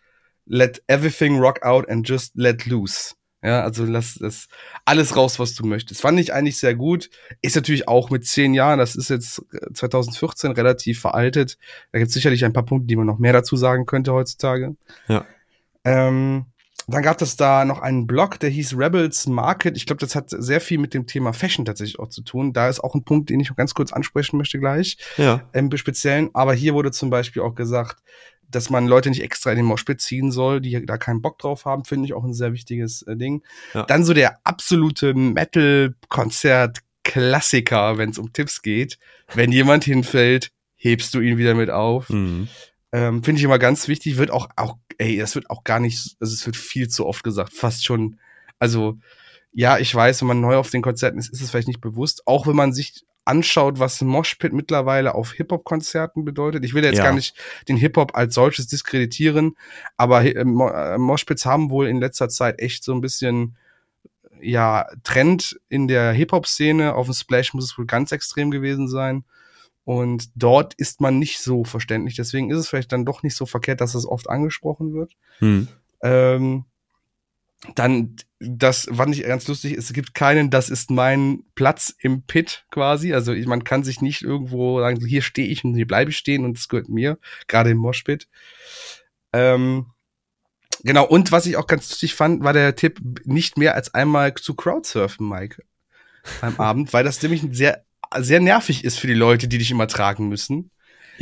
[0.46, 3.14] Let everything rock out and just let loose.
[3.44, 4.48] Ja, also lass das
[4.86, 6.02] alles raus, was du möchtest.
[6.02, 7.10] Fand ich eigentlich sehr gut.
[7.42, 9.44] Ist natürlich auch mit zehn Jahren, das ist jetzt
[9.74, 11.58] 2014 relativ veraltet.
[11.92, 14.76] Da gibt es sicherlich ein paar Punkte, die man noch mehr dazu sagen könnte heutzutage.
[15.08, 15.26] Ja.
[15.84, 16.46] Ähm,
[16.88, 19.76] dann gab es da noch einen Blog, der hieß Rebels Market.
[19.78, 22.54] Ich glaube, das hat sehr viel mit dem Thema Fashion tatsächlich auch zu tun.
[22.54, 24.98] Da ist auch ein Punkt, den ich noch ganz kurz ansprechen möchte gleich.
[25.18, 25.50] Ja.
[25.54, 26.30] Im Speziellen.
[26.34, 28.04] Aber hier wurde zum Beispiel auch gesagt,
[28.52, 31.66] dass man Leute nicht extra in den Moshpit ziehen soll, die da keinen Bock drauf
[31.66, 33.44] haben, finde ich auch ein sehr wichtiges äh, Ding.
[33.74, 33.84] Ja.
[33.84, 39.00] Dann so der absolute Metal-Konzert-Klassiker, wenn es um Tipps geht.
[39.34, 42.10] Wenn jemand hinfällt, hebst du ihn wieder mit auf.
[42.10, 42.48] Mhm.
[42.92, 46.18] Ähm, Finde ich immer ganz wichtig, wird auch, auch, ey, das wird auch gar nicht,
[46.20, 48.20] also es wird viel zu oft gesagt, fast schon,
[48.60, 48.98] also,
[49.54, 52.28] ja, ich weiß, wenn man neu auf den Konzerten ist, ist es vielleicht nicht bewusst,
[52.28, 56.66] auch wenn man sich anschaut, was Moshpit mittlerweile auf Hip-Hop-Konzerten bedeutet.
[56.66, 57.04] Ich will jetzt ja.
[57.06, 57.36] gar nicht
[57.68, 59.56] den Hip-Hop als solches diskreditieren,
[59.98, 63.58] aber äh, äh, Moshpits haben wohl in letzter Zeit echt so ein bisschen
[64.42, 66.96] ja, Trend in der Hip-Hop-Szene.
[66.96, 69.24] Auf dem Splash muss es wohl ganz extrem gewesen sein.
[69.84, 72.16] Und dort ist man nicht so verständlich.
[72.16, 75.14] Deswegen ist es vielleicht dann doch nicht so verkehrt, dass es oft angesprochen wird.
[75.40, 75.68] Hm.
[76.04, 76.66] Ähm,
[77.76, 82.66] dann, das fand ich ganz lustig, es gibt keinen, das ist mein Platz im Pit
[82.72, 83.14] quasi.
[83.14, 86.18] Also man kann sich nicht irgendwo sagen, so, hier stehe ich und hier bleibe ich
[86.18, 88.28] stehen und es gehört mir, gerade im Moshpit.
[89.32, 89.92] Ähm,
[90.84, 94.34] genau, und was ich auch ganz lustig fand, war der Tipp, nicht mehr als einmal
[94.34, 95.64] zu Crowdsurfen, Mike,
[96.42, 97.86] am Abend, weil das nämlich sehr,
[98.18, 100.71] sehr nervig ist für die Leute, die dich immer tragen müssen.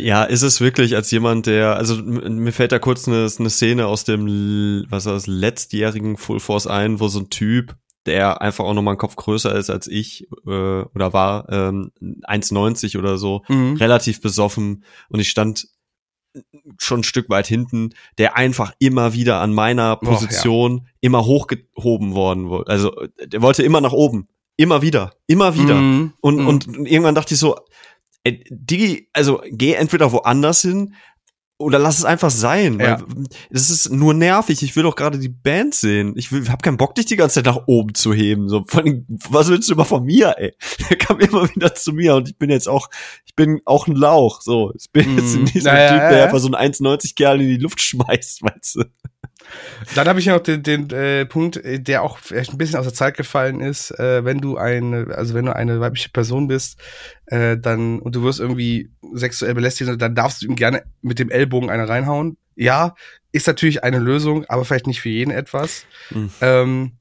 [0.02, 3.88] Ja, ist es wirklich als jemand, der, also mir fällt da kurz eine, eine Szene
[3.88, 8.66] aus dem, was war das, letztjährigen Full Force ein, wo so ein Typ, der einfach
[8.66, 13.44] auch nochmal einen Kopf größer ist als ich äh, oder war, ähm, 1,90 oder so,
[13.48, 13.76] mhm.
[13.76, 15.68] relativ besoffen und ich stand
[16.78, 20.92] schon ein Stück weit hinten, der einfach immer wieder an meiner Position Och, ja.
[21.02, 22.72] immer hochgehoben worden wurde.
[22.72, 22.94] Also
[23.24, 24.28] der wollte immer nach oben.
[24.56, 25.76] Immer wieder, immer wieder.
[25.76, 26.14] Mhm.
[26.20, 26.48] Und, mhm.
[26.48, 27.56] und irgendwann dachte ich so,
[28.32, 30.96] Digi, also geh entweder woanders hin
[31.62, 32.80] oder lass es einfach sein.
[32.80, 33.04] Ja.
[33.50, 34.64] es ist nur nervig.
[34.64, 36.14] Ich will doch gerade die Band sehen.
[36.16, 38.48] Ich will, hab keinen Bock, dich die ganze Zeit nach oben zu heben.
[38.48, 40.56] So, allem, was willst du immer von mir, ey?
[40.90, 42.90] Der kam immer wieder zu mir und ich bin jetzt auch,
[43.26, 44.42] ich bin auch ein Lauch.
[44.42, 46.24] So, ich bin jetzt mm, nicht so ein naja, Typ, der ja.
[46.26, 48.84] einfach so einen 1,90 Kerl in die Luft schmeißt, weißt du.
[49.96, 52.86] Dann habe ich noch den, den äh, Punkt, äh, der auch vielleicht ein bisschen aus
[52.86, 56.80] der Zeit gefallen ist, äh, wenn du eine, also wenn du eine weibliche Person bist,
[57.28, 61.30] äh, dann und du wirst irgendwie sexuell belästigt, dann darfst du ihm gerne mit dem
[61.30, 62.38] Ellbogen eine reinhauen.
[62.56, 62.96] Ja,
[63.32, 65.86] ist natürlich eine Lösung, aber vielleicht nicht für jeden etwas.
[66.10, 66.32] Mhm.
[66.42, 66.92] Ähm,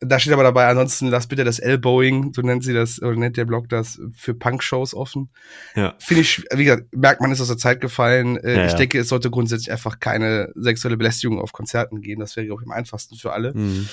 [0.00, 3.36] da steht aber dabei, ansonsten lass bitte das Elbowing, so nennt sie das, oder nennt
[3.36, 5.30] der Blog das, für Punk-Shows offen.
[5.74, 5.94] Ja.
[5.98, 8.36] Finde ich, wie gesagt, merkt man, ist aus der Zeit gefallen.
[8.36, 8.78] Äh, ja, ich ja.
[8.78, 12.20] denke, es sollte grundsätzlich einfach keine sexuelle Belästigung auf Konzerten geben.
[12.20, 13.54] Das wäre, glaube ich, am einfachsten für alle.
[13.54, 13.88] Mhm.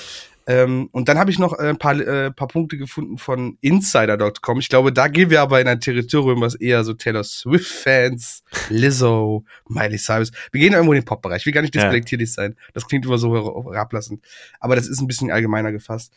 [0.47, 4.59] Ähm, und dann habe ich noch äh, ein paar, äh, paar Punkte gefunden von Insider.com.
[4.59, 9.43] Ich glaube, da gehen wir aber in ein Territorium, was eher so Taylor Swift-Fans, Lizzo,
[9.67, 10.31] Miley Cyrus.
[10.51, 11.41] Wir gehen irgendwo in den Pop-Bereich.
[11.41, 12.33] Ich will gar nicht despektierlich ja.
[12.33, 12.55] sein.
[12.73, 13.33] Das klingt immer so
[13.73, 14.23] herablassend.
[14.59, 16.13] Aber das ist ein bisschen allgemeiner gefasst.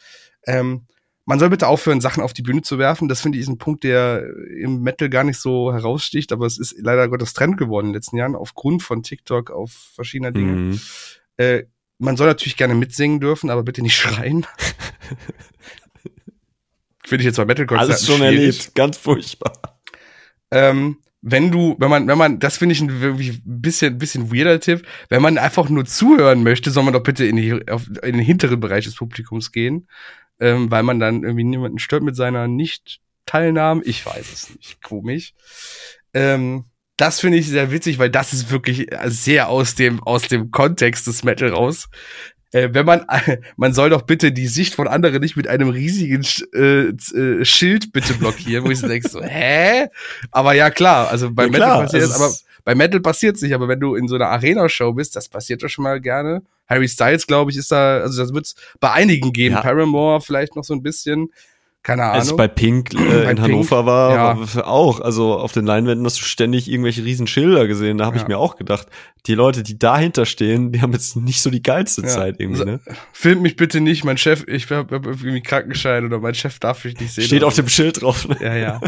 [0.46, 0.86] Ähm,
[1.24, 3.06] man soll bitte aufhören, Sachen auf die Bühne zu werfen.
[3.06, 4.26] Das finde ich ist ein Punkt, der
[4.58, 7.96] im Metal gar nicht so heraussticht, aber es ist leider Gottes Trend geworden in den
[7.96, 10.52] letzten Jahren, aufgrund von TikTok, auf verschiedener Dinge.
[10.52, 10.80] Mhm.
[11.36, 11.64] Äh,
[11.98, 14.46] man soll natürlich gerne mitsingen dürfen, aber bitte nicht schreien.
[17.04, 18.38] Finde ich jetzt bei Metal Konzerten Alles schon schwierig.
[18.38, 19.80] erlebt, ganz furchtbar.
[20.50, 24.60] Ähm, wenn du, wenn man, wenn man, das finde ich ein wirklich bisschen, bisschen weirder
[24.60, 28.12] Tipp, wenn man einfach nur zuhören möchte, soll man doch bitte in, die, auf, in
[28.12, 29.88] den hinteren Bereich des Publikums gehen,
[30.38, 33.82] ähm, weil man dann irgendwie niemanden stört mit seiner Nicht-Teilnahme.
[33.84, 35.34] Ich weiß es nicht, komisch.
[36.14, 36.64] Ähm,
[36.98, 41.06] das finde ich sehr witzig, weil das ist wirklich sehr aus dem, aus dem Kontext
[41.06, 41.88] des Metal raus.
[42.52, 43.04] äh, wenn man,
[43.56, 47.92] man soll doch bitte die Sicht von anderen nicht mit einem riesigen äh, äh, Schild
[47.92, 49.86] bitte blockieren, wo ich so denke so, hä?
[50.30, 52.32] Aber ja klar, also bei Ja, Metal klar, passiert es es, aber
[52.64, 55.62] bei Metal passiert es nicht, aber wenn du in so einer Arena-Show bist, das passiert
[55.62, 56.42] doch schon mal gerne.
[56.66, 59.54] Harry Styles, glaube ich, ist da, also das wird es bei einigen geben.
[59.54, 59.62] Ja.
[59.62, 61.30] Paramore vielleicht noch so ein bisschen.
[61.88, 62.16] Keine Ahnung.
[62.16, 64.14] Als es bei Pink äh, Bei in Pink, Hannover war,
[64.54, 64.64] ja.
[64.66, 65.00] auch.
[65.00, 67.96] Also auf den Leinwänden hast du ständig irgendwelche riesen Schilder gesehen.
[67.96, 68.28] Da habe ich Ja.
[68.28, 68.88] mir auch gedacht,
[69.26, 72.08] die Leute, die dahinter stehen, die haben jetzt nicht so die geilste Ja.
[72.08, 72.62] Zeit irgendwie.
[72.66, 72.80] Ne?
[73.14, 76.84] Filmt mich bitte nicht, mein Chef, ich habe hab irgendwie Krankenschein oder mein Chef darf
[76.84, 77.24] mich nicht sehen.
[77.24, 78.28] Steht auf dem Schild drauf.
[78.28, 78.36] Ne?
[78.38, 78.80] Ja, ja.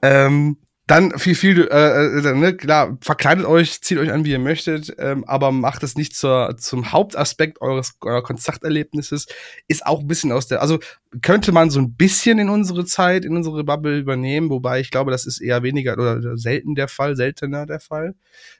[0.00, 0.56] ähm,
[0.88, 4.94] dann viel, viel, äh, äh, ne, klar, verkleidet euch, zieht euch an, wie ihr möchtet,
[4.98, 9.26] ähm, aber macht es nicht zur, zum Hauptaspekt eures eurer Konzerterlebnisses.
[9.66, 10.78] Ist auch ein bisschen aus der, also
[11.22, 15.10] könnte man so ein bisschen in unsere Zeit, in unsere Bubble übernehmen, wobei ich glaube,
[15.10, 18.14] das ist eher weniger oder selten der Fall, seltener der Fall.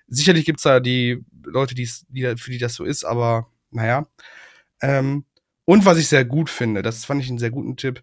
[0.08, 4.04] Sicherlich gibt's da die Leute, die, für die das so ist, aber naja.
[4.82, 5.24] Ähm,
[5.64, 8.02] und was ich sehr gut finde, das fand ich einen sehr guten Tipp,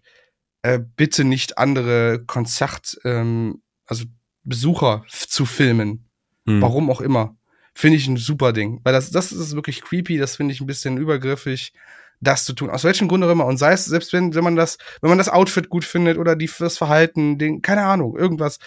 [0.62, 4.04] äh, bitte nicht andere Konzert, ähm, also
[4.44, 6.04] Besucher zu filmen.
[6.46, 6.60] Hm.
[6.60, 7.36] Warum auch immer.
[7.74, 8.80] Finde ich ein super Ding.
[8.84, 11.72] Weil das, das ist wirklich creepy, das finde ich ein bisschen übergriffig,
[12.20, 12.70] das zu tun.
[12.70, 13.46] Aus welchem Grund auch immer.
[13.46, 16.36] Und sei es, selbst wenn, wenn man das, wenn man das Outfit gut findet oder
[16.36, 18.58] die, das Verhalten, den, keine Ahnung, irgendwas.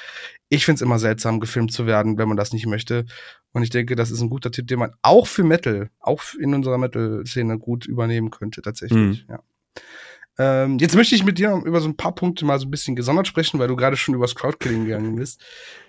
[0.49, 3.05] Ich finde es immer seltsam, gefilmt zu werden, wenn man das nicht möchte.
[3.53, 6.53] Und ich denke, das ist ein guter Tipp, den man auch für Metal, auch in
[6.53, 9.25] unserer Metal-Szene gut übernehmen könnte, tatsächlich.
[9.29, 9.39] Ja.
[10.37, 12.95] Ähm, jetzt möchte ich mit dir über so ein paar Punkte mal so ein bisschen
[12.95, 15.41] gesondert sprechen, weil du gerade schon übers Crowdkilling gegangen bist.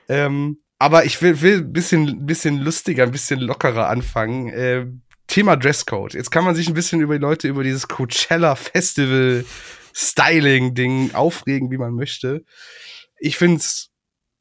[0.09, 4.51] Ähm, aber ich will, will ein bisschen, bisschen lustiger, ein bisschen lockerer anfangen.
[4.55, 6.15] Ähm, Thema Dresscode.
[6.15, 9.45] Jetzt kann man sich ein bisschen über die Leute über dieses Coachella Festival
[9.93, 12.45] Styling Ding aufregen, wie man möchte.
[13.19, 13.91] Ich finde es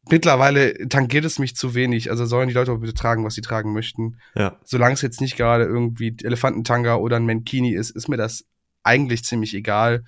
[0.09, 2.09] mittlerweile tangiert es mich zu wenig.
[2.09, 4.19] Also sollen die Leute auch bitte tragen, was sie tragen möchten.
[4.35, 4.57] Ja.
[4.63, 8.45] Solange es jetzt nicht gerade irgendwie Elefantentanga oder ein Mankini ist, ist mir das
[8.87, 10.03] eigentlich ziemlich egal.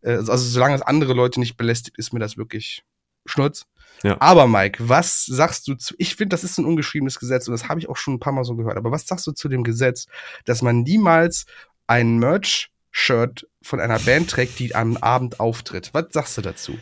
[0.00, 2.82] Äh, Also solange es andere Leute nicht belästigt, ist mir das wirklich
[3.26, 3.66] Schnurz.
[4.02, 4.16] Ja.
[4.20, 7.68] Aber Mike, was sagst du zu, ich finde, das ist ein ungeschriebenes Gesetz und das
[7.68, 9.62] habe ich auch schon ein paar Mal so gehört, aber was sagst du zu dem
[9.62, 10.06] Gesetz,
[10.44, 11.46] dass man niemals
[11.86, 15.90] ein Merch-Shirt von einer Band trägt, die am Abend auftritt?
[15.92, 16.78] Was sagst du dazu?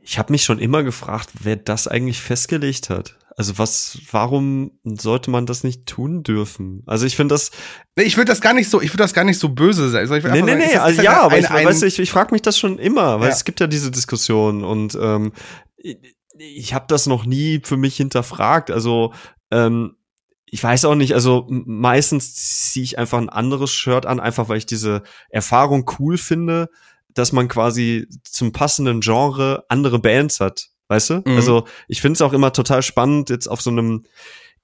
[0.00, 3.18] Ich habe mich schon immer gefragt, wer das eigentlich festgelegt hat.
[3.36, 6.82] Also was, warum sollte man das nicht tun dürfen?
[6.86, 7.50] Also ich finde das,
[7.96, 10.02] Nee, ich würde das gar nicht so, ich würde das gar nicht so böse sein.
[10.02, 11.82] Also ich nee, nee, sagen, nee, ist- also ja, halt aber ein- ich, ein- weißt
[11.82, 13.34] du, ich, ich frage mich das schon immer, weil Ja.
[13.34, 15.32] es gibt ja diese Diskussion und ähm,
[15.76, 15.98] ich,
[16.38, 18.70] ich habe das noch nie für mich hinterfragt.
[18.70, 19.12] Also
[19.50, 19.96] ähm,
[20.46, 22.34] ich weiß auch nicht, also meistens
[22.70, 26.68] ziehe ich einfach ein anderes Shirt an, einfach weil ich diese Erfahrung cool finde,
[27.08, 30.68] dass man quasi zum passenden Genre andere Bands hat.
[30.88, 31.14] Weißt du?
[31.24, 31.36] Mhm.
[31.36, 34.04] Also ich finde es auch immer total spannend, jetzt auf so einem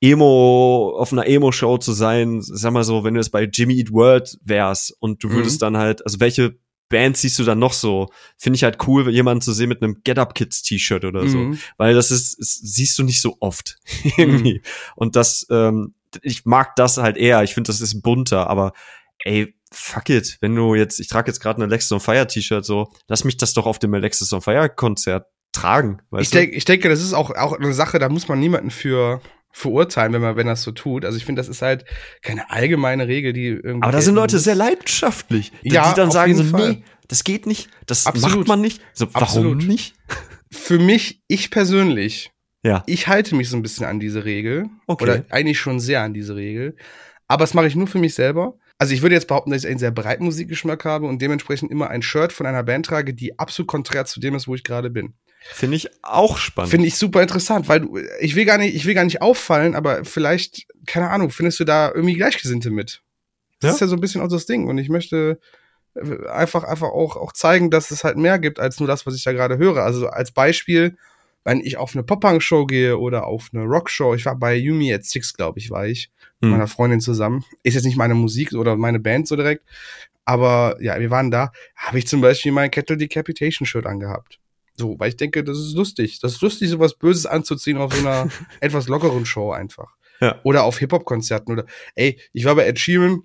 [0.00, 3.92] Emo, auf einer Emo-Show zu sein, sag mal so, wenn du jetzt bei Jimmy Eat
[3.92, 5.32] World wärst und du Mhm.
[5.34, 8.08] würdest dann halt, also welche Bands siehst du dann noch so?
[8.36, 11.38] Finde ich halt cool, jemanden zu sehen mit einem Get Up Kids T-Shirt oder so.
[11.38, 11.58] Mhm.
[11.76, 13.76] Weil das ist, ist, siehst du nicht so oft
[14.16, 14.62] irgendwie.
[14.96, 17.42] Und das, ähm, ich mag das halt eher.
[17.44, 18.72] Ich finde, das ist bunter, aber
[19.20, 22.64] ey, fuck it, wenn du jetzt, ich trage jetzt gerade ein Alexis on Fire T-Shirt,
[22.64, 26.52] so, lass mich das doch auf dem Alexis on Fire Konzert tragen, weißt Ich, denk,
[26.54, 29.20] ich denke, das ist auch, auch eine Sache, da muss man niemanden für
[29.52, 31.04] verurteilen, wenn man, wenn das so tut.
[31.04, 31.84] Also ich finde, das ist halt
[32.22, 33.82] keine allgemeine Regel, die irgendwie.
[33.82, 36.70] Aber da sind Leute sehr leidenschaftlich, die, Ja, die dann sagen so, Fall.
[36.70, 38.38] nee, das geht nicht, das Absolut.
[38.38, 38.80] macht man nicht.
[38.92, 39.66] So, warum Absolut.
[39.66, 39.94] nicht?
[40.52, 42.30] Für mich, ich persönlich,
[42.64, 44.66] Ja, ich halte mich so ein bisschen an diese Regel.
[44.86, 45.02] Okay.
[45.04, 46.76] Oder eigentlich schon sehr an diese Regel.
[47.26, 48.54] Aber das mache ich nur für mich selber.
[48.80, 51.90] Also ich würde jetzt behaupten, dass ich einen sehr breiten Musikgeschmack habe und dementsprechend immer
[51.90, 54.88] ein Shirt von einer Band trage, die absolut konträr zu dem ist, wo ich gerade
[54.88, 55.12] bin.
[55.52, 56.70] finde ich auch spannend.
[56.70, 59.74] Finde ich super interessant, weil du, ich will gar nicht, ich will gar nicht auffallen,
[59.74, 63.02] aber vielleicht, keine Ahnung, findest du da irgendwie Gleichgesinnte mit.
[63.60, 63.74] Das Ja.
[63.74, 64.66] ist ja so ein bisschen auch das Ding.
[64.66, 65.38] Und ich möchte
[65.94, 69.14] äh, einfach, einfach auch, auch zeigen, dass es halt mehr gibt als nur das, was
[69.14, 69.82] ich da gerade höre.
[69.82, 70.96] Also als Beispiel,
[71.44, 75.04] wenn ich auf eine Pop-Punk-Show gehe oder auf eine Rock-Show, ich war bei Yumi at
[75.04, 76.10] Six, glaube ich, war ich,
[76.40, 76.50] mit Hm.
[76.52, 77.44] meiner Freundin zusammen.
[77.62, 79.64] Ist jetzt nicht meine Musik oder meine Band so direkt,
[80.24, 84.38] aber ja, wir waren da, habe ich zum Beispiel mein Kettle Decapitation Shirt angehabt.
[84.76, 86.20] So, weil ich denke, das ist lustig.
[86.20, 88.28] Das ist lustig, sowas Böses anzuziehen auf so einer
[88.60, 89.94] etwas lockeren Show einfach.
[90.20, 90.40] Ja.
[90.42, 93.22] Oder auf Hip-Hop-Konzerten oder, ey, ich war bei Ed Sheeran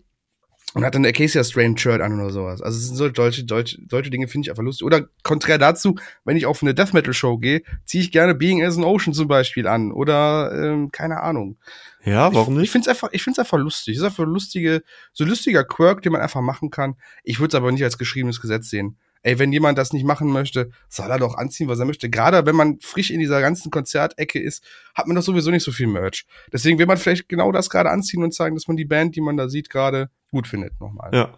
[0.74, 2.62] und hatte ein Acacia Strain Shirt an oder sowas.
[2.62, 4.86] Also es sind so solche, solche, solche Dinge finde ich einfach lustig.
[4.86, 8.64] Oder konträr dazu, wenn ich auf eine Death Metal Show gehe, ziehe ich gerne Being
[8.64, 9.92] as an Ocean zum Beispiel an.
[9.94, 11.58] Oder, ähm, keine Ahnung.
[12.06, 12.72] Ja, warum Ich, ich nicht?
[12.72, 13.96] finde es einfach, ich find's einfach lustig.
[13.96, 14.84] Es ist einfach lustige,
[15.14, 16.96] so lustiger Quirk, den man einfach machen kann.
[17.24, 18.98] Ich würde es aber nicht als geschriebenes Gesetz sehen.
[19.24, 22.12] ey, wenn jemand das nicht machen möchte, soll er doch anziehen, was er möchte.
[22.12, 24.64] Gerade wenn man frisch in dieser ganzen Konzertecke ist,
[24.94, 26.26] hat man doch sowieso nicht so viel Merch.
[26.54, 29.22] Deswegen will man vielleicht genau das gerade anziehen und zeigen, dass man die Band, die
[29.22, 31.10] man da sieht, gerade gut findet nochmal.
[31.12, 31.34] Ja.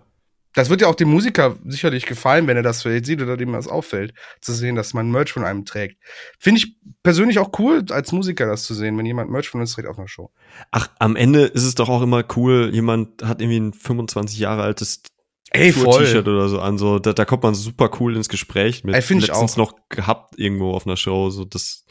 [0.58, 3.54] Das wird ja auch dem Musiker sicherlich gefallen, wenn er das vielleicht sieht oder dem
[3.54, 6.02] das auffällt, zu sehen, dass man Merch von einem trägt.
[6.40, 9.74] Finde ich persönlich auch cool, als Musiker das zu sehen, wenn jemand Merch von uns
[9.74, 10.32] trägt auf einer Show.
[10.72, 14.64] Ach, am Ende ist es doch auch immer cool, jemand hat irgendwie ein 25 Jahre
[14.64, 15.04] altes.
[15.54, 18.96] T-Shirt oder so an, so da, da kommt man super cool ins Gespräch mit.
[18.96, 19.58] Ey, find ich letztens auch.
[19.58, 21.86] noch gehabt irgendwo auf einer Show, so das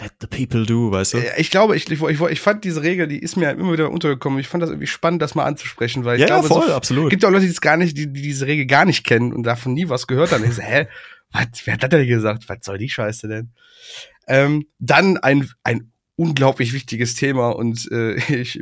[0.00, 1.18] Let the people do, weißt du?
[1.36, 4.40] Ich glaube, ich, ich, ich, fand diese Regel, die ist mir immer wieder untergekommen.
[4.40, 7.10] Ich fand das irgendwie spannend, das mal anzusprechen, weil ich ja, glaube, voll, so, absolut.
[7.10, 9.44] gibt auch Leute, die es gar nicht, die, die diese Regel gar nicht kennen und
[9.44, 10.42] davon nie was gehört haben.
[10.44, 10.88] Ich so, hä,
[11.30, 12.48] was, wer hat das denn gesagt?
[12.48, 13.50] Was soll die Scheiße denn?
[14.26, 18.60] Ähm, dann ein, ein unglaublich wichtiges Thema und äh, ich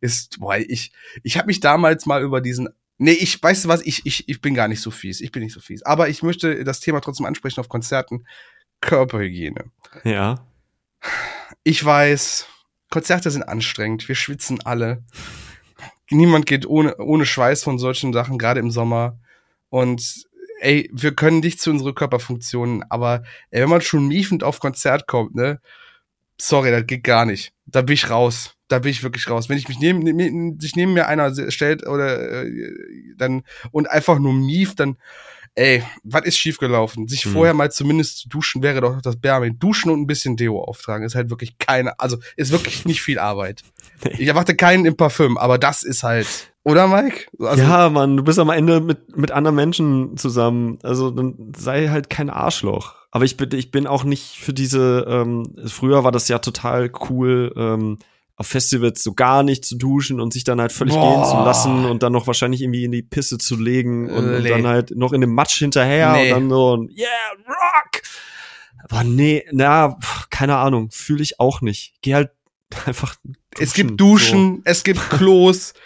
[0.00, 0.92] ist, boah, ich,
[1.22, 4.40] ich habe mich damals mal über diesen Nee, ich weißt du was, ich, ich, ich
[4.40, 5.20] bin gar nicht so fies.
[5.20, 5.82] Ich bin nicht so fies.
[5.82, 8.24] Aber ich möchte das Thema trotzdem ansprechen auf Konzerten.
[8.80, 9.66] Körperhygiene.
[10.04, 10.46] Ja.
[11.62, 12.46] Ich weiß,
[12.90, 15.02] Konzerte sind anstrengend, wir schwitzen alle.
[16.10, 19.18] Niemand geht ohne, ohne Schweiß von solchen Sachen, gerade im Sommer.
[19.68, 20.26] Und
[20.60, 25.06] ey, wir können nicht zu unseren Körperfunktionen, aber ey, wenn man schon miefend auf Konzert
[25.06, 25.60] kommt, ne,
[26.38, 27.52] sorry, das geht gar nicht.
[27.66, 28.54] Da bin ich raus.
[28.68, 29.48] Da bin ich wirklich raus.
[29.48, 32.50] Wenn ich mich neben, neben sich neben mir einer stellt oder äh,
[33.16, 34.96] dann und einfach nur mief, dann
[35.56, 37.08] ey, was ist schiefgelaufen?
[37.08, 37.30] Sich Mhm.
[37.30, 39.52] vorher mal zumindest zu duschen wäre doch das Bärme.
[39.52, 43.18] Duschen und ein bisschen Deo auftragen ist halt wirklich keine, also ist wirklich nicht viel
[43.18, 43.62] Arbeit.
[44.18, 46.26] Ich erwarte keinen im Parfüm, aber das ist halt,
[46.64, 47.26] oder Mike?
[47.40, 50.78] Also, ja, Mann, du bist am Ende mit, mit anderen Menschen zusammen.
[50.82, 52.94] Also dann sei halt kein Arschloch.
[53.10, 56.90] Aber ich bin, ich bin auch nicht für diese, ähm, früher war das ja total
[57.08, 57.98] cool, ähm,
[58.36, 61.14] auf Festivals so gar nicht zu duschen und sich dann halt völlig Boah.
[61.14, 64.42] gehen zu lassen und dann noch wahrscheinlich irgendwie in die Pisse zu legen und, und
[64.42, 64.48] Nee.
[64.50, 66.24] dann halt noch in dem Matsch hinterher Nee.
[66.32, 67.08] und dann so und yeah,
[67.48, 68.02] rock!
[68.88, 69.98] Aber nee, na,
[70.30, 71.94] keine Ahnung, fühle ich auch nicht.
[72.02, 72.30] Geh halt
[72.86, 73.16] einfach
[73.58, 75.72] es gibt Duschen, es gibt Klos.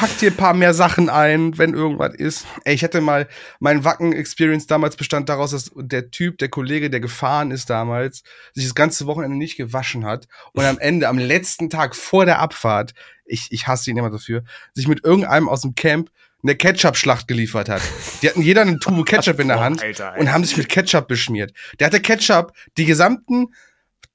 [0.00, 2.46] Pack dir ein paar mehr Sachen ein, wenn irgendwas ist.
[2.64, 3.28] Ey, ich hatte mal,
[3.58, 8.22] mein Wacken-Experience damals bestand daraus, dass der Typ, der Kollege, der gefahren ist damals,
[8.54, 12.38] sich das ganze Wochenende nicht gewaschen hat und am Ende, am letzten Tag vor der
[12.38, 12.94] Abfahrt,
[13.26, 16.10] ich, ich hasse ihn immer dafür, sich mit irgendeinem aus dem Camp
[16.42, 17.82] eine Ketchup-Schlacht geliefert hat.
[18.22, 19.84] Die hatten jeder eine Tube Ketchup in der Hand
[20.18, 21.52] und haben sich mit Ketchup beschmiert.
[21.78, 23.48] Der hatte Ketchup die gesamten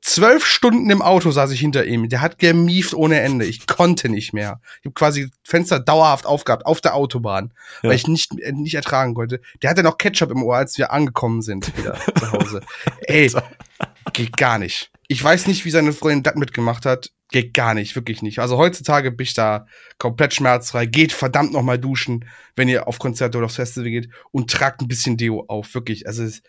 [0.02, 2.10] zwölf Stunden im Auto saß ich hinter ihm.
[2.10, 3.46] Der hat gemieft ohne Ende.
[3.46, 4.62] Ich konnte nicht mehr.
[4.82, 7.90] Ich habe quasi Fenster dauerhaft aufgehabt auf der Autobahn, Ja.
[7.90, 9.42] weil ich nicht äh, nicht ertragen konnte.
[9.62, 12.62] Der hatte noch Ketchup im Ohr, als wir angekommen sind wieder zu Hause.
[13.02, 13.32] Ey,
[14.14, 14.92] geht gar nicht.
[15.08, 17.12] Ich weiß nicht, wie seine Freundin das mitgemacht hat.
[17.32, 18.40] Geht gar nicht, wirklich nicht.
[18.40, 19.66] Also heutzutage bin ich da
[19.98, 20.86] komplett schmerzfrei.
[20.86, 22.26] Geht verdammt noch mal duschen,
[22.56, 25.74] wenn ihr auf Konzerte oder aufs Festival geht und tragt ein bisschen Deo auf.
[25.74, 26.06] Wirklich.
[26.08, 26.44] Also es,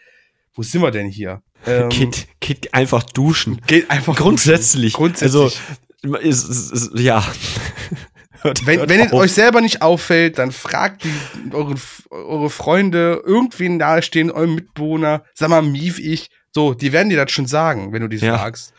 [0.56, 1.42] wo sind wir denn hier?
[1.66, 3.60] Ähm, Geht, geht einfach duschen.
[3.66, 4.92] geht einfach Grundsätzlich.
[4.94, 5.60] Grundsätzlich.
[6.02, 7.24] Also, ist, ist, ist, ja.
[8.42, 11.74] Hört- Wenn, hört wenn es euch selber nicht auffällt, dann fragt die, eure,
[12.10, 16.28] eure Freunde, irgendwen nahestehen, euren Mitbewohner, sag mal, mief ich.
[16.54, 18.38] So, die werden dir das schon sagen, wenn du die Ja.
[18.38, 18.72] fragst.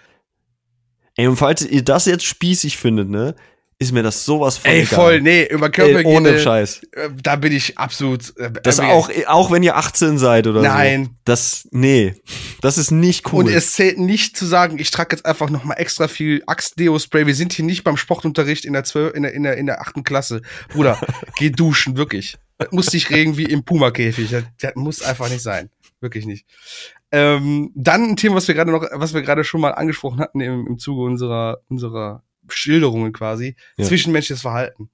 [1.16, 3.36] Ey, und falls ihr das jetzt spießig findet, ne,
[3.80, 4.95] ist mir das sowas von Ey, egal.
[4.95, 6.82] voll, nee, über Ey, Körperhygiene, ohne Scheiß.
[6.94, 8.36] äh, da bin ich absolut.
[8.38, 10.66] Äh, Das äh, auch, auch wenn ihr 18 seid oder so.
[10.68, 11.10] Nein.
[11.26, 12.16] Das, nee.
[12.62, 13.44] Das ist nicht cool.
[13.45, 17.28] Und es zählt nicht zu sagen, ich trage jetzt einfach noch mal extra viel Axt-Deo-Spray.
[17.28, 19.80] Wir sind hier nicht beim Sportunterricht in der, 12, in der, in der, in der
[19.82, 20.41] achten Klasse.
[20.70, 20.99] Bruder,
[21.38, 22.38] geh duschen, wirklich.
[22.58, 24.32] Das muss dich regen wie im Puma-Käfig.
[24.32, 25.70] Das, das muss einfach nicht sein.
[26.02, 26.48] Wirklich nicht.
[27.12, 30.41] Ähm, dann ein Thema, was wir gerade noch, was wir gerade schon mal angesprochen hatten
[30.41, 33.56] im, im Zuge unserer, unserer Schilderungen quasi.
[33.78, 33.86] Ja.
[33.86, 34.90] Zwischenmenschliches Verhalten.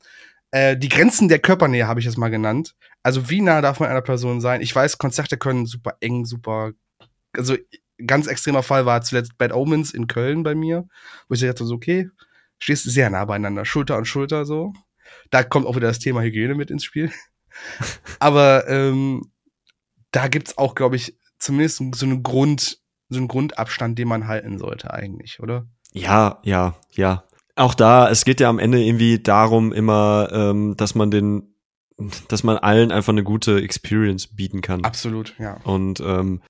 [0.51, 2.75] Äh, die Grenzen der Körpernähe habe ich es mal genannt.
[3.01, 4.61] Also wie nah darf man einer Person sein?
[4.61, 6.73] Ich weiß, Konzerte können super eng, super
[7.35, 7.57] also
[8.05, 10.88] ganz extremer Fall war zuletzt Bad Omens in Köln bei mir,
[11.27, 12.09] wo ich dachte so, okay,
[12.59, 14.73] stehst sehr nah beieinander, Schulter an Schulter so.
[15.30, 17.11] Da kommt auch wieder das Thema Hygiene mit ins Spiel.
[18.19, 19.31] Aber ähm,
[20.11, 24.57] da gibt's auch, glaube ich, zumindest so einen Grund, so einen Grundabstand, den man halten
[24.57, 25.67] sollte eigentlich, oder?
[25.91, 27.23] Ja, ja, ja.
[27.55, 31.55] Auch da, es geht ja am Ende irgendwie darum immer, ähm, dass man den,
[32.27, 34.84] dass man allen einfach eine gute Experience bieten kann.
[34.84, 35.57] Absolut, ja.
[35.63, 36.41] Und ähm,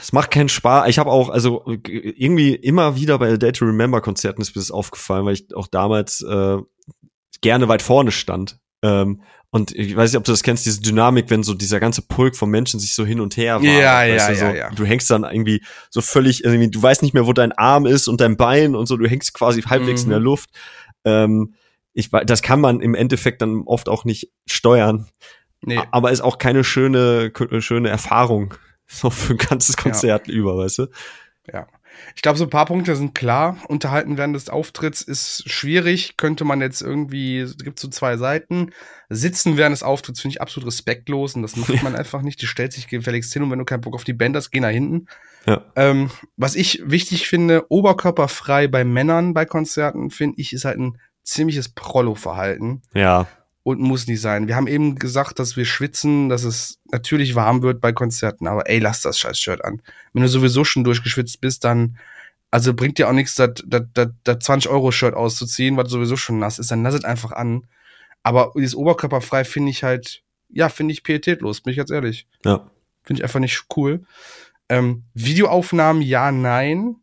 [0.00, 0.88] es macht keinen Spaß.
[0.88, 4.70] Ich habe auch, also irgendwie immer wieder bei Day to Remember Konzerten ist mir das
[4.70, 6.58] aufgefallen, weil ich auch damals äh,
[7.42, 8.58] gerne weit vorne stand.
[8.82, 12.02] Ähm, und ich weiß nicht, ob du das kennst, diese Dynamik, wenn so dieser ganze
[12.02, 14.70] Pulk von Menschen sich so hin und her wabert, Ja, ja, du, so, ja, ja.
[14.70, 18.08] Du hängst dann irgendwie so völlig, irgendwie, du weißt nicht mehr, wo dein Arm ist
[18.08, 20.06] und dein Bein und so, du hängst quasi halbwegs Mhm.
[20.06, 20.50] in der Luft.
[21.04, 21.54] Ähm,
[21.92, 25.06] ich, das kann man im Endeffekt dann oft auch nicht steuern.
[25.62, 25.80] Nee.
[25.90, 28.54] Aber ist auch keine schöne, schöne Erfahrung.
[28.88, 30.34] So für ein ganzes Konzert ja.
[30.34, 30.86] über, weißt du?
[31.52, 31.66] Ja.
[32.14, 33.56] Ich glaube, so ein paar Punkte sind klar.
[33.68, 36.16] Unterhalten während des Auftritts ist schwierig.
[36.16, 38.72] Könnte man jetzt irgendwie, es gibt so zwei Seiten.
[39.08, 42.40] Sitzen während des Auftritts finde ich absolut respektlos und das macht man einfach nicht.
[42.40, 44.60] Die stellt sich gefälligst hin und wenn du keinen Bock auf die Band hast, geh
[44.60, 45.06] nach hinten.
[45.46, 45.64] Ja.
[45.76, 50.98] Ähm, was ich wichtig finde, oberkörperfrei bei Männern bei Konzerten, finde ich, ist halt ein
[51.22, 52.82] ziemliches Prollo-Verhalten.
[52.94, 53.26] Ja
[53.66, 54.46] und muss nicht sein.
[54.46, 58.70] Wir haben eben gesagt, dass wir schwitzen, dass es natürlich warm wird bei Konzerten, aber
[58.70, 59.82] ey, lass das scheiß Shirt an.
[60.12, 61.98] Wenn du sowieso schon durchgeschwitzt bist, dann,
[62.52, 66.60] also bringt dir auch nichts, das, das, das, das 20-Euro-Shirt auszuziehen, was sowieso schon nass
[66.60, 67.66] ist, dann lass es einfach an.
[68.22, 72.28] Aber dieses Oberkörperfrei finde ich halt, ja, finde ich pietätlos, bin ich ganz ehrlich.
[72.44, 72.70] Ja.
[73.02, 74.06] Finde ich einfach nicht cool.
[74.68, 76.94] Ähm, Videoaufnahmen, ja, nein.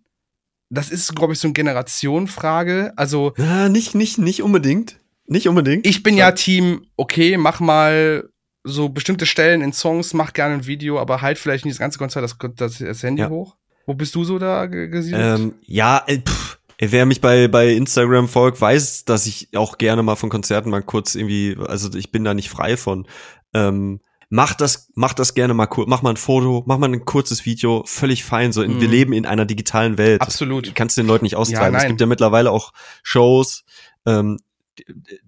[0.70, 2.94] Das ist, glaube ich, so eine Generationenfrage.
[2.96, 3.34] Also.
[3.36, 5.03] Ja, nicht, nicht, nicht unbedingt.
[5.26, 5.88] Nicht unbedingt.
[5.88, 8.30] Ich bin ja Team, okay, mach mal
[8.64, 11.98] so bestimmte Stellen in Songs, mach gerne ein Video, aber halt vielleicht nicht das ganze
[11.98, 13.30] Konzert das, das, das Handy ja.
[13.30, 13.58] hoch.
[13.86, 15.40] Wo bist du so da gesiedelt?
[15.40, 20.04] Ähm, ja, äh, pff, wer mich bei, bei Instagram folgt, weiß, dass ich auch gerne
[20.04, 23.08] mal von Konzerten mal kurz irgendwie, also ich bin da nicht frei von.
[23.54, 27.06] Ähm, mach das, mach das gerne mal kurz, mach mal ein Foto, mach mal ein
[27.06, 28.54] kurzes Video, völlig fein.
[28.54, 28.82] So, in, mm.
[28.82, 28.94] wir mhm.
[28.94, 30.22] leben in einer digitalen Welt.
[30.22, 30.68] Absolut.
[30.68, 31.74] Das kannst du den Leuten nicht austreiben.
[31.74, 32.72] Ja, es gibt ja mittlerweile auch
[33.04, 33.66] Shows,
[34.06, 34.40] ähm,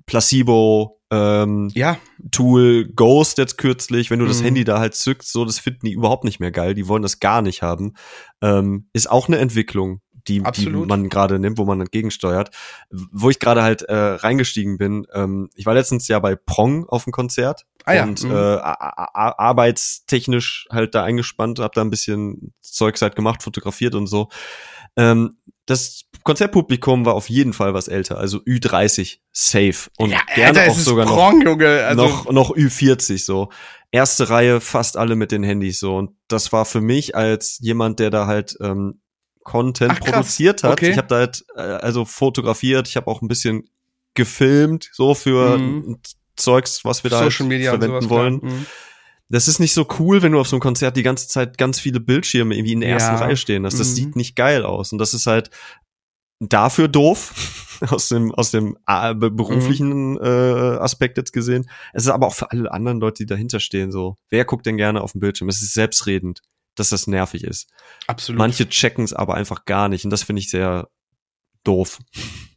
[0.05, 1.97] Placebo, ähm, ja.
[2.31, 4.45] Tool, Ghost jetzt kürzlich, wenn du das mhm.
[4.45, 7.19] Handy da halt zückst, so, das finden die überhaupt nicht mehr geil, die wollen das
[7.19, 7.93] gar nicht haben.
[8.41, 12.49] Ähm, ist auch eine Entwicklung, die, die man gerade nimmt, wo man entgegensteuert.
[12.89, 17.03] Wo ich gerade halt äh, reingestiegen bin, ähm, ich war letztens ja bei Prong auf
[17.03, 18.03] dem Konzert ah, ja.
[18.03, 18.31] und mhm.
[18.31, 24.29] äh, arbeitstechnisch halt da eingespannt, hab da ein bisschen Zeugs halt gemacht, fotografiert und so.
[24.97, 30.59] Ähm, das Konzertpublikum war auf jeden Fall was älter, also Ü30 safe und ja, gerne
[30.59, 33.49] Alter, auch sogar Prong, noch, also noch noch Ü40 so.
[33.91, 37.99] Erste Reihe fast alle mit den Handys so und das war für mich als jemand,
[37.99, 39.01] der da halt ähm,
[39.43, 40.73] Content Ach, produziert hat.
[40.73, 40.91] Okay.
[40.91, 43.69] Ich habe da halt äh, also fotografiert, ich habe auch ein bisschen
[44.15, 45.99] gefilmt so für mhm.
[46.35, 48.39] Zeugs, was wir da halt verwenden wollen.
[48.41, 48.65] Mhm
[49.29, 51.79] das ist nicht so cool, wenn du auf so einem Konzert die ganze Zeit ganz
[51.79, 53.79] viele Bildschirme irgendwie in der ersten Reihe stehen hast.
[53.79, 53.93] Das mhm.
[53.93, 54.91] sieht nicht geil aus.
[54.91, 55.49] Und das ist halt
[56.39, 60.19] dafür doof, aus dem, aus dem äh, beruflichen mhm.
[60.21, 61.69] äh, Aspekt jetzt gesehen.
[61.93, 64.15] Es ist aber auch für alle anderen Leute, die dahinter stehen, so.
[64.29, 65.49] Wer guckt denn gerne auf den Bildschirm?
[65.49, 66.41] Es ist selbstredend,
[66.75, 67.67] dass das nervig ist.
[68.07, 68.37] Absolut.
[68.37, 70.05] Manche checken es aber einfach gar nicht.
[70.05, 70.89] Und das finde ich sehr
[71.63, 71.99] doof.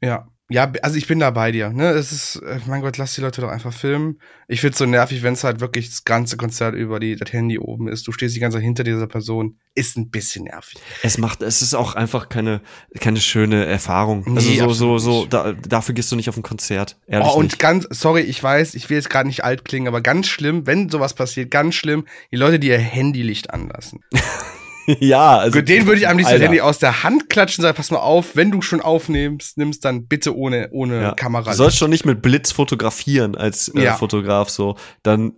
[0.02, 0.28] Ja.
[0.50, 1.68] Ja, also ich bin da bei dir.
[1.70, 1.90] Ne?
[1.90, 4.18] Es ist, äh, mein Gott, lass die Leute doch einfach filmen.
[4.46, 7.58] Ich find's so nervig, wenn es halt wirklich das ganze Konzert über die, das Handy
[7.58, 8.08] oben ist.
[8.08, 9.58] Du stehst die ganze Zeit hinter dieser Person.
[9.74, 10.78] Ist ein bisschen nervig.
[11.02, 12.62] Es macht, es ist auch einfach keine,
[12.98, 14.24] keine schöne Erfahrung.
[14.36, 16.98] Also nee, so, so, so, da, dafür gehst du nicht auf ein Konzert.
[17.06, 17.58] Ehrlich oh, und nicht.
[17.58, 20.88] ganz, sorry, ich weiß, ich will jetzt gerade nicht alt klingen, aber ganz schlimm, wenn
[20.88, 24.00] sowas passiert, ganz schlimm, die Leute, die ihr Handylicht anlassen.
[25.00, 25.58] ja, also.
[25.58, 28.36] Für den würde ich am liebsten Handy aus der Hand klatschen sagen, pass mal auf,
[28.36, 31.14] wenn du schon aufnimmst, nimmst dann bitte ohne, ohne ja.
[31.14, 31.50] Kamera.
[31.50, 33.94] Du sollst schon nicht mit Blitz fotografieren als äh, ja.
[33.96, 34.76] Fotograf, so.
[35.02, 35.32] Dann,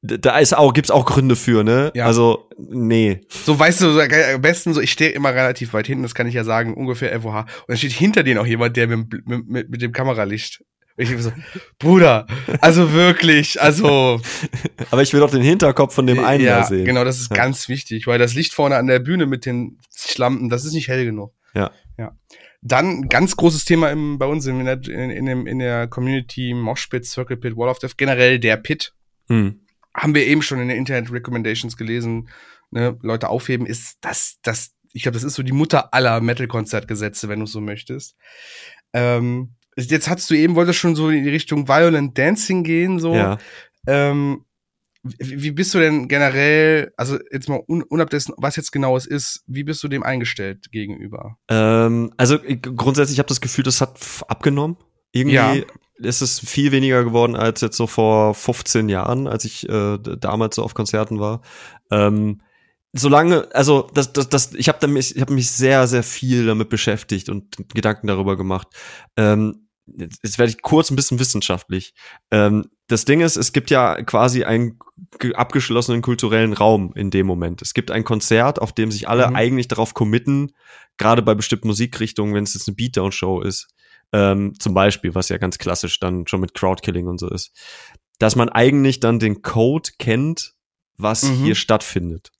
[0.00, 1.92] da ist auch, gibt's auch Gründe für, ne?
[1.94, 2.06] Ja.
[2.06, 3.20] Also, nee.
[3.28, 6.26] So, weißt du, so, am besten so, ich stehe immer relativ weit hinten, das kann
[6.26, 7.40] ich ja sagen, ungefähr FOH.
[7.40, 10.62] Und dann steht hinter denen auch jemand, der mit, mit, mit, mit dem Kameralicht
[10.96, 11.32] ich so,
[11.78, 12.26] Bruder,
[12.60, 14.20] also wirklich, also.
[14.90, 16.86] Aber ich will doch den Hinterkopf von dem einen ja, sehen.
[16.86, 17.36] Genau, das ist ja.
[17.36, 20.88] ganz wichtig, weil das Licht vorne an der Bühne mit den Schlampen, das ist nicht
[20.88, 21.34] hell genug.
[21.54, 21.70] Ja.
[21.98, 22.16] Ja.
[22.62, 26.54] Dann ganz großes Thema im, bei uns in der, in, in, dem, in der Community
[26.54, 28.94] Moshpit, Circle Pit, Wall of Death, generell der Pit.
[29.28, 29.60] Hm.
[29.94, 32.28] Haben wir eben schon in den Internet Recommendations gelesen,
[32.70, 37.28] ne, Leute aufheben, ist das, das, ich glaube, das ist so die Mutter aller Metal-Konzertgesetze,
[37.28, 38.16] wenn du so möchtest.
[38.92, 43.14] Ähm, jetzt hast du eben, wolltest schon so in die Richtung Violent Dancing gehen, so.
[43.14, 43.38] Ja.
[43.86, 44.44] Ähm,
[45.18, 49.06] wie, bist du denn generell, also jetzt mal un, unab dessen, was jetzt genau es
[49.06, 51.38] ist, wie bist du dem eingestellt gegenüber?
[51.48, 53.98] Ähm, also grundsätzlich, ich habe das Gefühl, das hat
[54.28, 54.76] abgenommen.
[55.12, 55.54] Irgendwie ja.
[55.98, 60.56] ist es viel weniger geworden als jetzt so vor 15 Jahren, als ich äh, damals
[60.56, 61.42] so auf Konzerten war.
[61.90, 62.42] Ähm,
[62.92, 66.68] solange, also das, das, das, ich habe mich, ich habe mich sehr, sehr viel damit
[66.68, 68.68] beschäftigt und Gedanken darüber gemacht.
[69.16, 71.94] Ähm, jetzt werde ich kurz ein bisschen wissenschaftlich.
[72.30, 74.78] Ähm, das Ding ist, es gibt ja quasi einen
[75.34, 77.62] abgeschlossenen kulturellen Raum in dem Moment.
[77.62, 79.36] Es gibt ein Konzert, auf dem sich alle mhm.
[79.36, 80.52] eigentlich darauf committen,
[80.96, 83.68] gerade bei bestimmten Musikrichtungen, wenn es jetzt eine Beatdown-Show ist,
[84.12, 87.52] ähm, zum Beispiel, was ja ganz klassisch dann schon mit Crowdkilling und so ist,
[88.18, 90.54] dass man eigentlich dann den Code kennt,
[90.96, 91.44] was mhm.
[91.44, 92.30] hier stattfindet.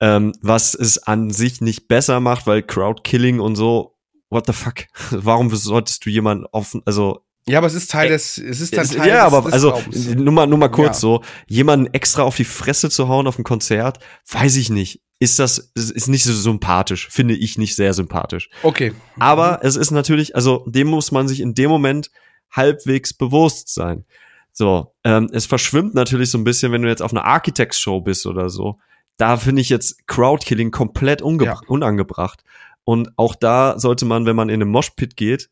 [0.00, 3.97] Ähm, was es an sich nicht besser macht, weil Crowdkilling und so
[4.30, 4.84] what the fuck?
[5.10, 8.86] Warum solltest du jemanden offen, also Ja, aber es ist Teil des, es ist dann
[8.88, 10.06] Teil ja, des, aber des also Glaubens.
[10.14, 11.00] nur mal, nur mal kurz Ja.
[11.00, 13.98] so, jemanden extra auf die Fresse zu hauen auf dem Konzert,
[14.30, 15.00] weiß ich nicht.
[15.20, 18.50] Ist das, ist nicht so sympathisch, finde ich nicht sehr sympathisch.
[18.62, 18.92] Okay.
[19.18, 22.10] Aber es ist natürlich, also dem muss man sich in dem Moment
[22.52, 24.04] halbwegs bewusst sein.
[24.52, 28.26] So, ähm, es verschwimmt natürlich so ein bisschen, wenn du jetzt auf einer Architects-Show bist
[28.26, 28.78] oder so.
[29.16, 31.60] Da finde ich jetzt Crowdkilling komplett Ja.
[31.66, 32.44] unangebracht.
[32.88, 35.50] Und auch da sollte man, wenn man in einen Moshpit geht,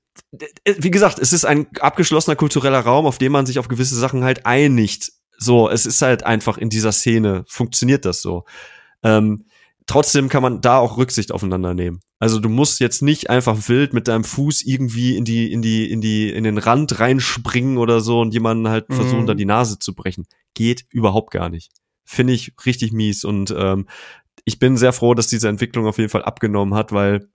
[0.78, 4.24] wie gesagt, es ist ein abgeschlossener kultureller Raum, auf dem man sich auf gewisse Sachen
[4.24, 5.12] halt einigt.
[5.36, 8.46] So, es ist halt einfach in dieser Szene, funktioniert das so.
[9.02, 9.44] Ähm,
[9.84, 12.00] trotzdem kann man da auch Rücksicht aufeinander nehmen.
[12.18, 15.90] Also du musst jetzt nicht einfach wild mit deinem Fuß irgendwie in die, in die,
[15.92, 18.94] in die, in den Rand reinspringen oder so und jemanden halt Mhm.
[18.94, 20.24] versuchen, da die Nase zu brechen.
[20.54, 21.70] Geht überhaupt gar nicht.
[22.06, 23.88] Finde ich richtig mies und ähm,
[24.46, 27.28] ich bin sehr froh, dass diese Entwicklung auf jeden Fall abgenommen hat, weil,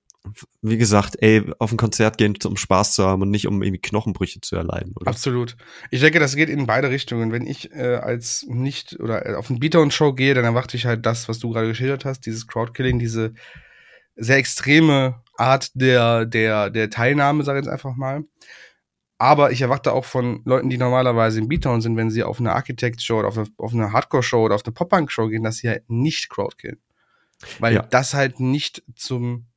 [0.62, 3.82] wie gesagt, ey, auf ein Konzert gehen, um Spaß zu haben und nicht um irgendwie
[3.82, 4.94] Knochenbrüche zu erleiden.
[4.96, 5.10] Oder?
[5.10, 5.58] Absolut.
[5.90, 7.34] Ich denke, das geht in beide Richtungen.
[7.34, 11.06] Wenn ich äh, als nicht oder äh, auf eine Beatdown-Show gehe, dann erwarte ich halt
[11.06, 13.34] das, was du gerade geschildert hast, dieses Crowdkilling, diese
[14.16, 18.24] sehr extreme Art der, der, der Teilnahme, sag ich jetzt einfach mal.
[19.18, 22.54] Aber ich erwarte auch von Leuten, die normalerweise im Beatdown sind, wenn sie auf eine
[22.54, 26.30] Architect-Show oder auf eine, eine Hardcore-Show oder auf eine Pop-Punk-Show gehen, dass sie halt nicht
[26.30, 26.80] Crowdkillen.
[27.60, 27.82] Weil Ja.
[27.84, 29.48] das halt nicht zum,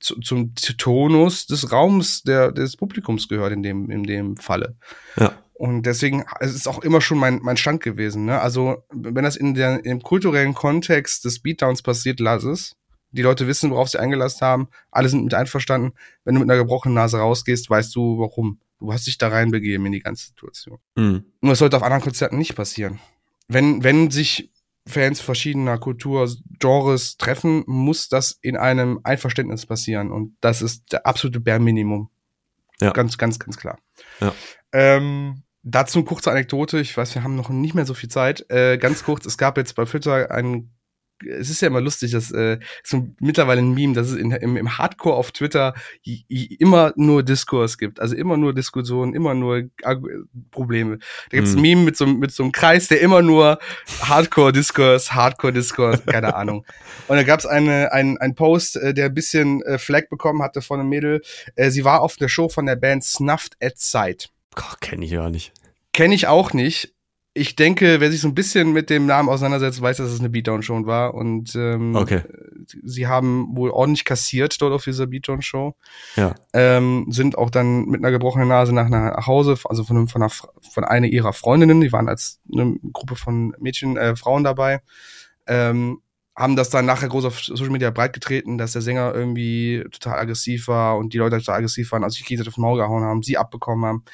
[0.00, 4.76] zu, zum Tonus des Raums der, des Publikums gehört in dem, in dem Falle.
[5.16, 5.32] Ja.
[5.54, 8.24] Und deswegen, es ist auch immer schon mein, mein Stand gewesen.
[8.26, 8.40] Ne?
[8.40, 12.76] Also, wenn das in der, im kulturellen Kontext des Beatdowns passiert, lass es.
[13.10, 14.68] Die Leute wissen, worauf sie eingelassen haben.
[14.90, 15.94] Alle sind mit einverstanden.
[16.24, 18.60] Wenn du mit einer gebrochenen Nase rausgehst, weißt du, warum.
[18.78, 20.78] Du hast dich da reinbegeben in die ganze Situation.
[20.94, 21.24] Mhm.
[21.40, 23.00] Nur es sollte auf anderen Konzerten nicht passieren.
[23.48, 24.52] Wenn, wenn sich
[24.88, 30.10] Fans verschiedener Kulturgenres treffen, muss das in einem Einverständnis passieren.
[30.10, 32.10] Und das ist der absolute Bärminimum.
[32.80, 32.92] Ja.
[32.92, 33.78] Ganz, ganz, ganz klar.
[34.20, 34.32] Ja.
[34.72, 36.78] Ähm, dazu eine kurze Anekdote.
[36.80, 38.46] Ich weiß, wir haben noch nicht mehr so viel Zeit.
[38.50, 40.72] Äh, ganz kurz, es gab jetzt bei Twitter einen
[41.26, 44.56] es ist ja immer lustig, dass äh, so mittlerweile ein Meme, dass es in, im,
[44.56, 45.74] im Hardcore auf Twitter
[46.58, 48.00] immer nur Diskurs gibt.
[48.00, 50.98] Also immer nur Diskussionen, immer nur Argu- Probleme.
[51.30, 51.62] Da gibt's ein Hm.
[51.62, 53.58] Meme mit so, einem- mit so einem Kreis, der immer nur
[54.02, 56.64] Hardcore-Diskurs, Hardcore-Diskurs, keine Ahnung.
[57.08, 60.62] Und da gab's eine, ein, ein Post, äh, der ein bisschen äh, Flag bekommen hatte
[60.62, 61.22] von einem Mädel.
[61.56, 64.30] Äh, sie war auf der Show von der Band Snuffed at Sight.
[64.80, 65.52] Kenne ich ja nicht.
[65.92, 66.92] Kenne ich auch nicht.
[67.38, 70.28] Ich denke, wer sich so ein bisschen mit dem Namen auseinandersetzt, weiß, dass es eine
[70.28, 71.14] Beatdown-Show war.
[71.14, 72.22] Und ähm, Okay.
[72.82, 75.74] sie haben wohl ordentlich kassiert dort auf dieser Beatdown-Show.
[76.16, 76.34] Ja.
[76.52, 80.22] Ähm, sind auch dann mit einer gebrochenen Nase nach, nach Hause, also von, einem- von,
[80.22, 84.80] einer, von einer ihrer Freundinnen, die waren als eine Gruppe von Mädchen, äh, Frauen dabei,
[85.46, 86.00] ähm,
[86.36, 90.68] haben das dann nachher groß auf Social Media breitgetreten, dass der Sänger irgendwie total aggressiv
[90.68, 93.22] war und die Leute total aggressiv waren, also sich gegenseitig auf den Maul gehauen haben,
[93.22, 94.04] sie abbekommen haben.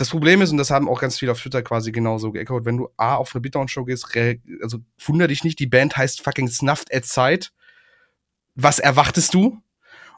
[0.00, 2.78] Das Problem ist, und das haben auch ganz viele auf Twitter quasi genauso geechoed, wenn
[2.78, 4.08] du A auf eine Beatdown-Show gehst,
[4.62, 7.52] also wunder dich nicht, die Band heißt fucking Snuffed at Sight.
[8.54, 9.58] Was erwartest du?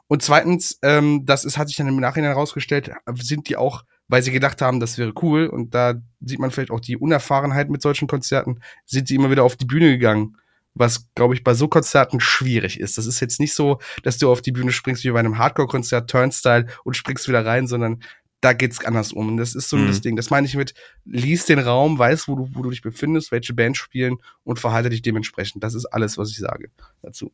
[0.07, 4.23] Und zweitens, ähm, das ist, hat sich dann im Nachhinein herausgestellt, sind die auch, weil
[4.23, 7.81] sie gedacht haben, das wäre cool, und da sieht man vielleicht auch die Unerfahrenheit mit
[7.81, 10.37] solchen Konzerten, sind sie immer wieder auf die Bühne gegangen.
[10.75, 12.97] Was, glaube ich, bei so Konzerten schwierig ist.
[12.97, 16.09] Das ist jetzt nicht so, dass du auf die Bühne springst wie bei einem Hardcore-Konzert,
[16.09, 18.01] Turnstyle und springst wieder rein, sondern
[18.43, 19.27] da geht's anders um.
[19.29, 19.87] Und das ist so Mhm.
[19.87, 20.15] das Ding.
[20.15, 20.73] Das meine ich mit,
[21.05, 24.89] lies den Raum, weiß, wo du, wo du dich befindest, welche Band spielen und verhalte
[24.89, 25.63] dich dementsprechend.
[25.63, 26.69] Das ist alles, was ich sage
[27.01, 27.31] dazu.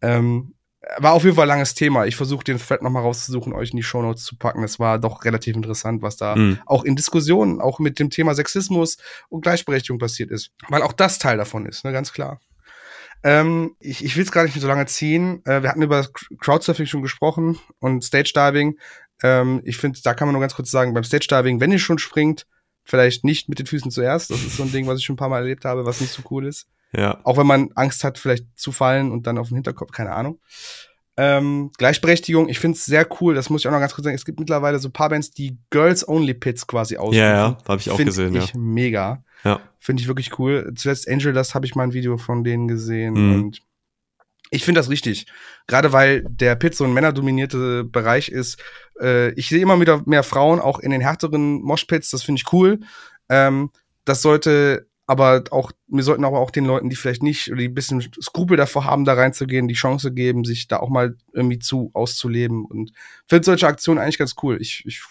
[0.00, 0.54] Ähm,
[0.98, 2.06] war auf jeden Fall ein langes Thema.
[2.06, 4.62] Ich versuche den Thread nochmal rauszusuchen, euch in die Shownotes zu packen.
[4.62, 6.58] Das war doch relativ interessant, was da Mhm.
[6.66, 8.96] auch in Diskussionen, auch mit dem Thema Sexismus
[9.28, 10.52] und Gleichberechtigung passiert ist.
[10.68, 12.40] Weil auch das Teil davon ist, ne, ganz klar.
[13.24, 15.42] Ähm, ich ich will es gar nicht so lange ziehen.
[15.44, 16.06] Äh, wir hatten über
[16.40, 18.78] Crowdsurfing schon gesprochen und Stage Diving.
[19.22, 21.78] Ähm, ich finde, da kann man nur ganz kurz sagen, beim Stage Diving, wenn ihr
[21.78, 22.46] schon springt,
[22.84, 24.30] vielleicht nicht mit den Füßen zuerst.
[24.30, 26.12] Das ist so ein Ding, was ich schon ein paar Mal erlebt habe, was nicht
[26.12, 26.66] so cool ist.
[26.92, 27.20] Ja.
[27.24, 30.40] Auch wenn man Angst hat, vielleicht zu fallen und dann auf den Hinterkopf, keine Ahnung.
[31.18, 34.14] Ähm, Gleichberechtigung, ich finde es sehr cool, das muss ich auch noch ganz kurz sagen.
[34.14, 37.18] Es gibt mittlerweile so ein paar Bands, die Girls-Only-Pits quasi ausrufen.
[37.18, 38.42] Ja, ja, habe ich auch Find gesehen, ja.
[38.44, 39.24] ich mega.
[39.42, 39.60] Ja.
[39.80, 40.72] Finde ich wirklich cool.
[40.76, 43.34] Zuletzt Angel, das habe ich mal ein Video von denen gesehen Mhm.
[43.34, 43.62] und
[44.50, 45.26] ich finde das richtig.
[45.66, 48.58] Gerade weil der Pit so ein männerdominierte Bereich ist.
[49.00, 52.52] Äh, ich sehe immer wieder mehr Frauen, auch in den härteren Moshpits, das finde ich
[52.52, 52.80] cool.
[53.28, 53.70] Ähm,
[54.04, 57.68] das sollte aber auch, wir sollten aber auch den Leuten, die vielleicht nicht oder die
[57.68, 61.58] ein bisschen Skrupel davor haben, da reinzugehen, die Chance geben, sich da auch mal irgendwie
[61.58, 62.66] zu auszuleben.
[62.66, 62.92] Und
[63.26, 64.58] finde solche Aktionen eigentlich ganz cool.
[64.60, 65.02] Ich, ich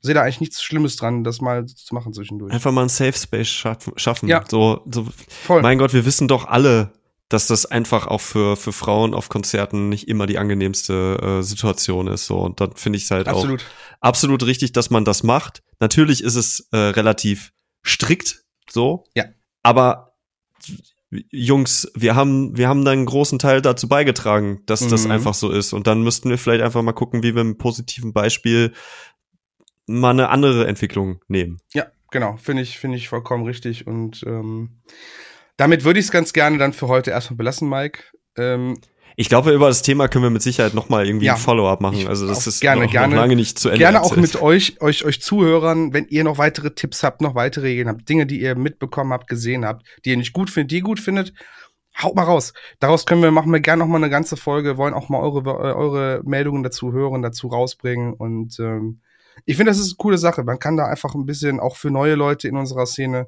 [0.00, 2.50] sehe da eigentlich nichts Schlimmes dran, das mal zu machen zwischendurch.
[2.50, 3.92] Einfach mal ein Safe Space schaffen.
[3.96, 4.26] schaffen.
[4.26, 4.42] Ja.
[4.48, 5.60] So, so, Voll.
[5.60, 6.92] mein Gott, wir wissen doch alle,
[7.28, 12.06] dass das einfach auch für, für Frauen auf Konzerten nicht immer die angenehmste äh, Situation
[12.06, 12.26] ist.
[12.26, 12.38] So.
[12.38, 13.62] Und dann finde ich es halt absolut.
[13.62, 13.66] auch
[14.00, 15.62] absolut richtig, dass man das macht.
[15.80, 17.52] Natürlich ist es äh, relativ
[17.84, 19.04] strikt so.
[19.14, 19.24] Ja.
[19.62, 20.14] Aber
[21.10, 24.90] Jungs, wir haben, wir haben da einen großen Teil dazu beigetragen, dass mhm.
[24.90, 25.72] das einfach so ist.
[25.72, 28.72] Und dann müssten wir vielleicht einfach mal gucken, wie wir mit positiven Beispiel
[29.86, 31.58] mal eine andere Entwicklung nehmen.
[31.72, 32.36] Ja, genau.
[32.36, 33.86] Finde ich, finde ich vollkommen richtig.
[33.86, 34.82] Und ähm,
[35.56, 38.00] damit würde ich es ganz gerne dann für heute erstmal belassen, Mike.
[38.36, 38.78] Ähm,
[39.18, 41.80] ich glaube, über das Thema können wir mit Sicherheit noch mal irgendwie ja, ein Follow-up
[41.80, 42.06] machen.
[42.06, 43.78] Also das ist gerne, noch, gerne, noch lange nicht zu Ende.
[43.78, 44.12] Gerne erzählt.
[44.12, 47.88] auch mit euch, euch, euch Zuhörern, wenn ihr noch weitere Tipps habt, noch weitere Regeln
[47.88, 50.82] habt, Dinge, die ihr mitbekommen habt, gesehen habt, die ihr nicht gut findet, die ihr
[50.82, 51.32] gut findet,
[52.02, 52.52] haut mal raus.
[52.78, 55.40] Daraus können wir, machen wir gerne noch mal eine ganze Folge, wollen auch mal eure,
[55.48, 59.00] äh, eure Meldungen dazu hören, dazu rausbringen und ähm,
[59.44, 60.44] ich finde, das ist eine coole Sache.
[60.44, 63.26] Man kann da einfach ein bisschen auch für neue Leute in unserer Szene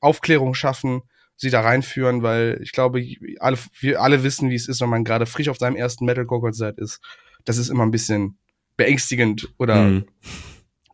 [0.00, 1.02] Aufklärung schaffen,
[1.38, 3.02] sie da reinführen, weil ich glaube,
[3.38, 6.78] alle, wir alle wissen, wie es ist, wenn man gerade frisch auf seinem ersten Metalcore-Konzert
[6.78, 7.00] ist.
[7.44, 8.38] Das ist immer ein bisschen
[8.76, 10.06] beängstigend oder mhm.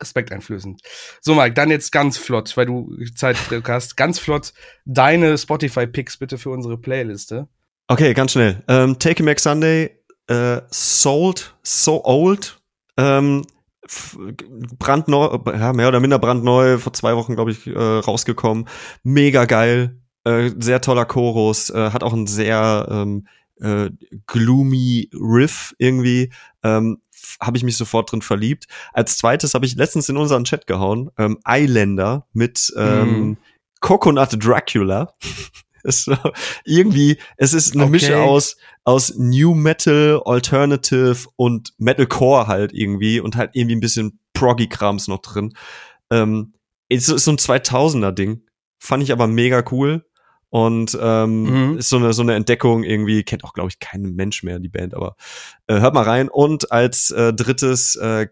[0.00, 0.82] respekteinflößend.
[1.20, 4.52] So, Mike, dann jetzt ganz flott, weil du Zeit hast, ganz flott
[4.84, 7.48] deine Spotify-Picks bitte für unsere Playliste.
[7.88, 8.62] Okay, ganz schnell.
[8.68, 9.98] Ähm, Take a Mac Sunday,
[10.28, 12.58] äh, Sold, So Old,
[12.98, 13.46] ähm,
[14.78, 18.66] brandneu, ja, mehr oder minder brandneu, vor zwei Wochen, glaube ich, äh, rausgekommen.
[19.02, 23.26] Mega geil, äh, sehr toller Chorus, äh, hat auch einen sehr ähm,
[23.60, 23.90] äh,
[24.26, 26.32] gloomy Riff irgendwie.
[26.62, 26.98] Ähm,
[27.40, 28.66] habe ich mich sofort drin verliebt.
[28.92, 33.36] Als zweites habe ich letztens in unseren Chat gehauen, ähm, Islander mit ähm, mm.
[33.80, 35.14] Coconut Dracula.
[35.84, 36.16] ist so,
[36.64, 37.92] irgendwie, es ist eine okay.
[37.92, 44.18] Mische aus, aus New Metal, Alternative und Metalcore halt irgendwie und halt irgendwie ein bisschen
[44.32, 45.54] Proggy-Krams noch drin.
[46.10, 46.54] Ähm,
[46.88, 48.42] ist, ist so ein 2000er-Ding.
[48.78, 50.04] Fand ich aber mega cool.
[50.54, 51.78] Und ähm, mhm.
[51.78, 54.68] ist so eine, so eine Entdeckung irgendwie, kennt auch, glaube ich, kein Mensch mehr, die
[54.68, 55.16] Band, aber
[55.66, 56.28] äh, hört mal rein.
[56.28, 58.28] Und als äh, drittes, äh,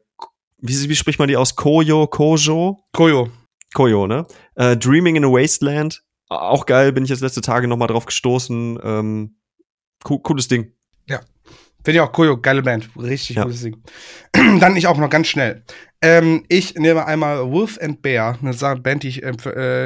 [0.58, 1.56] wie, wie spricht man die aus?
[1.56, 2.78] Koyo, Kojo?
[2.92, 3.28] Koyo.
[3.74, 4.24] Koyo, ne?
[4.54, 8.78] Äh, Dreaming in a Wasteland auch geil, bin ich jetzt letzte Tage nochmal drauf gestoßen.
[8.82, 9.36] Ähm,
[10.04, 10.72] co cooles Ding.
[11.84, 12.90] Finde ich auch cool, geile Band.
[12.96, 13.42] Richtig ja.
[13.42, 13.82] cooles Ding.
[14.32, 15.64] Dann ich auch noch ganz schnell.
[16.00, 19.30] Ähm, ich nehme einmal Wolf and Bear, eine Band, die ich äh,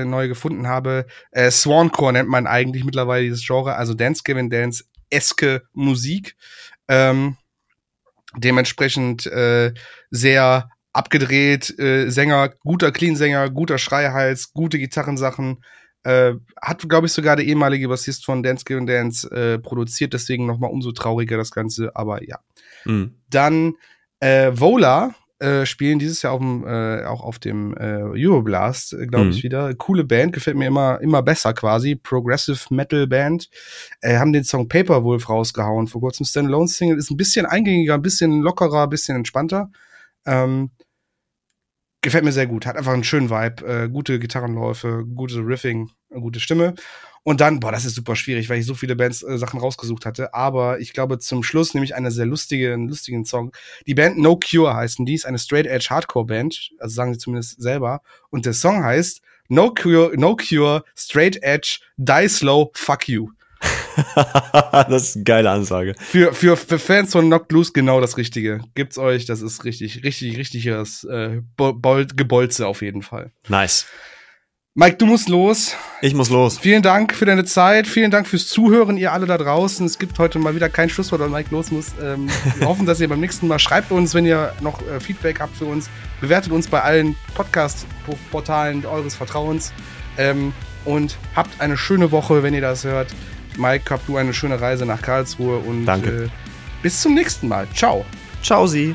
[0.01, 1.07] äh, neu gefunden habe.
[1.31, 6.37] Äh, Swancore nennt man eigentlich mittlerweile dieses Genre, also Dance Given Dance eske Musik.
[6.89, 7.37] Ähm,
[8.37, 9.73] dementsprechend äh,
[10.11, 15.63] sehr abgedreht, äh, Sänger, guter Clean-Sänger, guter Schreihals, gute Gitarrensachen,
[16.07, 20.47] äh, hat, glaube ich, sogar der ehemalige Bassist von Dance Give Dance äh, produziert, deswegen
[20.47, 22.39] nochmal umso trauriger das Ganze, aber ja.
[22.85, 23.15] Mhm.
[23.29, 23.75] Dann
[24.21, 29.07] äh, Vola äh, spielen dieses Jahr auf dem, äh, auch auf dem äh, Euroblast, äh,
[29.07, 29.43] glaube ich, mhm.
[29.43, 29.75] wieder.
[29.75, 31.97] Coole Band, gefällt mir immer, immer besser quasi.
[31.97, 33.51] Progressive Metal Band.
[34.03, 36.25] Haben den Song Paper Wolf rausgehauen vor kurzem.
[36.25, 39.71] Standalone Single ist ein bisschen eingängiger, ein bisschen lockerer, ein bisschen entspannter.
[40.25, 40.71] Ähm,
[42.07, 42.67] gefällt mir sehr gut.
[42.67, 46.77] Hat einfach einen schönen Vibe, äh, gute Gitarrenläufe, gute Riffing, gute Stimme.
[47.25, 50.07] Und dann, boah, das ist super schwierig, weil ich so viele Bands äh, Sachen rausgesucht
[50.07, 50.33] hatte.
[50.33, 53.51] Aber ich glaube, zum Schluss nehme ich eine sehr lustige, einen lustigen Song.
[53.89, 57.19] Die Band No Cure heißen die, ist eine Straight Edge Hardcore Band, also sagen sie
[57.19, 58.03] zumindest selber.
[58.31, 63.31] Und der Song heißt No Cure, No Cure, Straight Edge, Die Slow, Fuck You.
[64.15, 65.95] das ist eine geile Ansage.
[65.99, 68.61] Für, für, für Fans von Knocked Loose genau das Richtige.
[68.75, 73.33] Gibt's euch, das ist richtig, richtig, richtiges äh, Gebolze auf jeden Fall.
[73.49, 73.87] Nice.
[74.79, 75.75] Mike, du musst los.
[76.03, 76.59] Ich muss los.
[76.59, 77.87] Vielen Dank für deine Zeit.
[77.87, 79.87] Vielen Dank fürs Zuhören, ihr alle da draußen.
[79.87, 81.95] Es gibt heute mal wieder kein Schlusswort, weil Mike los muss.
[82.03, 82.29] Ähm,
[82.59, 85.57] wir hoffen, dass ihr beim nächsten Mal schreibt uns, wenn ihr noch äh, Feedback habt
[85.57, 85.89] für uns.
[86.21, 89.73] Bewertet uns bei allen Podcast-Portalen eures Vertrauens.
[90.19, 90.53] Ähm,
[90.85, 93.09] und habt eine schöne Woche, wenn ihr das hört.
[93.59, 96.25] Mike, hab du eine schöne Reise nach Karlsruhe und Danke.
[96.25, 96.29] Äh,
[96.83, 97.67] bis zum nächsten Mal.
[97.75, 98.05] Ciao.
[98.43, 98.95] Ciao, Sie.